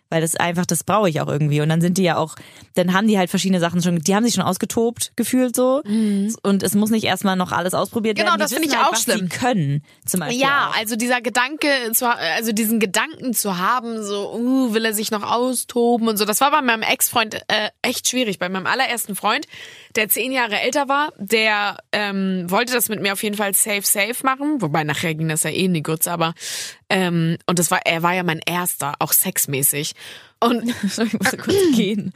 Weil 0.08 0.20
das 0.20 0.36
einfach, 0.36 0.66
das 0.66 0.84
brauche 0.84 1.08
ich 1.08 1.20
auch 1.20 1.28
irgendwie. 1.28 1.60
Und 1.60 1.68
dann 1.68 1.80
sind 1.80 1.98
die 1.98 2.04
ja 2.04 2.16
auch, 2.16 2.36
dann 2.74 2.92
haben 2.92 3.08
die 3.08 3.18
halt 3.18 3.30
verschiedene 3.30 3.60
Sachen 3.60 3.82
schon, 3.82 3.98
die 3.98 4.14
haben 4.14 4.24
sich 4.24 4.34
schon 4.34 4.44
ausgetobt, 4.44 5.12
gefühlt 5.16 5.56
so. 5.56 5.82
Und 6.42 6.62
es 6.62 6.74
muss 6.74 6.90
nicht 6.90 7.04
erstmal 7.04 7.36
noch 7.36 7.52
alles 7.52 7.74
ausprobiert 7.74 8.16
Genau, 8.16 8.30
werden. 8.30 8.38
Die 8.38 8.42
das 8.44 8.52
finde 8.52 8.68
ich 8.68 8.76
halt, 8.76 8.86
auch 8.86 8.92
was 8.92 9.02
schlimm. 9.02 9.28
Sie 9.30 9.38
können, 9.38 9.82
zum 10.04 10.20
Beispiel. 10.20 10.40
Ja, 10.40 10.70
auch. 10.70 10.78
also 10.78 10.96
dieser 10.96 11.20
Gedanke 11.20 11.68
zu, 11.92 12.08
also 12.08 12.52
diesen 12.52 12.78
Gedanken 12.78 13.34
zu 13.34 13.58
haben, 13.58 14.02
so, 14.02 14.32
uh, 14.34 14.74
will 14.74 14.84
er 14.84 14.94
sich 14.94 15.10
noch 15.10 15.22
austoben 15.22 16.08
und 16.08 16.16
so. 16.16 16.24
Das 16.24 16.40
war 16.40 16.50
bei 16.50 16.62
meinem 16.62 16.82
Ex-Freund 16.82 17.34
äh, 17.48 17.70
echt 17.82 18.08
schwierig. 18.08 18.38
Bei 18.38 18.48
meinem 18.48 18.66
allerersten 18.66 19.16
Freund, 19.16 19.46
der 19.96 20.08
zehn 20.08 20.32
Jahre 20.32 20.60
älter 20.60 20.88
war, 20.88 21.12
der 21.16 21.78
ähm, 21.92 22.44
wollte 22.48 22.72
das 22.72 22.88
mit 22.88 23.00
mir 23.00 23.12
auf 23.12 23.22
jeden 23.22 23.36
Fall 23.36 23.54
safe, 23.54 23.82
safe 23.82 24.24
machen. 24.24 24.62
Wobei 24.62 24.84
nachher 24.84 25.14
ging 25.14 25.28
das 25.28 25.42
ja 25.42 25.50
eh 25.50 25.64
in 25.64 25.74
die 25.74 25.82
Grütze, 25.82 26.12
aber 26.12 26.34
ähm, 26.88 27.36
und 27.46 27.58
das 27.58 27.70
war, 27.70 27.80
er 27.84 28.02
war 28.02 28.14
ja 28.14 28.22
mein 28.22 28.40
erster, 28.44 28.94
auch 28.98 29.12
sexmäßig. 29.12 29.94
Und 30.46 30.68
ich 30.84 31.12
muss 31.12 31.36
kurz 31.38 31.56
gehen. 31.74 32.12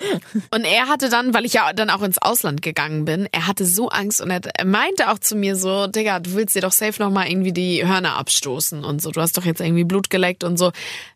und 0.50 0.64
er 0.64 0.88
hatte 0.88 1.08
dann, 1.08 1.34
weil 1.34 1.44
ich 1.44 1.54
ja 1.54 1.72
dann 1.72 1.90
auch 1.90 2.02
ins 2.02 2.18
Ausland 2.18 2.62
gegangen 2.62 3.04
bin, 3.04 3.28
er 3.32 3.46
hatte 3.46 3.64
so 3.66 3.88
Angst 3.88 4.20
und 4.20 4.30
er, 4.30 4.40
meinte 4.64 5.10
auch 5.10 5.18
zu 5.18 5.36
mir 5.36 5.56
so, 5.56 5.86
Digga, 5.86 6.20
du 6.20 6.34
willst 6.34 6.54
dir 6.54 6.62
doch 6.62 6.72
safe 6.72 7.02
nochmal 7.02 7.28
irgendwie 7.28 7.52
die 7.52 7.86
Hörner 7.86 8.16
abstoßen 8.16 8.84
und 8.84 9.02
so. 9.02 9.10
Du 9.10 9.20
hast 9.20 9.36
doch 9.36 9.44
jetzt 9.44 9.60
irgendwie 9.60 9.84
Blut 9.84 10.10
geleckt 10.10 10.44
und 10.44 10.56
so. 10.58 10.70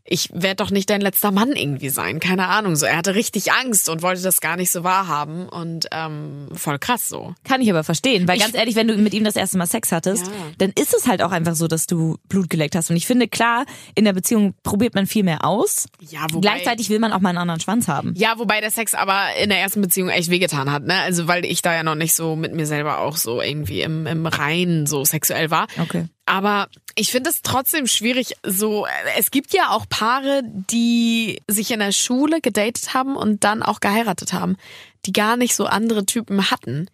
Ich 0.07 0.29
werde 0.35 0.57
doch 0.57 0.70
nicht 0.70 0.90
dein 0.90 1.00
letzter 1.00 1.31
Mann 1.31 1.53
irgendwie 1.53 1.88
sein. 1.88 2.20
Keine 2.20 2.48
Ahnung. 2.48 2.77
So, 2.77 2.85
er 2.85 2.98
hatte 2.98 3.14
richtig 3.14 3.53
Angst 3.53 3.88
und 3.88 4.03
wollte 4.03 4.20
das 4.22 4.42
gar 4.42 4.57
nicht 4.57 4.70
so 4.70 4.85
wahrhaben 4.85 5.48
und 5.48 5.87
ähm, 5.92 6.48
voll 6.55 6.79
krass 6.79 7.09
so. 7.09 7.35
Kann 7.44 7.62
ich 7.62 7.70
aber 7.70 7.85
verstehen, 7.85 8.29
weil 8.29 8.38
ganz 8.38 8.55
ehrlich, 8.55 8.74
wenn 8.77 8.87
du 8.87 8.96
mit 8.98 9.14
ihm 9.14 9.24
das 9.24 9.35
erste 9.37 9.57
Mal 9.57 9.66
Sex 9.66 9.92
hattest, 9.92 10.27
Ja. 10.27 10.33
dann 10.59 10.72
ist 10.79 10.92
es 10.94 11.07
halt 11.09 11.22
auch 11.22 11.31
einfach 11.33 11.55
so, 11.55 11.68
dass 11.68 11.87
du 11.87 12.18
Blut 12.29 12.50
geleckt 12.50 12.77
hast. 12.77 12.90
Und 12.90 12.96
ich 12.96 13.07
finde, 13.07 13.29
klar, 13.29 13.64
in 13.94 14.05
der 14.05 14.12
Beziehung 14.12 14.53
probiert 14.62 14.94
man 14.94 15.07
viel 15.07 15.22
mehr 15.22 15.42
aus. 15.44 15.87
Ja, 16.00 16.27
wobei, 16.31 16.40
Gleichzeitig 16.50 16.90
will 16.90 16.98
man 16.98 17.03
auch 17.12 17.20
mal 17.20 17.30
einen 17.30 17.38
anderen 17.38 17.60
Schwanz 17.60 17.88
haben. 17.88 18.14
Ja, 18.16 18.38
wobei 18.38 18.60
der 18.60 18.70
Sex 18.70 18.94
aber 18.94 19.34
in 19.40 19.50
der 19.50 19.60
ersten 19.60 19.80
Beziehung 19.80 20.08
echt 20.08 20.30
wehgetan 20.30 20.70
hat, 20.70 20.84
ne? 20.84 20.94
Also 21.00 21.28
weil 21.28 21.44
ich 21.44 21.62
da 21.62 21.74
ja 21.74 21.82
noch 21.82 21.94
nicht 21.94 22.14
so 22.14 22.36
mit 22.36 22.54
mir 22.54 22.66
selber 22.66 22.98
auch 22.98 23.16
so 23.16 23.40
irgendwie 23.40 23.82
im, 23.82 24.06
im 24.06 24.26
Reinen 24.26 24.86
so 24.86 25.04
sexuell 25.04 25.50
war. 25.50 25.66
Okay. 25.80 26.08
Aber 26.26 26.68
ich 26.94 27.10
finde 27.10 27.30
es 27.30 27.42
trotzdem 27.42 27.86
schwierig, 27.86 28.34
so, 28.44 28.86
es 29.18 29.30
gibt 29.30 29.52
ja 29.52 29.70
auch 29.70 29.86
Paare, 29.88 30.42
die 30.44 31.42
sich 31.48 31.70
in 31.70 31.80
der 31.80 31.92
Schule 31.92 32.40
gedatet 32.40 32.94
haben 32.94 33.16
und 33.16 33.44
dann 33.44 33.62
auch 33.62 33.80
geheiratet 33.80 34.32
haben, 34.32 34.56
die 35.04 35.12
gar 35.12 35.36
nicht 35.36 35.54
so 35.54 35.66
andere 35.66 36.06
Typen 36.06 36.50
hatten. 36.50 36.88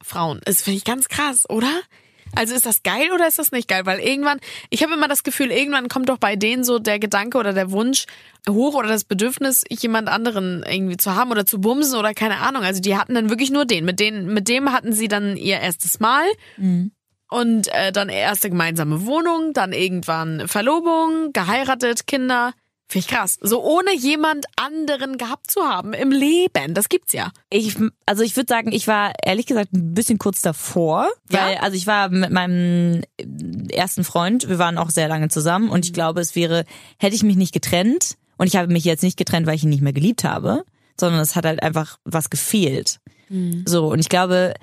Frauen. 0.00 0.40
Das 0.44 0.62
finde 0.62 0.76
ich 0.76 0.84
ganz 0.84 1.08
krass, 1.08 1.44
oder? 1.48 1.72
Also 2.34 2.54
ist 2.54 2.66
das 2.66 2.82
geil 2.82 3.10
oder 3.14 3.26
ist 3.26 3.38
das 3.38 3.52
nicht 3.52 3.68
geil? 3.68 3.86
Weil 3.86 4.00
irgendwann, 4.00 4.38
ich 4.70 4.82
habe 4.82 4.94
immer 4.94 5.08
das 5.08 5.22
Gefühl, 5.22 5.50
irgendwann 5.50 5.88
kommt 5.88 6.08
doch 6.08 6.18
bei 6.18 6.36
denen 6.36 6.64
so 6.64 6.78
der 6.78 6.98
Gedanke 6.98 7.38
oder 7.38 7.52
der 7.52 7.70
Wunsch 7.70 8.06
hoch 8.48 8.74
oder 8.74 8.88
das 8.88 9.04
Bedürfnis, 9.04 9.64
jemand 9.68 10.08
anderen 10.08 10.62
irgendwie 10.62 10.96
zu 10.96 11.14
haben 11.14 11.30
oder 11.30 11.44
zu 11.46 11.60
bumsen 11.60 11.98
oder 11.98 12.14
keine 12.14 12.38
Ahnung. 12.38 12.62
Also 12.62 12.80
die 12.80 12.96
hatten 12.96 13.14
dann 13.14 13.30
wirklich 13.30 13.50
nur 13.50 13.64
den. 13.64 13.84
Mit 13.84 14.00
denen, 14.00 14.32
mit 14.32 14.48
dem 14.48 14.72
hatten 14.72 14.92
sie 14.92 15.08
dann 15.08 15.36
ihr 15.36 15.60
erstes 15.60 16.00
Mal. 16.00 16.24
Und 17.30 17.68
äh, 17.74 17.92
dann 17.92 18.08
erste 18.08 18.48
gemeinsame 18.48 19.04
Wohnung, 19.04 19.52
dann 19.52 19.72
irgendwann 19.72 20.48
Verlobung, 20.48 21.32
geheiratet, 21.32 22.06
Kinder. 22.06 22.54
Finde 22.90 23.06
ich 23.06 23.08
krass. 23.14 23.38
So 23.42 23.62
ohne 23.62 23.94
jemand 23.94 24.46
anderen 24.56 25.18
gehabt 25.18 25.50
zu 25.50 25.60
haben 25.62 25.92
im 25.92 26.10
Leben. 26.10 26.72
Das 26.72 26.88
gibt's 26.88 27.12
ja. 27.12 27.32
Ich, 27.50 27.76
also 28.06 28.22
ich 28.22 28.34
würde 28.34 28.48
sagen, 28.48 28.72
ich 28.72 28.88
war 28.88 29.12
ehrlich 29.22 29.44
gesagt 29.44 29.74
ein 29.74 29.92
bisschen 29.92 30.18
kurz 30.18 30.40
davor, 30.40 31.06
Ja? 31.30 31.46
weil 31.46 31.56
also 31.58 31.76
ich 31.76 31.86
war 31.86 32.08
mit 32.08 32.30
meinem 32.30 33.02
ersten 33.70 34.04
Freund, 34.04 34.48
wir 34.48 34.58
waren 34.58 34.78
auch 34.78 34.88
sehr 34.90 35.06
lange 35.08 35.28
zusammen 35.28 35.68
und 35.68 35.84
ich 35.84 35.92
glaube, 35.92 36.20
es 36.22 36.34
wäre, 36.34 36.64
hätte 36.98 37.14
ich 37.14 37.22
mich 37.22 37.36
nicht 37.36 37.52
getrennt 37.52 38.16
und 38.38 38.46
ich 38.46 38.56
habe 38.56 38.72
mich 38.72 38.84
jetzt 38.84 39.02
nicht 39.02 39.18
getrennt, 39.18 39.46
weil 39.46 39.56
ich 39.56 39.64
ihn 39.64 39.68
nicht 39.68 39.82
mehr 39.82 39.92
geliebt 39.92 40.24
habe, 40.24 40.64
sondern 40.98 41.20
es 41.20 41.36
hat 41.36 41.44
halt 41.44 41.62
einfach 41.62 41.98
was 42.04 42.30
gefehlt. 42.30 43.00
So 43.66 43.88
und 43.88 43.98
ich 43.98 44.08
glaube, 44.08 44.54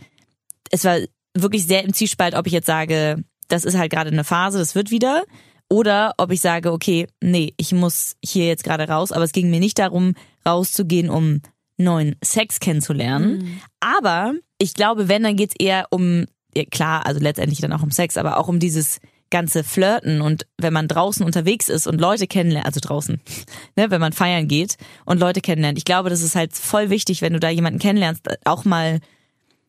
es 0.72 0.84
war 0.84 0.98
wirklich 1.36 1.68
sehr 1.68 1.84
im 1.84 1.94
Zwiespalt, 1.94 2.34
ob 2.34 2.48
ich 2.48 2.54
jetzt 2.54 2.66
sage, 2.66 3.24
das 3.50 3.64
ist 3.66 3.78
halt 3.78 3.92
gerade 3.92 4.10
eine 4.10 4.24
Phase, 4.24 4.58
das 4.58 4.74
wird 4.74 4.90
wieder. 4.90 5.24
Oder 5.70 6.14
ob 6.18 6.32
ich 6.32 6.42
sage, 6.42 6.72
okay, 6.72 7.08
nee, 7.22 7.54
ich 7.58 7.72
muss 7.72 8.16
hier 8.24 8.48
jetzt 8.48 8.64
gerade 8.64 8.88
raus, 8.88 9.12
aber 9.12 9.24
es 9.24 9.32
ging 9.32 9.50
mir 9.50 9.60
nicht 9.60 9.80
darum, 9.80 10.14
rauszugehen, 10.46 11.10
um 11.10 11.42
neuen 11.78 12.16
Sex 12.24 12.60
kennenzulernen. 12.60 13.40
Mhm. 13.40 13.62
Aber 13.80 14.34
ich 14.58 14.74
glaube, 14.74 15.10
wenn, 15.10 15.24
dann 15.24 15.36
geht's 15.36 15.56
eher 15.58 15.88
um, 15.90 16.26
ja, 16.56 16.64
klar, 16.66 17.06
also 17.06 17.20
letztendlich 17.20 17.60
dann 17.60 17.74
auch 17.74 17.84
um 17.84 17.92
Sex, 17.92 18.18
aber 18.18 18.38
auch 18.38 18.48
um 18.48 18.60
dieses 18.60 19.00
ganze 19.32 19.64
Flirten 19.64 20.22
und 20.22 20.46
wenn 20.58 20.72
man 20.72 20.88
draußen 20.88 21.26
unterwegs 21.26 21.68
ist 21.68 21.88
und 21.88 22.00
Leute 22.00 22.28
kennenlernt, 22.28 22.68
also 22.68 22.80
draußen, 22.80 23.20
ne, 23.76 23.90
wenn 23.90 24.00
man 24.00 24.14
feiern 24.14 24.48
geht 24.48 24.78
und 25.04 25.20
Leute 25.20 25.42
kennenlernt. 25.42 25.78
Ich 25.80 25.86
glaube, 25.86 26.10
das 26.10 26.22
ist 26.22 26.36
halt 26.36 26.54
voll 26.54 26.90
wichtig, 26.90 27.22
wenn 27.22 27.34
du 27.34 27.40
da 27.40 27.50
jemanden 27.50 27.80
kennenlernst, 27.80 28.22
auch 28.46 28.66
mal 28.66 29.00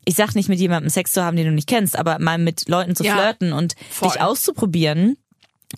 ich 0.08 0.14
sag 0.14 0.36
nicht 0.36 0.48
mit 0.48 0.60
jemandem 0.60 0.88
Sex 0.88 1.10
zu 1.10 1.24
haben, 1.24 1.36
den 1.36 1.46
du 1.46 1.52
nicht 1.52 1.68
kennst, 1.68 1.98
aber 1.98 2.20
mal 2.20 2.38
mit 2.38 2.68
Leuten 2.68 2.94
zu 2.94 3.02
Ja, 3.02 3.16
flirten 3.16 3.52
und 3.52 3.74
voll. 3.90 4.08
dich 4.08 4.20
auszuprobieren. 4.20 5.16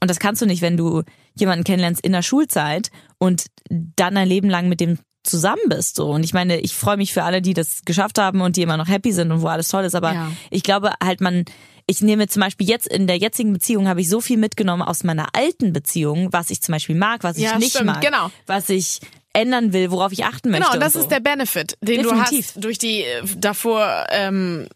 Und 0.00 0.08
das 0.11 0.18
kannst 0.18 0.40
du 0.42 0.46
nicht, 0.46 0.62
wenn 0.62 0.76
du 0.76 1.02
jemanden 1.34 1.64
kennenlernst 1.64 2.04
in 2.04 2.12
der 2.12 2.22
Schulzeit 2.22 2.90
und 3.18 3.46
dann 3.68 4.14
dein 4.14 4.28
Leben 4.28 4.48
lang 4.48 4.68
mit 4.68 4.80
dem 4.80 4.98
zusammen 5.24 5.62
bist. 5.68 5.96
So. 5.96 6.08
Und 6.11 6.24
ich 6.24 6.32
meine, 6.32 6.58
ich 6.61 6.74
freue 6.74 6.96
mich 6.96 7.12
für 7.12 7.24
alle, 7.24 7.42
die 7.42 7.52
das 7.54 7.82
geschafft 7.84 8.18
haben 8.18 8.40
und 8.40 8.56
die 8.56 8.62
immer 8.62 8.76
noch 8.76 8.88
happy 8.88 9.12
sind 9.12 9.30
und 9.32 9.42
wo 9.42 9.48
alles 9.48 9.68
toll 9.68 9.84
ist. 9.84 9.94
Aber 9.94 10.12
Ja. 10.14 10.30
ich 10.50 10.62
glaube 10.62 10.92
halt, 11.02 11.20
man, 11.20 11.44
ich 11.87 12.00
nehme 12.00 12.28
zum 12.28 12.40
Beispiel 12.40 12.68
jetzt 12.68 12.87
in 12.87 13.06
der 13.06 13.16
jetzigen 13.18 13.52
Beziehung 13.52 13.88
habe 13.88 14.00
ich 14.00 14.08
so 14.08 14.20
viel 14.20 14.38
mitgenommen 14.38 14.82
aus 14.82 15.04
meiner 15.04 15.26
alten 15.34 15.72
Beziehung, 15.72 16.32
was 16.32 16.50
ich 16.50 16.62
zum 16.62 16.72
Beispiel 16.72 16.94
mag, 16.94 17.24
was 17.24 17.37
ich 17.37 17.42
Ja, 17.44 17.58
nicht 17.58 17.70
stimmt, 17.72 17.87
mag, 17.87 18.00
genau. 18.00 18.30
was 18.46 18.68
ich 18.70 19.00
ändern 19.34 19.72
will, 19.72 19.90
worauf 19.90 20.12
ich 20.12 20.24
achten 20.24 20.50
möchte. 20.50 20.64
Genau, 20.64 20.74
und 20.74 20.80
das 20.80 20.94
so. 20.94 21.00
ist 21.00 21.08
der 21.11 21.20
Benefit, 21.20 21.76
den 21.82 22.02
Definitiv. 22.02 22.28
du 22.52 22.54
hast 22.54 22.64
durch 22.64 22.78
die 22.78 23.02
äh, 23.02 23.22
davor, 23.37 24.06
ähm, 24.11 24.68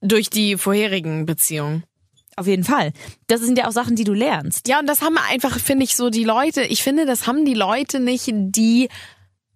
durch 0.00 0.30
die 0.30 0.56
vorherigen 0.56 1.26
Beziehungen. 1.26 1.84
Auf 2.36 2.46
jeden 2.46 2.64
Fall. 2.64 2.92
Das 3.26 3.40
sind 3.40 3.58
ja 3.58 3.68
auch 3.68 3.72
Sachen, 3.72 3.96
die 3.96 4.04
du 4.04 4.12
lernst. 4.12 4.68
Ja, 4.68 4.80
und 4.80 4.86
das 4.88 5.02
haben 5.02 5.16
einfach, 5.18 5.58
finde 5.58 5.84
ich, 5.84 5.96
so 5.96 6.10
die 6.10 6.24
Leute, 6.24 6.62
ich 6.62 6.82
finde, 6.82 7.06
das 7.06 7.26
haben 7.26 7.44
die 7.44 7.54
Leute 7.54 8.00
nicht, 8.00 8.24
die 8.28 8.88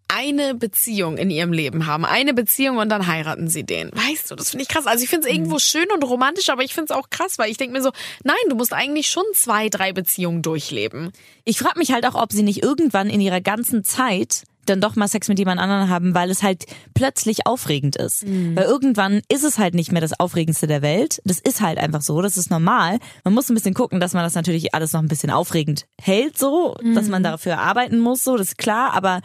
eine 0.09 0.55
Beziehung 0.55 1.19
in 1.19 1.31
ihrem 1.31 1.53
Leben 1.53 1.87
haben. 1.87 2.05
Eine 2.05 2.33
Beziehung 2.33 2.79
und 2.79 2.89
dann 2.89 3.07
heiraten 3.07 3.49
sie 3.49 3.65
den. 3.65 3.91
Weißt 3.93 4.31
du, 4.31 4.37
das 4.37 4.51
finde 4.51 4.63
ich 4.63 4.69
krass. 4.69 4.87
Also 4.87 5.05
ich 5.05 5.11
finde 5.11 5.29
es 5.29 5.35
irgendwo 5.35 5.59
schön 5.59 5.87
und 5.95 6.03
romantisch, 6.03 6.49
aber 6.49 6.63
ich 6.63 6.73
finde 6.73 6.93
es 6.93 6.99
auch 6.99 7.11
krass, 7.11 7.39
weil 7.39 7.51
ich 7.51 7.59
denke 7.59 7.75
mir 7.75 7.83
so, 7.83 7.91
nein, 8.25 8.37
du 8.49 8.57
musst 8.57 8.73
eigentlich 8.73 9.09
schon 9.09 9.25
zwei, 9.35 9.69
drei 9.69 9.93
Beziehungen 9.93 10.41
durchleben. 10.41 11.13
Ich 11.45 11.59
frage 11.59 11.79
mich 11.79 11.93
halt 11.93 12.07
auch, 12.07 12.15
ob 12.15 12.33
sie 12.33 12.43
nicht 12.43 12.63
irgendwann 12.63 13.11
in 13.11 13.21
ihrer 13.21 13.43
ganzen 13.43 13.85
Zeit 13.85 14.45
dann 14.69 14.81
doch 14.81 14.97
mal 14.97 15.09
Sex 15.09 15.29
mit 15.29 15.39
jemand 15.39 15.61
anderem 15.61 15.89
haben, 15.89 16.15
weil 16.15 16.31
es 16.31 16.43
halt 16.43 16.67
plötzlich 16.95 17.47
aufregend 17.47 17.97
ist. 17.97 18.25
Weil 18.57 18.65
irgendwann 18.65 19.23
ist 19.29 19.45
es 19.45 19.59
halt 19.59 19.75
nicht 19.75 19.93
mehr 19.93 20.01
das 20.01 20.19
Aufregendste 20.19 20.67
der 20.67 20.83
Welt. 20.83 21.21
Das 21.25 21.39
ist 21.39 21.61
halt 21.61 21.79
einfach 21.79 22.03
so, 22.03 22.21
das 22.23 22.37
ist 22.37 22.51
normal. 22.51 22.99
Man 23.25 23.35
muss 23.35 23.49
ein 23.49 23.55
bisschen 23.55 23.75
gucken, 23.75 24.01
dass 24.01 24.13
man 24.13 24.25
das 24.25 24.35
natürlich 24.35 24.75
alles 24.75 24.93
noch 24.93 25.03
ein 25.03 25.09
bisschen 25.09 25.31
aufregend 25.31 25.87
hält, 26.01 26.39
so, 26.39 26.77
dass 26.95 27.09
man 27.09 27.23
dafür 27.23 27.59
arbeiten 27.59 27.99
muss, 27.99 28.25
so, 28.25 28.37
das 28.37 28.49
ist 28.49 28.59
klar, 28.59 28.93
aber 28.93 29.21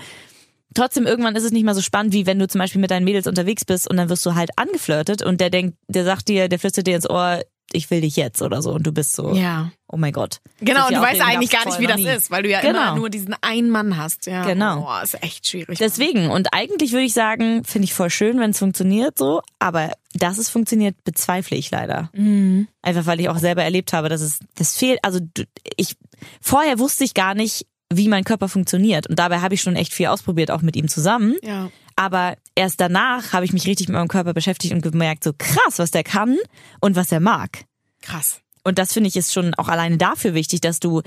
trotzdem 0.74 1.06
irgendwann 1.06 1.36
ist 1.36 1.44
es 1.44 1.52
nicht 1.52 1.64
mehr 1.64 1.76
so 1.76 1.82
spannend, 1.82 2.14
wie 2.14 2.26
wenn 2.26 2.40
du 2.40 2.48
zum 2.48 2.60
Beispiel 2.60 2.82
mit 2.82 2.92
deinen 2.92 3.04
Mädels 3.04 3.28
unterwegs 3.28 3.66
bist 3.66 3.90
und 3.90 3.98
dann 3.98 4.10
wirst 4.10 4.26
du 4.26 4.36
halt 4.36 4.52
angeflirtet 4.58 5.24
und 5.24 5.40
der 5.40 5.50
denkt, 5.50 5.78
der 5.88 6.04
sagt 6.04 6.28
dir, 6.28 6.50
der 6.50 6.60
flüstert 6.60 6.88
dir 6.88 6.96
ins 6.96 7.10
Ohr, 7.10 7.42
ich 7.72 7.90
will 7.90 8.02
dich 8.02 8.16
jetzt 8.16 8.42
oder 8.42 8.62
so 8.62 8.72
und 8.74 8.84
du 8.86 8.92
bist 8.92 9.16
so, 9.16 9.34
Ja. 9.34 9.72
oh 9.88 9.98
mein 9.98 10.12
Gott. 10.14 10.42
Genau, 10.60 10.88
und 10.88 10.96
du 10.96 11.02
weißt 11.02 11.22
eigentlich 11.22 11.50
gar 11.50 11.66
nicht, 11.66 11.80
wie 11.80 11.88
das 11.88 12.02
ist, 12.02 12.32
weil 12.32 12.44
du 12.44 12.50
ja 12.50 12.62
Genau. 12.62 12.70
immer 12.92 12.96
nur 12.96 13.10
diesen 13.10 13.36
einen 13.42 13.70
Mann 13.70 13.98
hast. 13.98 14.28
Ja. 14.28 14.46
Genau. 14.46 14.82
Boah, 14.82 15.02
ist 15.02 15.22
echt 15.24 15.48
schwierig. 15.48 15.80
Deswegen, 15.80 16.30
und 16.30 16.54
eigentlich 16.54 16.92
würde 16.92 17.06
ich 17.06 17.14
sagen, 17.14 17.64
finde 17.64 17.86
ich 17.86 17.94
voll 17.94 18.10
schön, 18.10 18.40
wenn 18.40 18.52
es 18.52 18.60
funktioniert 18.60 19.18
so, 19.18 19.42
aber 19.60 19.92
dass 20.14 20.38
es 20.38 20.50
funktioniert, 20.50 21.04
bezweifle 21.04 21.58
ich 21.58 21.72
leider. 21.72 22.10
Mhm. 22.14 22.68
Einfach 22.82 23.06
weil 23.06 23.20
ich 23.20 23.30
auch 23.30 23.38
selber 23.40 23.64
erlebt 23.64 23.94
habe, 23.94 24.10
dass 24.10 24.22
es, 24.22 24.40
das 24.56 24.76
fehlt, 24.78 25.00
also 25.04 25.20
ich, 25.78 25.96
vorher 26.42 26.78
wusste 26.80 27.04
ich 27.04 27.14
gar 27.14 27.34
nicht, 27.34 27.66
wie 27.92 28.08
mein 28.08 28.24
Körper 28.24 28.50
funktioniert 28.50 29.08
und 29.08 29.20
dabei 29.20 29.40
habe 29.40 29.54
ich 29.54 29.62
schon 29.62 29.76
echt 29.76 29.94
viel 29.94 30.08
ausprobiert, 30.08 30.50
auch 30.52 30.62
mit 30.62 30.76
ihm 30.76 30.88
zusammen. 30.88 31.36
Ja. 31.44 31.70
Aber 31.96 32.36
erst 32.56 32.80
danach 32.80 33.34
habe 33.34 33.46
ich 33.46 33.54
mich 33.54 33.68
richtig 33.68 33.88
mit 33.88 33.96
meinem 33.96 34.08
Körper 34.08 34.34
beschäftigt 34.34 34.74
und 34.74 34.82
gemerkt, 34.82 35.24
so 35.24 35.32
krass, 35.38 35.78
was 35.78 35.92
der 35.92 36.04
kann 36.04 36.38
und 36.82 36.96
was 36.96 37.12
er 37.12 37.20
mag. 37.20 37.66
Krass. 38.02 38.42
Und 38.64 38.78
das 38.78 38.94
finde 38.94 39.10
ich 39.10 39.16
ist 39.16 39.34
schon 39.34 39.54
auch 39.56 39.68
alleine 39.68 39.98
dafür 39.98 40.34
wichtig, 40.34 40.62
dass 40.62 40.80
du 40.80 41.02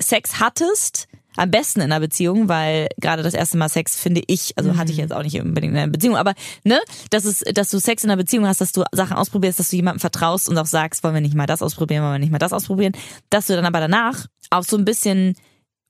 Sex 0.00 0.40
hattest, 0.40 1.08
am 1.36 1.50
besten 1.50 1.80
in 1.80 1.92
einer 1.92 2.00
Beziehung, 2.00 2.48
weil 2.48 2.88
gerade 2.98 3.22
das 3.22 3.34
erste 3.34 3.56
Mal 3.56 3.68
Sex 3.68 3.98
finde 3.98 4.22
ich, 4.26 4.52
also 4.56 4.76
hatte 4.76 4.92
ich 4.92 4.98
jetzt 4.98 5.12
auch 5.12 5.22
nicht 5.22 5.40
unbedingt 5.40 5.72
in 5.72 5.78
einer 5.78 5.92
Beziehung, 5.92 6.16
aber 6.16 6.34
ne, 6.64 6.80
dass 7.10 7.24
es, 7.24 7.40
dass 7.40 7.70
du 7.70 7.78
Sex 7.78 8.04
in 8.04 8.10
einer 8.10 8.16
Beziehung 8.16 8.46
hast, 8.46 8.60
dass 8.60 8.72
du 8.72 8.84
Sachen 8.92 9.16
ausprobierst, 9.16 9.58
dass 9.58 9.70
du 9.70 9.76
jemandem 9.76 10.00
vertraust 10.00 10.48
und 10.48 10.58
auch 10.58 10.66
sagst, 10.66 11.04
wollen 11.04 11.14
wir 11.14 11.20
nicht 11.20 11.34
mal 11.34 11.46
das 11.46 11.62
ausprobieren, 11.62 12.02
wollen 12.02 12.14
wir 12.14 12.18
nicht 12.18 12.32
mal 12.32 12.38
das 12.38 12.52
ausprobieren, 12.52 12.92
dass 13.30 13.46
du 13.46 13.54
dann 13.54 13.64
aber 13.64 13.80
danach 13.80 14.26
auch 14.50 14.64
so 14.64 14.76
ein 14.76 14.84
bisschen 14.84 15.36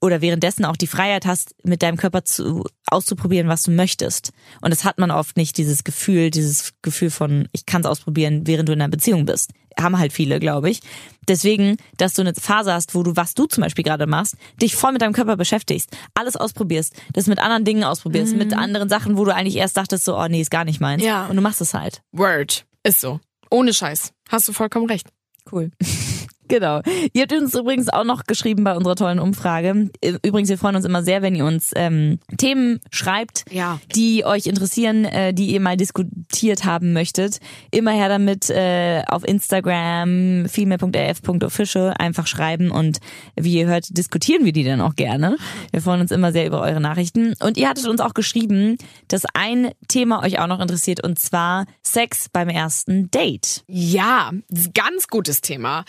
oder 0.01 0.21
währenddessen 0.21 0.65
auch 0.65 0.77
die 0.77 0.87
Freiheit 0.87 1.27
hast, 1.27 1.55
mit 1.63 1.83
deinem 1.83 1.97
Körper 1.97 2.25
zu, 2.25 2.65
auszuprobieren, 2.87 3.49
was 3.49 3.63
du 3.63 3.71
möchtest. 3.71 4.33
Und 4.61 4.71
das 4.71 4.85
hat 4.85 4.99
man 4.99 5.11
oft 5.11 5.37
nicht, 5.37 5.59
dieses 5.59 5.85
Gefühl, 5.85 6.31
dieses 6.31 6.73
Gefühl 6.83 7.11
von, 7.11 7.49
ich 7.53 7.67
kann 7.67 7.83
es 7.83 7.87
ausprobieren, 7.87 8.47
während 8.47 8.69
du 8.69 8.73
in 8.73 8.81
einer 8.81 8.91
Beziehung 8.91 9.27
bist. 9.27 9.51
Haben 9.79 9.99
halt 9.99 10.13
viele, 10.13 10.41
glaube 10.41 10.71
ich. 10.71 10.81
Deswegen, 11.29 11.77
dass 11.97 12.15
du 12.15 12.23
eine 12.23 12.35
Phase 12.35 12.73
hast, 12.73 12.95
wo 12.95 13.03
du, 13.03 13.15
was 13.15 13.35
du 13.35 13.47
zum 13.47 13.63
Beispiel 13.63 13.85
gerade 13.85 14.07
machst, 14.07 14.37
dich 14.61 14.75
voll 14.75 14.93
mit 14.93 15.03
deinem 15.03 15.13
Körper 15.13 15.37
beschäftigst, 15.37 15.91
alles 16.15 16.37
ausprobierst, 16.37 16.95
das 17.13 17.27
mit 17.27 17.39
anderen 17.39 17.65
Dingen 17.65 17.85
ausprobierst, 17.85 18.35
mit 18.35 18.53
anderen 18.55 18.89
Sachen, 18.89 19.17
wo 19.17 19.25
du 19.25 19.35
eigentlich 19.35 19.57
erst 19.57 19.77
dachtest, 19.77 20.05
so, 20.05 20.19
oh 20.19 20.29
nee, 20.29 20.41
ist 20.41 20.51
gar 20.51 20.65
nicht 20.65 20.81
meins. 20.81 21.03
Ja. 21.03 21.27
Und 21.27 21.37
du 21.37 21.43
machst 21.43 21.61
es 21.61 21.75
halt. 21.75 22.03
Word. 22.13 22.65
Ist 22.83 23.01
so. 23.01 23.21
Ohne 23.51 23.75
Scheiß. 23.75 24.13
Hast 24.29 24.49
du 24.49 24.53
vollkommen 24.53 24.87
recht. 24.87 25.09
Cool. 25.51 25.71
Genau. 26.51 26.83
Ihr 27.13 27.23
habt 27.23 27.33
uns 27.33 27.55
übrigens 27.55 27.89
auch 27.89 28.05
noch 28.05 28.25
geschrieben 28.25 28.65
bei 28.65 28.77
unserer 28.77 28.97
tollen 28.97 29.19
Umfrage. 29.21 29.89
Übrigens, 30.23 30.49
wir 30.51 30.59
freuen 30.59 30.77
uns 30.77 30.85
immer 30.85 31.03
sehr, 31.03 31.23
wenn 31.23 31.35
ihr 31.35 31.45
uns 31.45 31.71
ähm, 31.77 32.19
Themen 32.37 32.81
schreibt, 32.91 33.45
Ja. 33.51 33.81
die 33.95 34.25
euch 34.25 34.47
interessieren, 34.47 35.05
äh, 35.05 35.33
die 35.33 35.47
ihr 35.53 35.61
mal 35.61 35.77
diskutiert 35.77 36.65
haben 36.65 36.93
möchtet. 36.93 37.39
Immer 37.71 37.93
her 37.93 38.09
damit 38.09 38.51
äh, 38.51 39.03
auf 39.07 39.25
Instagram 39.27 40.47
female.rf.official 40.49 41.95
einfach 41.99 42.27
schreiben 42.27 42.71
und 42.71 42.99
wie 43.37 43.59
ihr 43.59 43.67
hört, 43.67 43.97
diskutieren 43.97 44.45
wir 44.45 44.53
die 44.53 44.65
dann 44.65 44.81
auch 44.81 44.97
gerne. 44.97 45.37
Wir 45.71 45.81
freuen 45.81 46.01
uns 46.01 46.11
immer 46.11 46.33
sehr 46.33 46.47
über 46.47 46.61
eure 46.61 46.81
Nachrichten. 46.81 47.35
Und 47.41 47.57
ihr 47.57 47.69
hattet 47.69 47.87
uns 47.87 48.01
auch 48.01 48.15
geschrieben, 48.15 48.77
dass 49.09 49.23
ein 49.35 49.71
Thema 49.89 50.23
euch 50.25 50.39
auch 50.41 50.47
noch 50.49 50.61
interessiert 50.61 51.03
und 51.05 51.19
zwar 51.19 51.67
Sex 51.83 52.29
beim 52.33 52.49
ersten 52.49 53.11
Date. 53.11 53.63
Ja, 53.69 54.33
ganz 54.75 55.07
gutes 55.09 55.41
Thema. 55.41 55.85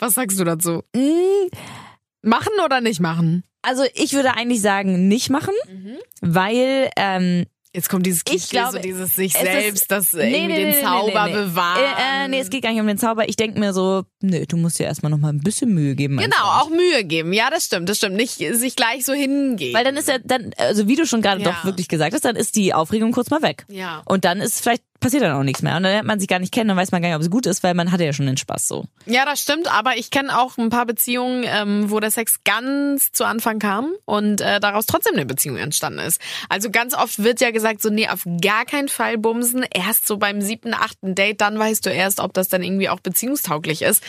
Was 0.00 0.14
sagst 0.14 0.38
du 0.40 0.44
dazu? 0.44 0.82
Mm. 0.94 1.48
Machen 2.22 2.52
oder 2.64 2.80
nicht 2.80 3.00
machen? 3.00 3.44
Also 3.62 3.84
ich 3.94 4.12
würde 4.14 4.34
eigentlich 4.36 4.60
sagen, 4.62 5.08
nicht 5.08 5.30
machen, 5.30 5.54
weil 6.20 6.90
ähm, 6.96 7.46
Jetzt 7.72 7.88
kommt 7.88 8.04
dieses 8.04 8.24
Klischee, 8.24 8.44
Ich 8.46 8.50
glaube, 8.50 8.72
so 8.72 8.78
dieses 8.80 9.14
sich 9.14 9.32
es 9.32 9.40
ist- 9.42 9.46
selbst, 9.48 9.90
das 9.92 10.12
Nee, 10.12 10.22
irgendwie 10.22 10.40
nee, 10.40 10.56
den 10.56 10.68
nee, 10.70 10.74
nee, 10.76 10.82
Zauber 10.82 11.26
nee, 11.26 11.30
nee. 11.32 11.38
bewahren. 11.38 11.78
Äh, 11.84 12.24
äh, 12.24 12.28
nee, 12.28 12.40
es 12.40 12.50
geht 12.50 12.64
gar 12.64 12.72
nicht 12.72 12.80
um 12.80 12.86
den 12.88 12.98
Zauber. 12.98 13.28
Ich 13.28 13.36
denke 13.36 13.60
mir 13.60 13.72
so, 13.72 14.02
nö, 14.22 14.44
du 14.44 14.56
musst 14.56 14.80
dir 14.80 14.84
erstmal 14.86 15.10
noch 15.10 15.18
mal 15.18 15.28
ein 15.28 15.38
bisschen 15.38 15.72
Mühe 15.72 15.94
geben. 15.94 16.16
Genau, 16.16 16.34
Freund. 16.34 16.62
auch 16.62 16.70
Mühe 16.70 17.04
geben. 17.04 17.32
Ja, 17.32 17.48
das 17.48 17.66
stimmt, 17.66 17.88
das 17.88 17.98
stimmt. 17.98 18.16
Nicht 18.16 18.38
sich 18.38 18.74
gleich 18.74 19.04
so 19.04 19.12
hingeben. 19.12 19.72
Weil 19.72 19.84
dann 19.84 19.96
ist 19.96 20.08
ja 20.08 20.18
dann, 20.18 20.50
also 20.56 20.88
wie 20.88 20.96
du 20.96 21.06
schon 21.06 21.22
gerade 21.22 21.42
Ja. 21.42 21.52
doch 21.52 21.64
wirklich 21.64 21.86
gesagt 21.86 22.12
hast, 22.12 22.24
dann 22.24 22.34
ist 22.34 22.56
die 22.56 22.74
Aufregung 22.74 23.12
kurz 23.12 23.30
mal 23.30 23.40
weg. 23.42 23.64
Ja. 23.68 24.02
Und 24.04 24.24
dann 24.24 24.40
ist 24.40 24.60
vielleicht 24.62 24.82
passiert 25.00 25.22
dann 25.22 25.32
auch 25.32 25.42
nichts 25.42 25.62
mehr. 25.62 25.76
Und 25.76 25.82
dann 25.82 25.92
lernt 25.92 26.06
man 26.06 26.20
sich 26.20 26.28
gar 26.28 26.38
nicht 26.38 26.52
kennen 26.52 26.70
und 26.70 26.76
weiß 26.76 26.92
man 26.92 27.02
gar 27.02 27.08
nicht, 27.08 27.16
ob 27.16 27.22
es 27.22 27.30
gut 27.30 27.46
ist, 27.46 27.62
weil 27.62 27.74
man 27.74 27.90
hatte 27.90 28.04
ja 28.04 28.12
schon 28.12 28.26
den 28.26 28.36
Spaß 28.36 28.68
so. 28.68 28.84
Ja, 29.06 29.24
das 29.24 29.40
stimmt, 29.40 29.72
aber 29.72 29.96
ich 29.96 30.10
kenne 30.10 30.38
auch 30.38 30.58
ein 30.58 30.70
paar 30.70 30.86
Beziehungen, 30.86 31.44
ähm, 31.46 31.90
wo 31.90 32.00
der 32.00 32.10
Sex 32.10 32.40
ganz 32.44 33.10
zu 33.12 33.24
Anfang 33.24 33.58
kam 33.58 33.92
und 34.04 34.40
äh, 34.40 34.60
daraus 34.60 34.86
trotzdem 34.86 35.14
eine 35.14 35.26
Beziehung 35.26 35.56
entstanden 35.56 36.00
ist. 36.00 36.20
Also 36.48 36.70
ganz 36.70 36.94
oft 36.94 37.22
wird 37.22 37.40
ja 37.40 37.50
gesagt, 37.50 37.82
so 37.82 37.90
nee, 37.90 38.08
auf 38.08 38.26
gar 38.40 38.64
keinen 38.64 38.88
Fall 38.88 39.18
bumsen, 39.18 39.64
erst 39.74 40.06
so 40.06 40.18
beim 40.18 40.40
siebten, 40.40 40.74
achten 40.74 41.14
Date, 41.14 41.40
dann 41.40 41.58
weißt 41.58 41.84
du 41.86 41.90
erst, 41.90 42.20
ob 42.20 42.34
das 42.34 42.48
dann 42.48 42.62
irgendwie 42.62 42.88
auch 42.88 43.00
beziehungstauglich 43.00 43.82
ist. 43.82 44.02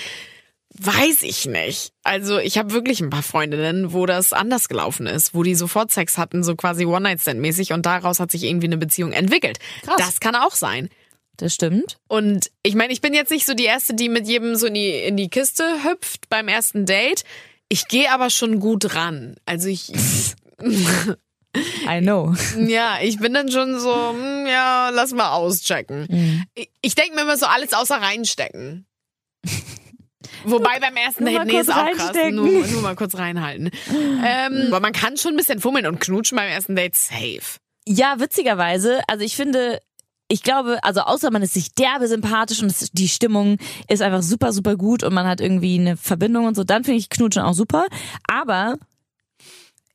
Weiß 0.74 1.24
ich 1.24 1.46
nicht. 1.48 1.92
Also 2.04 2.40
ich 2.40 2.58
habe 2.58 2.72
wirklich 2.72 3.02
ein 3.02 3.10
paar 3.10 3.24
Freundinnen, 3.24 3.92
wo 3.92 4.06
das 4.06 4.32
anders 4.32 4.70
gelaufen 4.70 5.06
ist, 5.06 5.34
wo 5.34 5.44
die 5.44 5.56
sofort 5.56 5.92
Sex 5.92 6.18
hatten, 6.18 6.44
so 6.44 6.56
quasi 6.56 6.86
One-Night-Stand-mäßig 6.86 7.74
und 7.74 7.86
daraus 7.86 8.20
hat 8.20 8.32
sich 8.32 8.44
irgendwie 8.44 8.68
eine 8.68 8.78
Beziehung 8.78 9.12
entwickelt. 9.12 9.60
Krass. 9.84 9.98
Das 9.98 10.20
kann 10.22 10.36
auch 10.36 10.56
sein. 10.56 10.90
Das 11.36 11.54
stimmt. 11.54 11.98
Und 12.08 12.52
ich 12.64 12.76
meine, 12.76 12.94
ich 12.94 13.02
bin 13.02 13.14
jetzt 13.14 13.32
nicht 13.32 13.46
so 13.46 13.54
die 13.54 13.66
Erste, 13.66 13.96
die 13.96 14.10
mit 14.10 14.28
jedem 14.28 14.56
so 14.56 14.68
in 14.68 14.76
die, 14.76 14.92
in 14.92 15.18
die 15.18 15.30
Kiste 15.30 15.66
hüpft 15.84 16.30
beim 16.30 16.48
ersten 16.48 16.86
Date. 16.86 17.24
Ich 17.68 17.88
gehe 17.88 18.12
aber 18.12 18.30
schon 18.30 18.60
gut 18.60 18.96
ran. 18.96 19.36
Also 19.46 19.68
ich, 19.68 19.92
I 21.54 22.00
know. 22.00 22.34
ja, 22.58 23.00
ich 23.02 23.18
bin 23.20 23.34
dann 23.34 23.52
schon 23.52 23.80
so, 23.80 24.12
hm, 24.12 24.46
ja, 24.48 24.90
lass 24.90 25.12
mal 25.12 25.34
auschecken. 25.34 26.46
Ich, 26.56 26.70
ich 26.82 26.96
denke 26.96 27.16
mir 27.16 27.24
immer 27.24 27.38
so 27.38 27.46
alles 27.46 27.74
außer 27.74 27.96
reinstecken. 27.96 28.86
Wobei 30.44 30.80
beim 30.80 30.96
ersten 30.96 31.26
Date, 31.26 31.46
nee, 31.46 31.60
ist 31.60 31.70
auch 31.70 31.92
krass. 31.92 32.12
Nur, 32.32 32.48
nur 32.48 32.82
mal 32.82 32.96
kurz 32.96 33.18
reinhalten. 33.18 33.70
Ähm, 33.92 34.68
aber 34.68 34.80
man 34.80 34.94
kann 34.94 35.18
schon 35.18 35.34
ein 35.34 35.38
bisschen 35.38 35.60
fummeln 35.60 35.86
und 35.86 36.00
knutschen 36.00 36.38
beim 36.38 36.50
ersten 36.50 36.76
Date 36.76 36.96
safe. 36.96 37.60
Ja, 37.88 38.20
witzigerweise, 38.20 39.02
also 39.08 39.24
ich 39.24 39.36
finde, 39.36 39.80
ich 40.28 40.44
glaube, 40.44 40.80
also 40.84 41.02
außer 41.02 41.32
man 41.32 41.42
ist 41.42 41.54
sich 41.54 41.74
derbe 41.74 42.08
sympathisch 42.08 42.62
und 42.62 42.72
es, 42.72 42.90
die 42.92 43.10
Stimmung 43.10 43.58
ist 43.90 44.02
einfach 44.02 44.22
super, 44.22 44.54
super 44.54 44.78
gut 44.78 45.04
und 45.04 45.14
man 45.14 45.28
hat 45.28 45.42
irgendwie 45.42 45.80
eine 45.80 45.98
Verbindung 45.98 46.46
und 46.46 46.56
so, 46.56 46.64
dann 46.64 46.84
finde 46.84 47.00
ich 47.00 47.10
Knutschen 47.10 47.42
auch 47.42 47.54
super. 47.54 47.88
Aber 48.28 48.78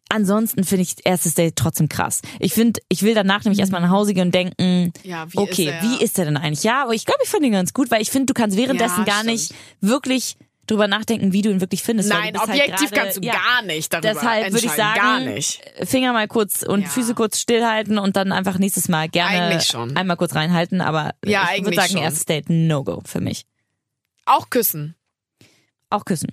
ansonsten 0.09 0.65
finde 0.65 0.83
ich 0.83 0.95
erstes 1.05 1.35
Date 1.35 1.57
trotzdem 1.57 1.89
krass. 1.89 2.23
Ich 2.39 2.53
finde, 2.55 2.81
ich 2.89 3.03
will 3.03 3.15
danach 3.15 3.45
nämlich 3.45 3.59
erstmal 3.61 3.81
nach 3.81 3.91
Hause 3.91 4.15
gehen 4.15 4.27
und 4.27 4.35
denken, 4.35 4.93
Ja, 5.03 5.27
wie 5.33 5.39
okay, 5.39 5.65
ist 5.67 5.73
er? 5.75 5.83
wie 5.83 6.05
ist 6.05 6.19
der 6.19 6.25
denn 6.27 6.37
eigentlich? 6.37 6.65
Ja, 6.65 6.83
aber 6.85 6.95
ich 6.95 7.05
glaube, 7.05 7.21
ich 7.25 7.29
fand 7.31 7.45
ihn 7.45 7.53
ganz 7.53 7.73
gut, 7.73 7.91
weil 7.91 8.03
ich 8.03 8.11
finde, 8.11 8.27
du 8.27 8.35
kannst 8.35 8.57
währenddessen 8.57 9.05
Ja, 9.07 9.15
gar 9.15 9.25
nicht 9.25 9.55
wirklich 9.81 10.37
drüber 10.67 10.89
nachdenken, 10.89 11.33
wie 11.33 11.43
du 11.43 11.51
ihn 11.51 11.61
wirklich 11.61 11.83
findest. 11.85 12.09
Nein, 12.09 12.37
halt 12.37 12.49
objektiv 12.49 12.91
gerade- 12.91 13.03
kannst 13.03 13.17
du 13.19 13.21
ja. 13.23 13.33
gar 13.35 13.63
nicht 13.63 13.93
darüber 13.93 14.09
Deshalb 14.15 14.53
würde 14.53 14.67
ich 14.67 14.73
sagen. 14.73 15.39
Finger 15.87 16.13
mal 16.13 16.27
kurz 16.27 16.63
und 16.65 16.83
Ja. 16.83 16.89
Füße 16.89 17.15
kurz 17.15 17.39
stillhalten 17.39 17.99
und 17.99 18.17
dann 18.17 18.33
einfach 18.33 18.59
nächstes 18.59 18.89
Mal 18.89 19.09
gerne 19.09 19.61
einmal 19.95 20.17
kurz 20.17 20.35
reinhalten. 20.35 20.81
Aber 20.81 21.15
Ja, 21.25 21.51
ich 21.55 21.63
würde 21.63 21.77
sagen, 21.77 21.93
schon. 21.93 22.03
erstes 22.03 22.25
Date 22.27 22.51
No-Go 22.51 23.01
für 23.07 23.21
mich. 23.21 23.45
Auch 24.25 24.51
küssen. 24.51 24.97
Auch 25.89 26.05
küssen. 26.05 26.33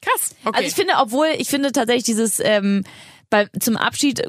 Krass. 0.00 0.34
Okay. 0.44 0.56
Also 0.56 0.68
ich 0.68 0.74
finde, 0.74 0.94
obwohl 0.98 1.28
ich 1.36 1.48
finde 1.48 1.70
tatsächlich 1.72 2.04
dieses 2.04 2.40
ähm, 2.40 2.84
bei, 3.30 3.46
zum 3.60 3.76
Abschied 3.76 4.22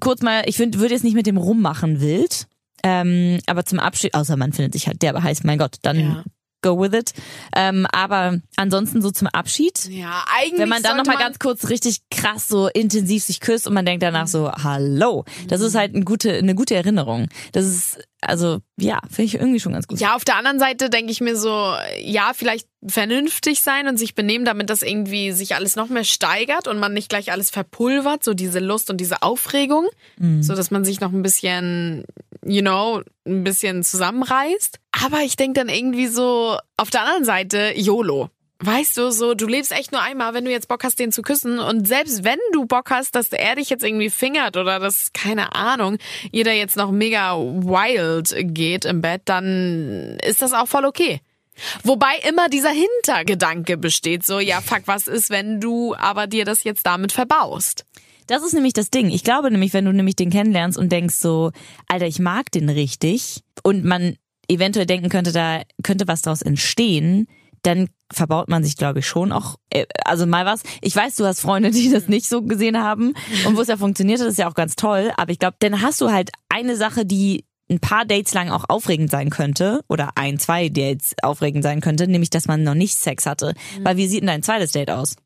kurz 0.00 0.22
mal, 0.22 0.42
ich 0.46 0.58
würde 0.58 0.94
jetzt 0.94 1.04
nicht 1.04 1.14
mit 1.14 1.26
dem 1.26 1.36
rummachen 1.36 2.00
wild. 2.00 2.46
Ähm, 2.82 3.40
aber 3.46 3.64
zum 3.64 3.78
Abschied, 3.80 4.14
außer 4.14 4.36
man 4.36 4.52
findet 4.52 4.72
sich 4.74 4.86
halt 4.86 5.02
derbe 5.02 5.22
heiß, 5.22 5.44
mein 5.44 5.58
Gott, 5.58 5.76
dann 5.82 5.98
Ja. 5.98 6.24
go 6.62 6.78
with 6.80 6.92
it. 6.94 7.12
Ähm, 7.54 7.86
aber 7.90 8.38
ansonsten 8.56 9.00
so 9.02 9.10
zum 9.10 9.28
Abschied, 9.28 9.88
ja, 9.88 10.24
eigentlich 10.36 10.60
wenn 10.60 10.68
man 10.68 10.82
dann 10.82 10.96
nochmal 10.96 11.16
ganz 11.16 11.38
kurz 11.38 11.68
richtig 11.68 11.98
krass 12.10 12.48
so 12.48 12.68
intensiv 12.68 13.24
sich 13.24 13.40
küsst 13.40 13.66
und 13.66 13.74
man 13.74 13.86
denkt 13.86 14.02
danach 14.02 14.26
so, 14.26 14.50
hallo, 14.52 15.24
das 15.48 15.60
ist 15.62 15.74
halt 15.74 15.94
eine 15.94 16.04
gute, 16.04 16.32
eine 16.34 16.54
gute 16.54 16.74
Erinnerung. 16.74 17.28
Das 17.52 17.64
ist, 17.64 17.98
also, 18.20 18.60
ja, 18.78 19.00
finde 19.10 19.24
ich 19.24 19.34
irgendwie 19.34 19.60
schon 19.60 19.72
ganz 19.72 19.86
gut. 19.86 20.00
Ja, 20.00 20.16
auf 20.16 20.24
der 20.24 20.36
anderen 20.36 20.58
Seite 20.58 20.90
denke 20.90 21.12
ich 21.12 21.20
mir 21.20 21.36
so, 21.36 21.74
ja, 22.00 22.32
vielleicht 22.34 22.66
vernünftig 22.86 23.60
sein 23.60 23.88
und 23.88 23.98
sich 23.98 24.14
benehmen, 24.14 24.44
damit 24.44 24.70
das 24.70 24.82
irgendwie 24.82 25.32
sich 25.32 25.54
alles 25.54 25.76
noch 25.76 25.88
mehr 25.88 26.04
steigert 26.04 26.66
und 26.66 26.78
man 26.78 26.92
nicht 26.92 27.08
gleich 27.08 27.32
alles 27.32 27.50
verpulvert, 27.50 28.24
so 28.24 28.32
diese 28.32 28.58
Lust 28.60 28.90
und 28.90 28.98
diese 28.98 29.22
Aufregung, 29.22 29.86
so 30.40 30.54
dass 30.54 30.70
man 30.70 30.84
sich 30.84 31.00
noch 31.00 31.12
ein 31.12 31.22
bisschen, 31.22 32.04
you 32.44 32.62
know, 32.62 33.02
ein 33.26 33.44
bisschen 33.44 33.82
zusammenreißt. 33.82 34.78
Aber 35.04 35.20
ich 35.20 35.36
denke 35.36 35.60
dann 35.60 35.68
irgendwie 35.68 36.06
so, 36.06 36.56
auf 36.76 36.90
der 36.90 37.02
anderen 37.02 37.24
Seite, 37.24 37.72
YOLO. 37.74 38.30
Weißt 38.58 38.96
du, 38.96 39.10
so, 39.10 39.34
du 39.34 39.46
lebst 39.46 39.70
echt 39.70 39.92
nur 39.92 40.00
einmal, 40.00 40.32
wenn 40.32 40.46
du 40.46 40.50
jetzt 40.50 40.68
Bock 40.68 40.82
hast, 40.82 40.98
den 40.98 41.12
zu 41.12 41.20
küssen. 41.20 41.58
Und 41.58 41.86
selbst 41.86 42.24
wenn 42.24 42.38
du 42.52 42.64
Bock 42.64 42.90
hast, 42.90 43.14
dass 43.14 43.28
er 43.28 43.56
dich 43.56 43.68
jetzt 43.68 43.84
irgendwie 43.84 44.08
fingert 44.08 44.56
oder 44.56 44.78
dass, 44.78 45.12
keine 45.12 45.54
Ahnung, 45.54 45.98
ihr 46.32 46.44
da 46.44 46.52
jetzt 46.52 46.76
noch 46.76 46.90
mega 46.90 47.36
wild 47.36 48.34
geht 48.54 48.86
im 48.86 49.02
Bett, 49.02 49.22
dann 49.26 50.18
ist 50.26 50.40
das 50.40 50.54
auch 50.54 50.68
voll 50.68 50.86
okay. 50.86 51.20
Wobei 51.82 52.16
immer 52.28 52.48
dieser 52.48 52.70
Hintergedanke 52.70 53.76
besteht, 53.76 54.24
so, 54.24 54.40
ja, 54.40 54.60
fuck, 54.60 54.82
was 54.86 55.06
ist, 55.06 55.30
wenn 55.30 55.60
du 55.60 55.94
aber 55.94 56.26
dir 56.26 56.44
das 56.44 56.64
jetzt 56.64 56.86
damit 56.86 57.12
verbaust? 57.12 57.84
Das 58.26 58.42
ist 58.42 58.54
nämlich 58.54 58.72
das 58.72 58.90
Ding. 58.90 59.10
Ich 59.10 59.22
glaube 59.22 59.50
nämlich, 59.50 59.72
wenn 59.72 59.84
du 59.84 59.92
nämlich 59.92 60.16
den 60.16 60.30
kennenlernst 60.30 60.78
und 60.78 60.90
denkst 60.90 61.14
so, 61.14 61.52
Alter, 61.88 62.06
ich 62.06 62.18
mag 62.18 62.50
den 62.50 62.68
richtig 62.68 63.42
und 63.62 63.84
man 63.84 64.16
eventuell 64.48 64.86
denken 64.86 65.08
könnte, 65.08 65.32
da 65.32 65.62
könnte 65.82 66.08
was 66.08 66.22
daraus 66.22 66.42
entstehen, 66.42 67.28
dann 67.62 67.88
verbaut 68.12 68.48
man 68.48 68.64
sich, 68.64 68.76
glaube 68.76 69.00
ich, 69.00 69.06
schon 69.06 69.32
auch, 69.32 69.56
äh, 69.70 69.86
also 70.04 70.26
mal 70.26 70.46
was. 70.46 70.62
Ich 70.80 70.94
weiß, 70.94 71.16
du 71.16 71.24
hast 71.24 71.40
Freunde, 71.40 71.70
die 71.70 71.90
das 71.90 72.08
nicht 72.08 72.28
so 72.28 72.42
gesehen 72.42 72.78
haben 72.78 73.14
und 73.46 73.56
wo 73.56 73.60
es 73.60 73.68
ja 73.68 73.76
funktioniert 73.76 74.20
hat, 74.20 74.28
ist 74.28 74.38
ja 74.38 74.48
auch 74.48 74.54
ganz 74.54 74.76
toll, 74.76 75.12
aber 75.16 75.32
ich 75.32 75.38
glaube, 75.38 75.56
dann 75.60 75.82
hast 75.82 76.00
du 76.00 76.10
halt 76.10 76.30
eine 76.48 76.76
Sache, 76.76 77.04
die 77.04 77.44
ein 77.68 77.80
paar 77.80 78.04
Dates 78.04 78.32
lang 78.32 78.50
auch 78.50 78.64
aufregend 78.68 79.10
sein 79.10 79.30
könnte 79.30 79.80
oder 79.88 80.10
ein, 80.14 80.38
zwei 80.38 80.68
Dates 80.68 81.14
aufregend 81.22 81.64
sein 81.64 81.80
könnte, 81.80 82.06
nämlich, 82.06 82.30
dass 82.30 82.46
man 82.46 82.62
noch 82.62 82.74
nicht 82.74 82.96
Sex 82.96 83.26
hatte. 83.26 83.54
Weil 83.80 83.96
wie 83.96 84.06
sieht 84.06 84.20
denn 84.20 84.28
dein 84.28 84.42
zweites 84.42 84.72
Date 84.72 84.90
aus? 84.90 85.16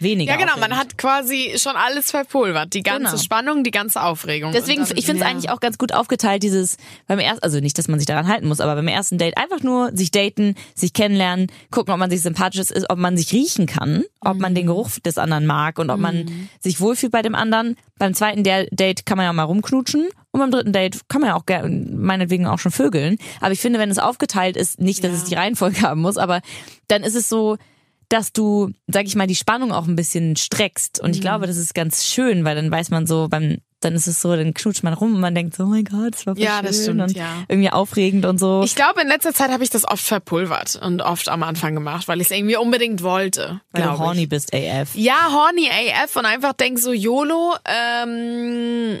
Weniger. 0.00 0.32
Ja, 0.32 0.36
genau, 0.38 0.52
aufregend. 0.54 0.70
man 0.70 0.78
hat 0.78 0.98
quasi 0.98 1.54
schon 1.56 1.76
alles 1.76 2.10
verpulvert. 2.10 2.74
Die 2.74 2.82
ganze 2.82 3.10
Genau. 3.12 3.22
Spannung, 3.22 3.64
die 3.64 3.70
ganze 3.70 4.02
Aufregung. 4.02 4.52
Deswegen, 4.52 4.84
dann- 4.84 4.96
ich 4.96 5.06
finde 5.06 5.22
es 5.22 5.26
ja. 5.28 5.30
eigentlich 5.32 5.50
auch 5.50 5.60
ganz 5.60 5.78
gut 5.78 5.92
aufgeteilt, 5.92 6.42
dieses 6.42 6.76
beim 7.06 7.20
ersten, 7.20 7.42
also 7.44 7.60
nicht, 7.60 7.78
dass 7.78 7.86
man 7.88 8.00
sich 8.00 8.06
daran 8.06 8.26
halten 8.26 8.48
muss, 8.48 8.60
aber 8.60 8.74
beim 8.74 8.88
ersten 8.88 9.18
Date 9.18 9.36
einfach 9.36 9.60
nur 9.62 9.90
sich 9.96 10.10
daten, 10.10 10.56
sich 10.74 10.92
kennenlernen, 10.92 11.46
gucken, 11.70 11.92
ob 11.94 12.00
man 12.00 12.10
sich 12.10 12.22
sympathisch 12.22 12.60
ist, 12.60 12.90
ob 12.90 12.98
man 12.98 13.16
sich 13.16 13.32
riechen 13.32 13.66
kann, 13.66 14.04
ob 14.20 14.38
man 14.38 14.54
den 14.54 14.66
Geruch 14.66 14.90
des 15.04 15.16
anderen 15.16 15.46
mag 15.46 15.78
und 15.78 15.90
ob 15.90 16.00
man 16.00 16.48
sich 16.60 16.80
wohlfühlt 16.80 17.12
bei 17.12 17.22
dem 17.22 17.34
anderen. 17.36 17.76
Beim 17.98 18.14
zweiten 18.14 18.42
Date 18.42 19.06
kann 19.06 19.16
man 19.16 19.24
ja 19.24 19.30
auch 19.30 19.34
mal 19.34 19.44
rumknutschen 19.44 20.08
und 20.32 20.40
beim 20.40 20.50
dritten 20.50 20.72
Date 20.72 21.08
kann 21.08 21.20
man 21.20 21.30
ja 21.30 21.36
auch 21.36 21.46
gerne, 21.46 21.68
meinetwegen 21.70 22.46
auch 22.48 22.58
schon 22.58 22.72
vögeln. 22.72 23.16
Aber 23.40 23.52
ich 23.52 23.60
finde, 23.60 23.78
wenn 23.78 23.90
es 23.90 23.98
aufgeteilt 24.00 24.56
ist, 24.56 24.80
nicht, 24.80 25.04
dass 25.04 25.12
Ja. 25.12 25.16
es 25.18 25.24
die 25.24 25.34
Reihenfolge 25.36 25.80
haben 25.88 26.00
muss, 26.00 26.16
aber 26.16 26.40
dann 26.88 27.04
ist 27.04 27.14
es 27.14 27.28
so, 27.28 27.56
dass 28.08 28.32
du, 28.32 28.70
sag 28.86 29.06
ich 29.06 29.16
mal, 29.16 29.26
die 29.26 29.34
Spannung 29.34 29.72
auch 29.72 29.86
ein 29.86 29.96
bisschen 29.96 30.36
streckst. 30.36 31.00
Und 31.00 31.10
ich 31.10 31.18
Mhm. 31.18 31.22
glaube, 31.22 31.46
das 31.46 31.56
ist 31.56 31.74
ganz 31.74 32.04
schön, 32.04 32.44
weil 32.44 32.54
dann 32.56 32.70
weiß 32.70 32.90
man 32.90 33.06
so, 33.06 33.28
beim, 33.28 33.58
dann 33.80 33.94
ist 33.94 34.06
es 34.06 34.20
so, 34.22 34.34
dann 34.34 34.54
knutscht 34.54 34.82
man 34.82 34.94
rum 34.94 35.14
und 35.14 35.20
man 35.20 35.34
denkt 35.34 35.54
so, 35.56 35.64
oh 35.64 35.66
mein 35.66 35.84
Gott, 35.84 36.14
das 36.14 36.26
war 36.26 36.34
voll 36.34 36.42
Ja, 36.44 36.56
schön 36.58 36.66
das 36.66 36.82
stimmt, 36.82 37.00
und 37.02 37.12
ja. 37.16 37.44
irgendwie 37.48 37.70
aufregend 37.70 38.24
und 38.24 38.38
so. 38.38 38.62
Ich 38.64 38.74
glaube, 38.74 39.00
in 39.02 39.08
letzter 39.08 39.34
Zeit 39.34 39.50
habe 39.50 39.62
ich 39.62 39.68
das 39.70 39.86
oft 39.86 40.04
verpulvert 40.04 40.76
und 40.82 41.02
oft 41.02 41.28
am 41.28 41.42
Anfang 41.42 41.74
gemacht, 41.74 42.08
weil 42.08 42.20
ich 42.20 42.28
es 42.30 42.36
irgendwie 42.36 42.56
unbedingt 42.56 43.02
wollte. 43.02 43.60
weil 43.72 43.82
du 43.82 43.98
horny 43.98 44.22
ich. 44.22 44.28
bist, 44.30 44.54
AF. 44.54 44.94
Ja, 44.94 45.28
horny 45.32 45.68
AF 45.68 46.16
und 46.16 46.24
einfach 46.24 46.54
denk 46.54 46.78
so 46.78 46.92
YOLO. 46.92 47.54
Ähm, 47.66 49.00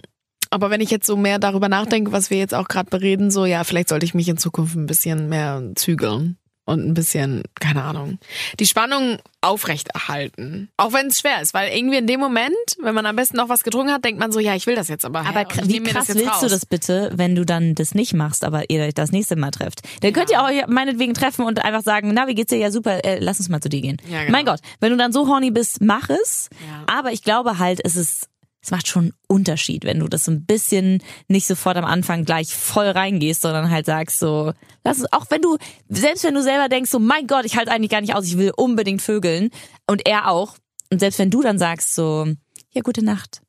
aber 0.50 0.70
wenn 0.70 0.80
ich 0.80 0.90
jetzt 0.90 1.06
so 1.06 1.16
mehr 1.16 1.38
darüber 1.38 1.68
nachdenke, 1.68 2.12
was 2.12 2.30
wir 2.30 2.38
jetzt 2.38 2.54
auch 2.54 2.68
gerade 2.68 2.90
bereden, 2.90 3.30
so 3.30 3.44
ja, 3.44 3.64
vielleicht 3.64 3.88
sollte 3.88 4.04
ich 4.06 4.14
mich 4.14 4.28
in 4.28 4.36
Zukunft 4.36 4.76
ein 4.76 4.86
bisschen 4.86 5.28
mehr 5.28 5.62
zügeln 5.74 6.36
und 6.64 6.86
ein 6.86 6.94
bisschen, 6.94 7.42
keine 7.60 7.82
Ahnung, 7.82 8.18
die 8.58 8.66
Spannung 8.66 9.18
aufrechterhalten. 9.42 10.70
Auch 10.78 10.92
wenn 10.92 11.08
es 11.08 11.20
schwer 11.20 11.42
ist, 11.42 11.52
weil 11.52 11.76
irgendwie 11.76 11.98
in 11.98 12.06
dem 12.06 12.20
Moment, 12.20 12.54
wenn 12.80 12.94
man 12.94 13.04
am 13.04 13.16
besten 13.16 13.36
noch 13.36 13.48
was 13.48 13.62
getrunken 13.62 13.92
hat, 13.92 14.04
denkt 14.04 14.18
man 14.18 14.32
so, 14.32 14.40
ja, 14.40 14.54
ich 14.54 14.66
will 14.66 14.74
das 14.74 14.88
jetzt 14.88 15.04
aber. 15.04 15.20
Aber 15.20 15.40
her 15.40 15.48
wie 15.64 15.82
krass 15.82 16.08
willst 16.08 16.24
du 16.24 16.28
raus. 16.28 16.40
das 16.48 16.64
bitte, 16.64 17.10
wenn 17.14 17.34
du 17.34 17.44
dann 17.44 17.74
das 17.74 17.94
nicht 17.94 18.14
machst, 18.14 18.44
aber 18.44 18.70
ihr 18.70 18.82
euch 18.82 18.94
das 18.94 19.12
nächste 19.12 19.36
Mal 19.36 19.50
trefft? 19.50 19.82
Dann 20.00 20.12
könnt 20.12 20.30
ihr 20.30 20.42
auch 20.42 20.48
meinetwegen 20.68 21.12
treffen 21.12 21.44
und 21.44 21.62
einfach 21.62 21.82
sagen, 21.82 22.12
na, 22.14 22.26
wie 22.26 22.34
geht's 22.34 22.50
dir? 22.50 22.58
Ja, 22.58 22.70
super, 22.70 23.04
äh, 23.04 23.18
lass 23.20 23.38
uns 23.38 23.48
mal 23.50 23.60
zu 23.60 23.68
dir 23.68 23.82
gehen. 23.82 23.98
Ja, 24.08 24.20
genau. 24.20 24.32
Mein 24.32 24.46
Gott, 24.46 24.60
wenn 24.80 24.90
du 24.90 24.96
dann 24.96 25.12
so 25.12 25.28
horny 25.28 25.50
bist, 25.50 25.82
mach 25.82 26.08
es. 26.08 26.48
Ja. 26.66 26.84
Aber 26.86 27.12
ich 27.12 27.22
glaube 27.22 27.58
halt, 27.58 27.80
es 27.84 27.96
ist, 27.96 28.28
es 28.64 28.70
macht 28.70 28.88
schon 28.88 29.04
einen 29.04 29.14
Unterschied, 29.28 29.84
wenn 29.84 30.00
du 30.00 30.08
das 30.08 30.24
so 30.24 30.30
ein 30.30 30.46
bisschen 30.46 31.02
nicht 31.28 31.46
sofort 31.46 31.76
am 31.76 31.84
Anfang 31.84 32.24
gleich 32.24 32.54
voll 32.54 32.86
reingehst, 32.86 33.42
sondern 33.42 33.70
halt 33.70 33.84
sagst 33.84 34.18
so, 34.18 34.54
lass 34.84 34.98
es, 34.98 35.12
auch 35.12 35.26
wenn 35.28 35.42
du, 35.42 35.58
selbst 35.90 36.24
wenn 36.24 36.34
du 36.34 36.42
selber 36.42 36.70
denkst 36.70 36.90
so, 36.90 36.98
mein 36.98 37.26
Gott, 37.26 37.44
ich 37.44 37.56
halte 37.56 37.70
eigentlich 37.70 37.90
gar 37.90 38.00
nicht 38.00 38.14
aus, 38.14 38.24
ich 38.24 38.38
will 38.38 38.52
unbedingt 38.56 39.02
vögeln 39.02 39.50
und 39.86 40.08
er 40.08 40.30
auch. 40.30 40.56
Und 40.90 40.98
selbst 41.00 41.18
wenn 41.18 41.30
du 41.30 41.42
dann 41.42 41.58
sagst 41.58 41.94
so, 41.94 42.26
ja, 42.70 42.80
gute 42.82 43.04
Nacht. 43.04 43.42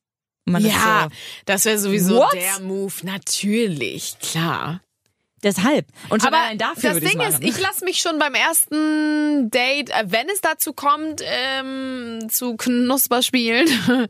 Ja, 0.47 1.07
so, 1.09 1.15
das 1.45 1.65
wäre 1.65 1.79
sowieso 1.79 2.17
What? 2.17 2.33
der 2.33 2.59
Move. 2.59 2.93
Natürlich, 3.03 4.17
klar. 4.19 4.81
Deshalb. 5.45 5.85
Und 6.09 6.23
schon 6.23 6.33
Aber 6.33 6.43
allein 6.43 6.57
dafür 6.57 6.99
das 6.99 6.99
Ding 6.99 7.21
ist, 7.21 7.43
ich 7.43 7.59
lasse 7.59 7.85
mich 7.85 7.99
schon 7.99 8.17
beim 8.17 8.33
ersten 8.33 9.51
Date, 9.51 9.91
äh, 9.91 10.05
wenn 10.07 10.27
es 10.27 10.41
dazu 10.41 10.73
kommt, 10.73 11.21
ähm, 11.23 12.27
zu 12.31 12.57
Knusperspielen, 12.57 13.67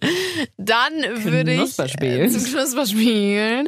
dann 0.57 0.93
würde 1.25 1.51
ich 1.51 1.77
äh, 1.77 2.29
zu 2.29 2.39
Knusperspielen, 2.39 3.67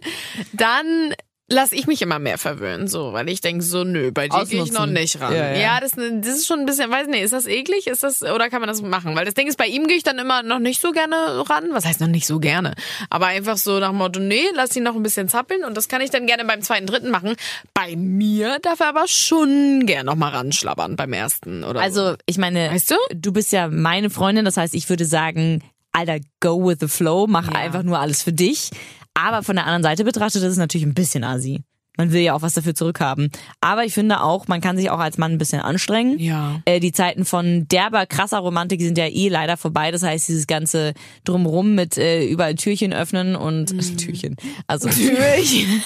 dann 0.54 1.14
lass 1.50 1.72
ich 1.72 1.88
mich 1.88 2.02
immer 2.02 2.20
mehr 2.20 2.38
verwöhnen, 2.38 2.88
so, 2.88 3.14
weil 3.14 3.30
ich 3.30 3.40
denke 3.42 3.64
so, 3.64 3.84
nö, 3.86 4.12
bei 4.12 4.28
dir 4.28 4.46
gehe 4.46 4.64
ich 4.64 4.74
noch 4.74 4.86
nicht 4.86 5.22
ran. 5.22 5.34
Ja, 5.34 5.54
Ja, 5.54 5.58
ja. 5.58 5.80
das, 5.80 5.92
das 5.92 6.36
ist 6.36 6.46
schon 6.48 6.60
ein 6.60 6.66
bisschen, 6.66 6.92
weiß 6.92 7.08
nicht, 7.08 7.22
ist 7.22 7.32
das 7.34 7.46
eklig, 7.46 7.88
ist 7.88 8.04
das 8.04 8.22
oder 8.22 8.50
kann 8.50 8.60
man 8.60 8.68
das 8.68 8.82
machen? 8.82 9.16
Weil 9.16 9.24
das 9.26 9.34
Ding 9.34 9.48
ist, 9.48 9.58
bei 9.58 9.68
ihm 9.68 9.88
gehe 9.88 9.96
ich 9.98 10.04
dann 10.04 10.20
immer 10.20 10.44
noch 10.44 10.60
nicht 10.60 10.82
so 10.82 10.92
gerne 10.92 11.16
ran. 11.50 11.70
Was 11.72 11.86
heißt 11.86 12.02
noch 12.02 12.08
nicht 12.08 12.28
so 12.28 12.40
gerne? 12.40 12.74
Aber 13.10 13.28
einfach 13.28 13.58
so 13.58 13.80
nach 13.80 13.90
dem 13.90 13.98
Motto, 13.98 14.20
nee, 14.20 14.44
lass 14.56 14.76
ihn 14.76 14.84
noch 14.84 14.96
ein 14.96 15.04
bisschen 15.04 15.30
zappeln 15.30 15.64
und 15.64 15.76
das 15.78 15.88
kann 15.88 16.02
ich 16.02 16.10
dann 16.10 16.28
gerne 16.28 16.44
beim 16.44 16.62
zweiten, 16.62 16.86
dritten 16.86 17.12
machen. 17.12 17.36
Bei 17.74 17.96
mir 17.96 18.60
darf 18.60 18.82
er 18.82 18.90
aber 18.90 19.08
schon 19.08 19.86
gern 19.86 20.06
noch 20.08 20.16
mal 20.16 20.30
ranschlabbern 20.30 20.96
beim 20.98 21.14
ersten 21.14 21.64
oder 21.64 21.80
so. 21.80 22.02
Also, 22.02 22.16
ich 22.26 22.38
meine, 22.38 22.70
Weißt 22.72 22.92
du? 22.92 22.96
du 23.16 23.32
bist 23.32 23.52
ja 23.54 23.70
meine 23.70 24.10
Freundin, 24.10 24.44
das 24.46 24.58
heißt, 24.58 24.74
ich 24.74 24.90
würde 24.90 25.06
sagen, 25.06 25.64
Alter, 25.94 26.20
go 26.42 26.68
with 26.68 26.78
the 26.82 26.88
flow, 26.88 27.26
mach 27.28 27.48
Ja. 27.52 27.58
einfach 27.58 27.84
nur 27.84 27.98
alles 28.00 28.22
für 28.22 28.34
dich. 28.34 28.70
Aber 29.18 29.42
von 29.42 29.56
der 29.56 29.66
anderen 29.66 29.84
Seite 29.84 30.04
betrachtet, 30.04 30.44
ist 30.44 30.52
es 30.52 30.58
natürlich 30.58 30.86
ein 30.86 30.94
bisschen 30.94 31.24
assi. 31.24 31.64
Man 31.98 32.12
will 32.12 32.22
ja 32.22 32.36
auch 32.36 32.44
was 32.44 32.54
dafür 32.54 32.76
zurückhaben. 32.76 33.32
Aber 33.60 33.84
ich 33.84 33.94
finde 33.94 34.22
auch, 34.22 34.48
man 34.48 34.62
kann 34.62 34.78
sich 34.78 34.92
auch 34.92 35.00
als 35.00 35.18
Mann 35.18 35.32
ein 35.32 35.38
bisschen 35.40 35.62
anstrengen. 35.62 36.20
Ja. 36.20 36.62
Äh, 36.66 36.80
die 36.80 36.92
Zeiten 36.92 37.26
von 37.26 37.68
derber, 37.68 38.06
krasser 38.06 38.38
Romantik 38.38 38.80
sind 38.82 39.00
ja 39.00 39.08
eh 39.08 39.30
leider 39.30 39.58
vorbei. 39.58 39.90
Das 39.90 40.04
heißt, 40.04 40.28
dieses 40.28 40.46
ganze 40.46 40.94
Drumrum 41.24 41.74
mit 41.74 41.98
äh, 41.98 42.28
überall 42.28 42.54
Türchen 42.54 42.94
öffnen 42.94 43.36
und 43.36 43.76
Türchen. 43.98 44.36
Also 44.68 44.88
Türchen. 44.90 45.82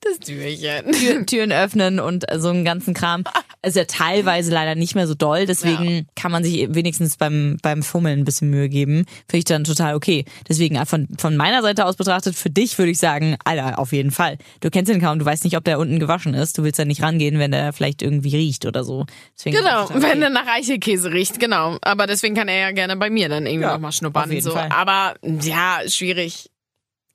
Das 0.00 0.18
Türchen. 0.20 0.92
Tür, 0.92 1.26
Türen 1.26 1.52
öffnen 1.52 2.00
und 2.00 2.24
so 2.36 2.48
einen 2.48 2.64
ganzen 2.64 2.94
Kram. 2.94 3.24
ist 3.62 3.76
ja 3.76 3.84
teilweise 3.84 4.52
leider 4.52 4.74
nicht 4.74 4.94
mehr 4.94 5.06
so 5.06 5.14
doll, 5.14 5.46
deswegen 5.46 5.88
Ja. 5.90 6.02
kann 6.14 6.30
man 6.32 6.44
sich 6.44 6.72
wenigstens 6.74 7.16
beim, 7.16 7.56
beim 7.62 7.82
Fummeln 7.82 8.20
ein 8.20 8.24
bisschen 8.24 8.50
Mühe 8.50 8.68
geben. 8.68 9.04
Finde 9.28 9.38
ich 9.38 9.44
dann 9.44 9.64
total 9.64 9.94
okay. 9.94 10.24
Deswegen 10.48 10.76
äh, 10.76 10.86
von, 10.86 11.08
von 11.18 11.36
meiner 11.36 11.62
Seite 11.62 11.84
aus 11.84 11.96
betrachtet, 11.96 12.34
für 12.36 12.50
dich 12.50 12.78
würde 12.78 12.90
ich 12.92 12.98
sagen, 12.98 13.36
Alter, 13.44 13.78
auf 13.78 13.92
jeden 13.92 14.10
Fall. 14.10 14.38
Du 14.60 14.70
kennst 14.70 14.90
ihn 14.92 15.00
kaum, 15.00 15.18
du 15.18 15.24
weißt 15.24 15.44
nicht, 15.44 15.56
ob 15.56 15.64
der 15.64 15.78
unten 15.78 15.98
gewaschen 15.98 16.34
ist. 16.34 16.56
Du 16.58 16.62
willst 16.62 16.78
ja 16.78 16.84
nicht 16.84 17.02
rangehen, 17.02 17.38
wenn 17.38 17.50
der 17.50 17.72
vielleicht 17.72 18.02
irgendwie 18.02 18.36
riecht 18.36 18.64
oder 18.66 18.84
so. 18.84 19.06
Deswegen 19.36 19.56
Genau, 19.56 19.84
okay. 19.84 19.94
wenn 20.00 20.22
er 20.22 20.30
nach 20.30 20.46
Eichelkäse 20.46 21.10
riecht, 21.12 21.40
genau. 21.40 21.78
Aber 21.82 22.06
deswegen 22.06 22.34
kann 22.34 22.48
er 22.48 22.58
ja 22.60 22.70
gerne 22.72 22.96
bei 22.96 23.10
mir 23.10 23.28
dann 23.28 23.46
irgendwie 23.46 23.64
Ja, 23.66 23.72
noch 23.74 23.80
mal 23.80 23.92
schnuppern. 23.92 24.24
auf 24.24 24.30
jeden 24.30 24.44
so. 24.44 24.52
Fall. 24.52 24.68
Aber 24.70 25.14
ja, 25.42 25.80
schwierig. 25.86 26.50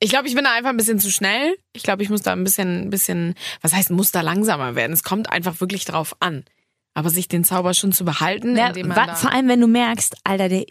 Ich 0.03 0.09
glaube, 0.09 0.27
ich 0.27 0.35
bin 0.35 0.43
da 0.43 0.51
einfach 0.53 0.69
ein 0.71 0.77
bisschen 0.77 0.99
zu 0.99 1.09
schnell. 1.09 1.55
Ich 1.71 1.83
glaube, 1.83 2.03
ich 2.03 2.09
muss 2.09 2.21
da 2.21 2.33
ein 2.33 2.43
bisschen, 2.43 2.81
ein 2.87 2.89
bisschen, 2.89 3.35
was 3.61 3.73
heißt, 3.73 3.89
muss 3.89 4.11
da 4.11 4.19
langsamer 4.21 4.75
werden. 4.75 4.91
Es 4.91 5.03
kommt 5.03 5.31
einfach 5.31 5.61
wirklich 5.61 5.85
drauf 5.85 6.15
an. 6.19 6.43
Aber 6.93 7.09
sich 7.09 7.29
den 7.29 7.43
Zauber 7.45 7.73
schon 7.73 7.93
zu 7.93 8.03
behalten, 8.03 8.57
Ja, 8.57 8.67
indem 8.67 8.89
man 8.89 9.15
vor 9.15 9.31
allem, 9.31 9.47
wenn 9.47 9.61
du 9.61 9.67
merkst, 9.67 10.17
Alter, 10.25 10.49
der, 10.49 10.65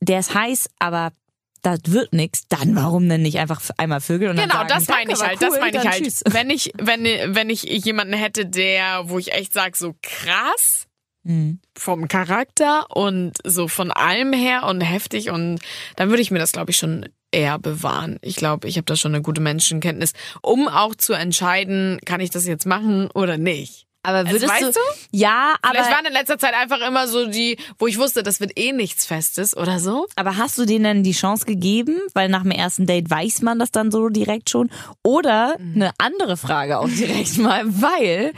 der 0.00 0.20
ist 0.20 0.34
heiß, 0.34 0.70
aber 0.78 1.12
das 1.60 1.80
wird 1.86 2.12
nix, 2.14 2.48
dann 2.48 2.74
warum 2.76 3.08
denn 3.08 3.22
nicht 3.22 3.38
einfach 3.38 3.60
einmal 3.76 4.00
Vögel 4.00 4.30
und 4.30 4.36
dann 4.36 4.48
Genau, 4.48 4.64
das 4.64 4.88
meine 4.88 5.04
"Danke, 5.06 5.12
ich 5.12 5.20
halt. 5.22 5.42
cool, 5.42 5.48
das 5.50 5.60
meine 5.60 5.76
ich 5.78 5.88
halt. 5.88 6.02
tschüss." 6.04 6.22
Wenn 6.26 6.48
ich, 6.50 6.72
wenn, 6.78 7.04
wenn 7.34 7.50
ich 7.50 7.62
jemanden 7.62 8.14
hätte, 8.14 8.46
der, 8.46 9.08
wo 9.10 9.18
ich 9.18 9.32
echt 9.32 9.52
sag, 9.52 9.76
so 9.76 9.94
krass 10.02 10.86
Mhm. 11.24 11.60
vom 11.76 12.06
Charakter 12.08 12.86
und 12.96 13.32
so 13.44 13.66
von 13.68 13.90
allem 13.90 14.32
her 14.32 14.62
und 14.62 14.80
heftig 14.80 15.30
und 15.30 15.58
dann 15.96 16.08
würde 16.08 16.22
ich 16.22 16.30
mir 16.30 16.38
das, 16.38 16.52
glaube 16.52 16.70
ich, 16.70 16.76
schon 16.76 17.06
eher 17.32 17.58
bewahren. 17.58 18.18
Ich 18.22 18.36
glaube, 18.36 18.68
ich 18.68 18.76
habe 18.76 18.84
da 18.86 18.96
schon 18.96 19.14
eine 19.14 19.22
gute 19.22 19.40
Menschenkenntnis, 19.40 20.12
um 20.42 20.68
auch 20.68 20.94
zu 20.94 21.12
entscheiden, 21.12 21.98
kann 22.04 22.20
ich 22.20 22.30
das 22.30 22.46
jetzt 22.46 22.66
machen 22.66 23.08
oder 23.14 23.36
nicht. 23.38 23.84
Aber 24.02 24.30
würdest 24.30 24.48
Also, 24.52 24.66
weißt 24.66 24.76
du, 24.76 24.80
Ja, 25.10 25.56
aber, 25.62 25.74
Vielleicht 25.74 25.90
waren 25.96 26.06
in 26.06 26.12
letzter 26.12 26.38
Zeit 26.38 26.54
einfach 26.54 26.78
immer 26.86 27.08
so 27.08 27.26
die, 27.26 27.58
wo 27.80 27.88
ich 27.88 27.98
wusste, 27.98 28.22
das 28.22 28.38
wird 28.38 28.56
eh 28.56 28.70
nichts 28.70 29.04
Festes 29.04 29.56
oder 29.56 29.80
so. 29.80 30.06
aber 30.14 30.36
hast 30.36 30.56
du 30.58 30.64
denen 30.64 30.84
dann 30.84 31.02
die 31.02 31.10
Chance 31.10 31.44
gegeben? 31.44 31.98
Weil 32.14 32.28
nach 32.28 32.42
dem 32.42 32.52
ersten 32.52 32.86
Date 32.86 33.10
weiß 33.10 33.42
man 33.42 33.58
das 33.58 33.72
dann 33.72 33.90
so 33.90 34.08
direkt 34.08 34.48
schon. 34.48 34.70
Oder 35.02 35.56
Mhm. 35.58 35.74
eine 35.74 35.90
andere 35.98 36.36
Frage 36.36 36.78
auch 36.78 36.88
direkt 36.88 37.36
mal, 37.38 37.64
weil 37.66 38.32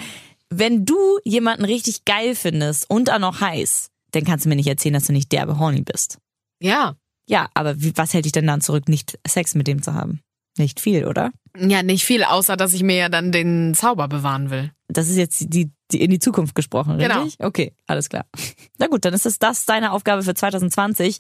wenn 0.49 0.87
du 0.87 0.97
jemanden 1.25 1.67
richtig 1.67 2.07
geil 2.07 2.35
findest 2.35 2.89
und 2.89 3.09
dann 3.09 3.21
noch 3.21 3.43
heiß, 3.43 3.91
dann 4.13 4.25
kannst 4.25 4.47
du 4.47 4.49
mir 4.49 4.57
nicht 4.57 4.69
erzählen, 4.69 4.95
dass 4.95 5.05
du 5.09 5.13
nicht 5.13 5.31
derbe 5.33 5.59
horny 5.59 5.83
bist. 5.83 6.17
Ja. 6.63 6.95
Ja, 7.29 7.49
aber 7.55 7.81
wie, 7.81 7.93
was 7.97 8.15
hält 8.15 8.25
dich 8.25 8.33
denn 8.33 8.47
dann 8.47 8.61
zurück, 8.61 8.89
nicht 8.89 9.19
Sex 9.27 9.55
mit 9.55 9.67
dem 9.67 9.83
zu 9.83 9.95
haben? 9.95 10.21
Nicht 10.57 10.81
viel, 10.81 11.05
oder? 11.07 11.31
Ja, 11.57 11.83
nicht 11.85 12.05
viel, 12.05 12.25
außer 12.25 12.57
dass 12.57 12.73
ich 12.73 12.83
mir 12.83 12.97
ja 12.97 13.09
dann 13.09 13.31
den 13.31 13.75
Zauber 13.75 14.09
bewahren 14.09 14.51
will. 14.51 14.73
Das 14.89 15.09
ist 15.09 15.17
jetzt 15.17 15.45
die, 15.53 15.71
die 15.93 16.01
in 16.03 16.11
die 16.11 16.19
Zukunft 16.19 16.55
gesprochen, 16.55 16.99
Genau. 16.99 17.23
richtig? 17.23 17.45
Okay, 17.45 17.75
alles 17.87 18.09
klar. 18.09 18.25
Na 18.79 18.87
gut, 18.87 19.05
dann 19.05 19.13
ist 19.15 19.27
es 19.27 19.39
das 19.39 19.67
deine 19.67 19.93
Aufgabe 19.93 20.23
für 20.23 20.35
2020. 20.35 21.19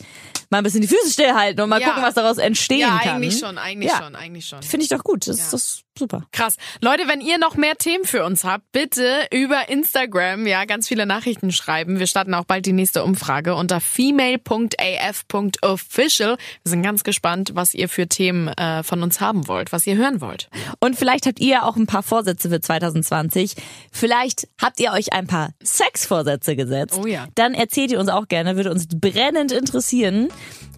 Mal 0.50 0.58
ein 0.58 0.64
bisschen 0.64 0.80
die 0.80 0.88
Füße 0.88 1.10
stillhalten 1.12 1.62
und 1.62 1.68
mal 1.68 1.80
Ja. 1.80 1.88
gucken, 1.88 2.02
was 2.02 2.14
daraus 2.14 2.38
entstehen 2.38 2.80
ja, 2.80 2.98
kann. 2.98 3.16
eigentlich 3.16 3.38
schon, 3.38 3.58
eigentlich 3.58 3.90
Ja. 3.92 4.02
schon, 4.02 4.16
eigentlich 4.16 4.46
schon. 4.46 4.62
Finde 4.62 4.84
ich 4.84 4.88
doch 4.90 5.04
gut. 5.04 5.28
Das, 5.28 5.38
Ja. 5.38 5.44
das 5.50 5.54
ist 5.62 5.82
super. 5.98 6.26
Krass. 6.32 6.56
Leute, 6.80 7.08
wenn 7.08 7.20
ihr 7.20 7.38
noch 7.38 7.56
mehr 7.56 7.76
Themen 7.76 8.04
für 8.04 8.24
uns 8.24 8.44
habt, 8.44 8.70
bitte 8.72 9.26
über 9.32 9.68
Instagram, 9.68 10.46
ja, 10.46 10.64
ganz 10.64 10.88
viele 10.88 11.06
Nachrichten 11.06 11.52
schreiben. 11.52 11.98
Wir 11.98 12.06
starten 12.06 12.34
auch 12.34 12.44
bald 12.44 12.66
die 12.66 12.72
nächste 12.72 13.04
Umfrage 13.04 13.54
unter 13.54 13.80
female.af.official. 13.80 16.36
Wir 16.62 16.70
sind 16.70 16.82
ganz 16.82 17.04
gespannt, 17.04 17.52
was 17.54 17.74
ihr 17.74 17.88
für 17.88 18.08
Themen 18.08 18.48
äh, 18.48 18.82
von 18.82 19.02
uns 19.02 19.20
haben 19.20 19.48
wollt, 19.48 19.72
was 19.72 19.86
ihr 19.86 19.96
hören 19.96 20.20
wollt. 20.20 20.48
Und 20.80 20.96
vielleicht 20.96 21.26
habt 21.26 21.40
ihr 21.40 21.64
auch 21.64 21.76
ein 21.76 21.86
paar 21.86 22.02
Vorsätze 22.02 22.48
für 22.48 22.60
2020. 22.60 23.54
Vielleicht 23.92 24.48
habt 24.60 24.80
ihr 24.80 24.92
euch 24.92 25.12
ein 25.12 25.26
paar 25.26 25.50
Sexvorsätze 25.62 26.56
gesetzt. 26.56 26.98
Oh 26.98 27.06
ja. 27.06 27.26
Dann 27.34 27.54
erzählt 27.54 27.90
ihr 27.90 28.00
uns 28.00 28.08
auch 28.08 28.28
gerne, 28.28 28.56
würde 28.56 28.70
uns 28.70 28.88
brennend 28.88 29.52
interessieren. 29.52 30.28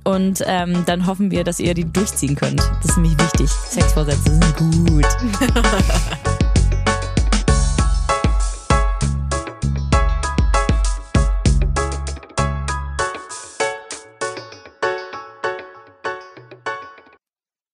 Und 0.04 0.42
ähm, 0.46 0.84
dann 0.86 1.06
hoffen 1.06 1.30
wir, 1.30 1.44
dass 1.44 1.60
ihr 1.60 1.74
die 1.74 1.84
durchziehen 1.84 2.34
könnt. 2.34 2.60
Das 2.60 2.90
ist 2.90 2.96
nämlich 2.96 3.18
wichtig. 3.18 3.50
Sexvorsätze 3.50 4.30
sind 4.30 4.56
gut. 4.56 5.06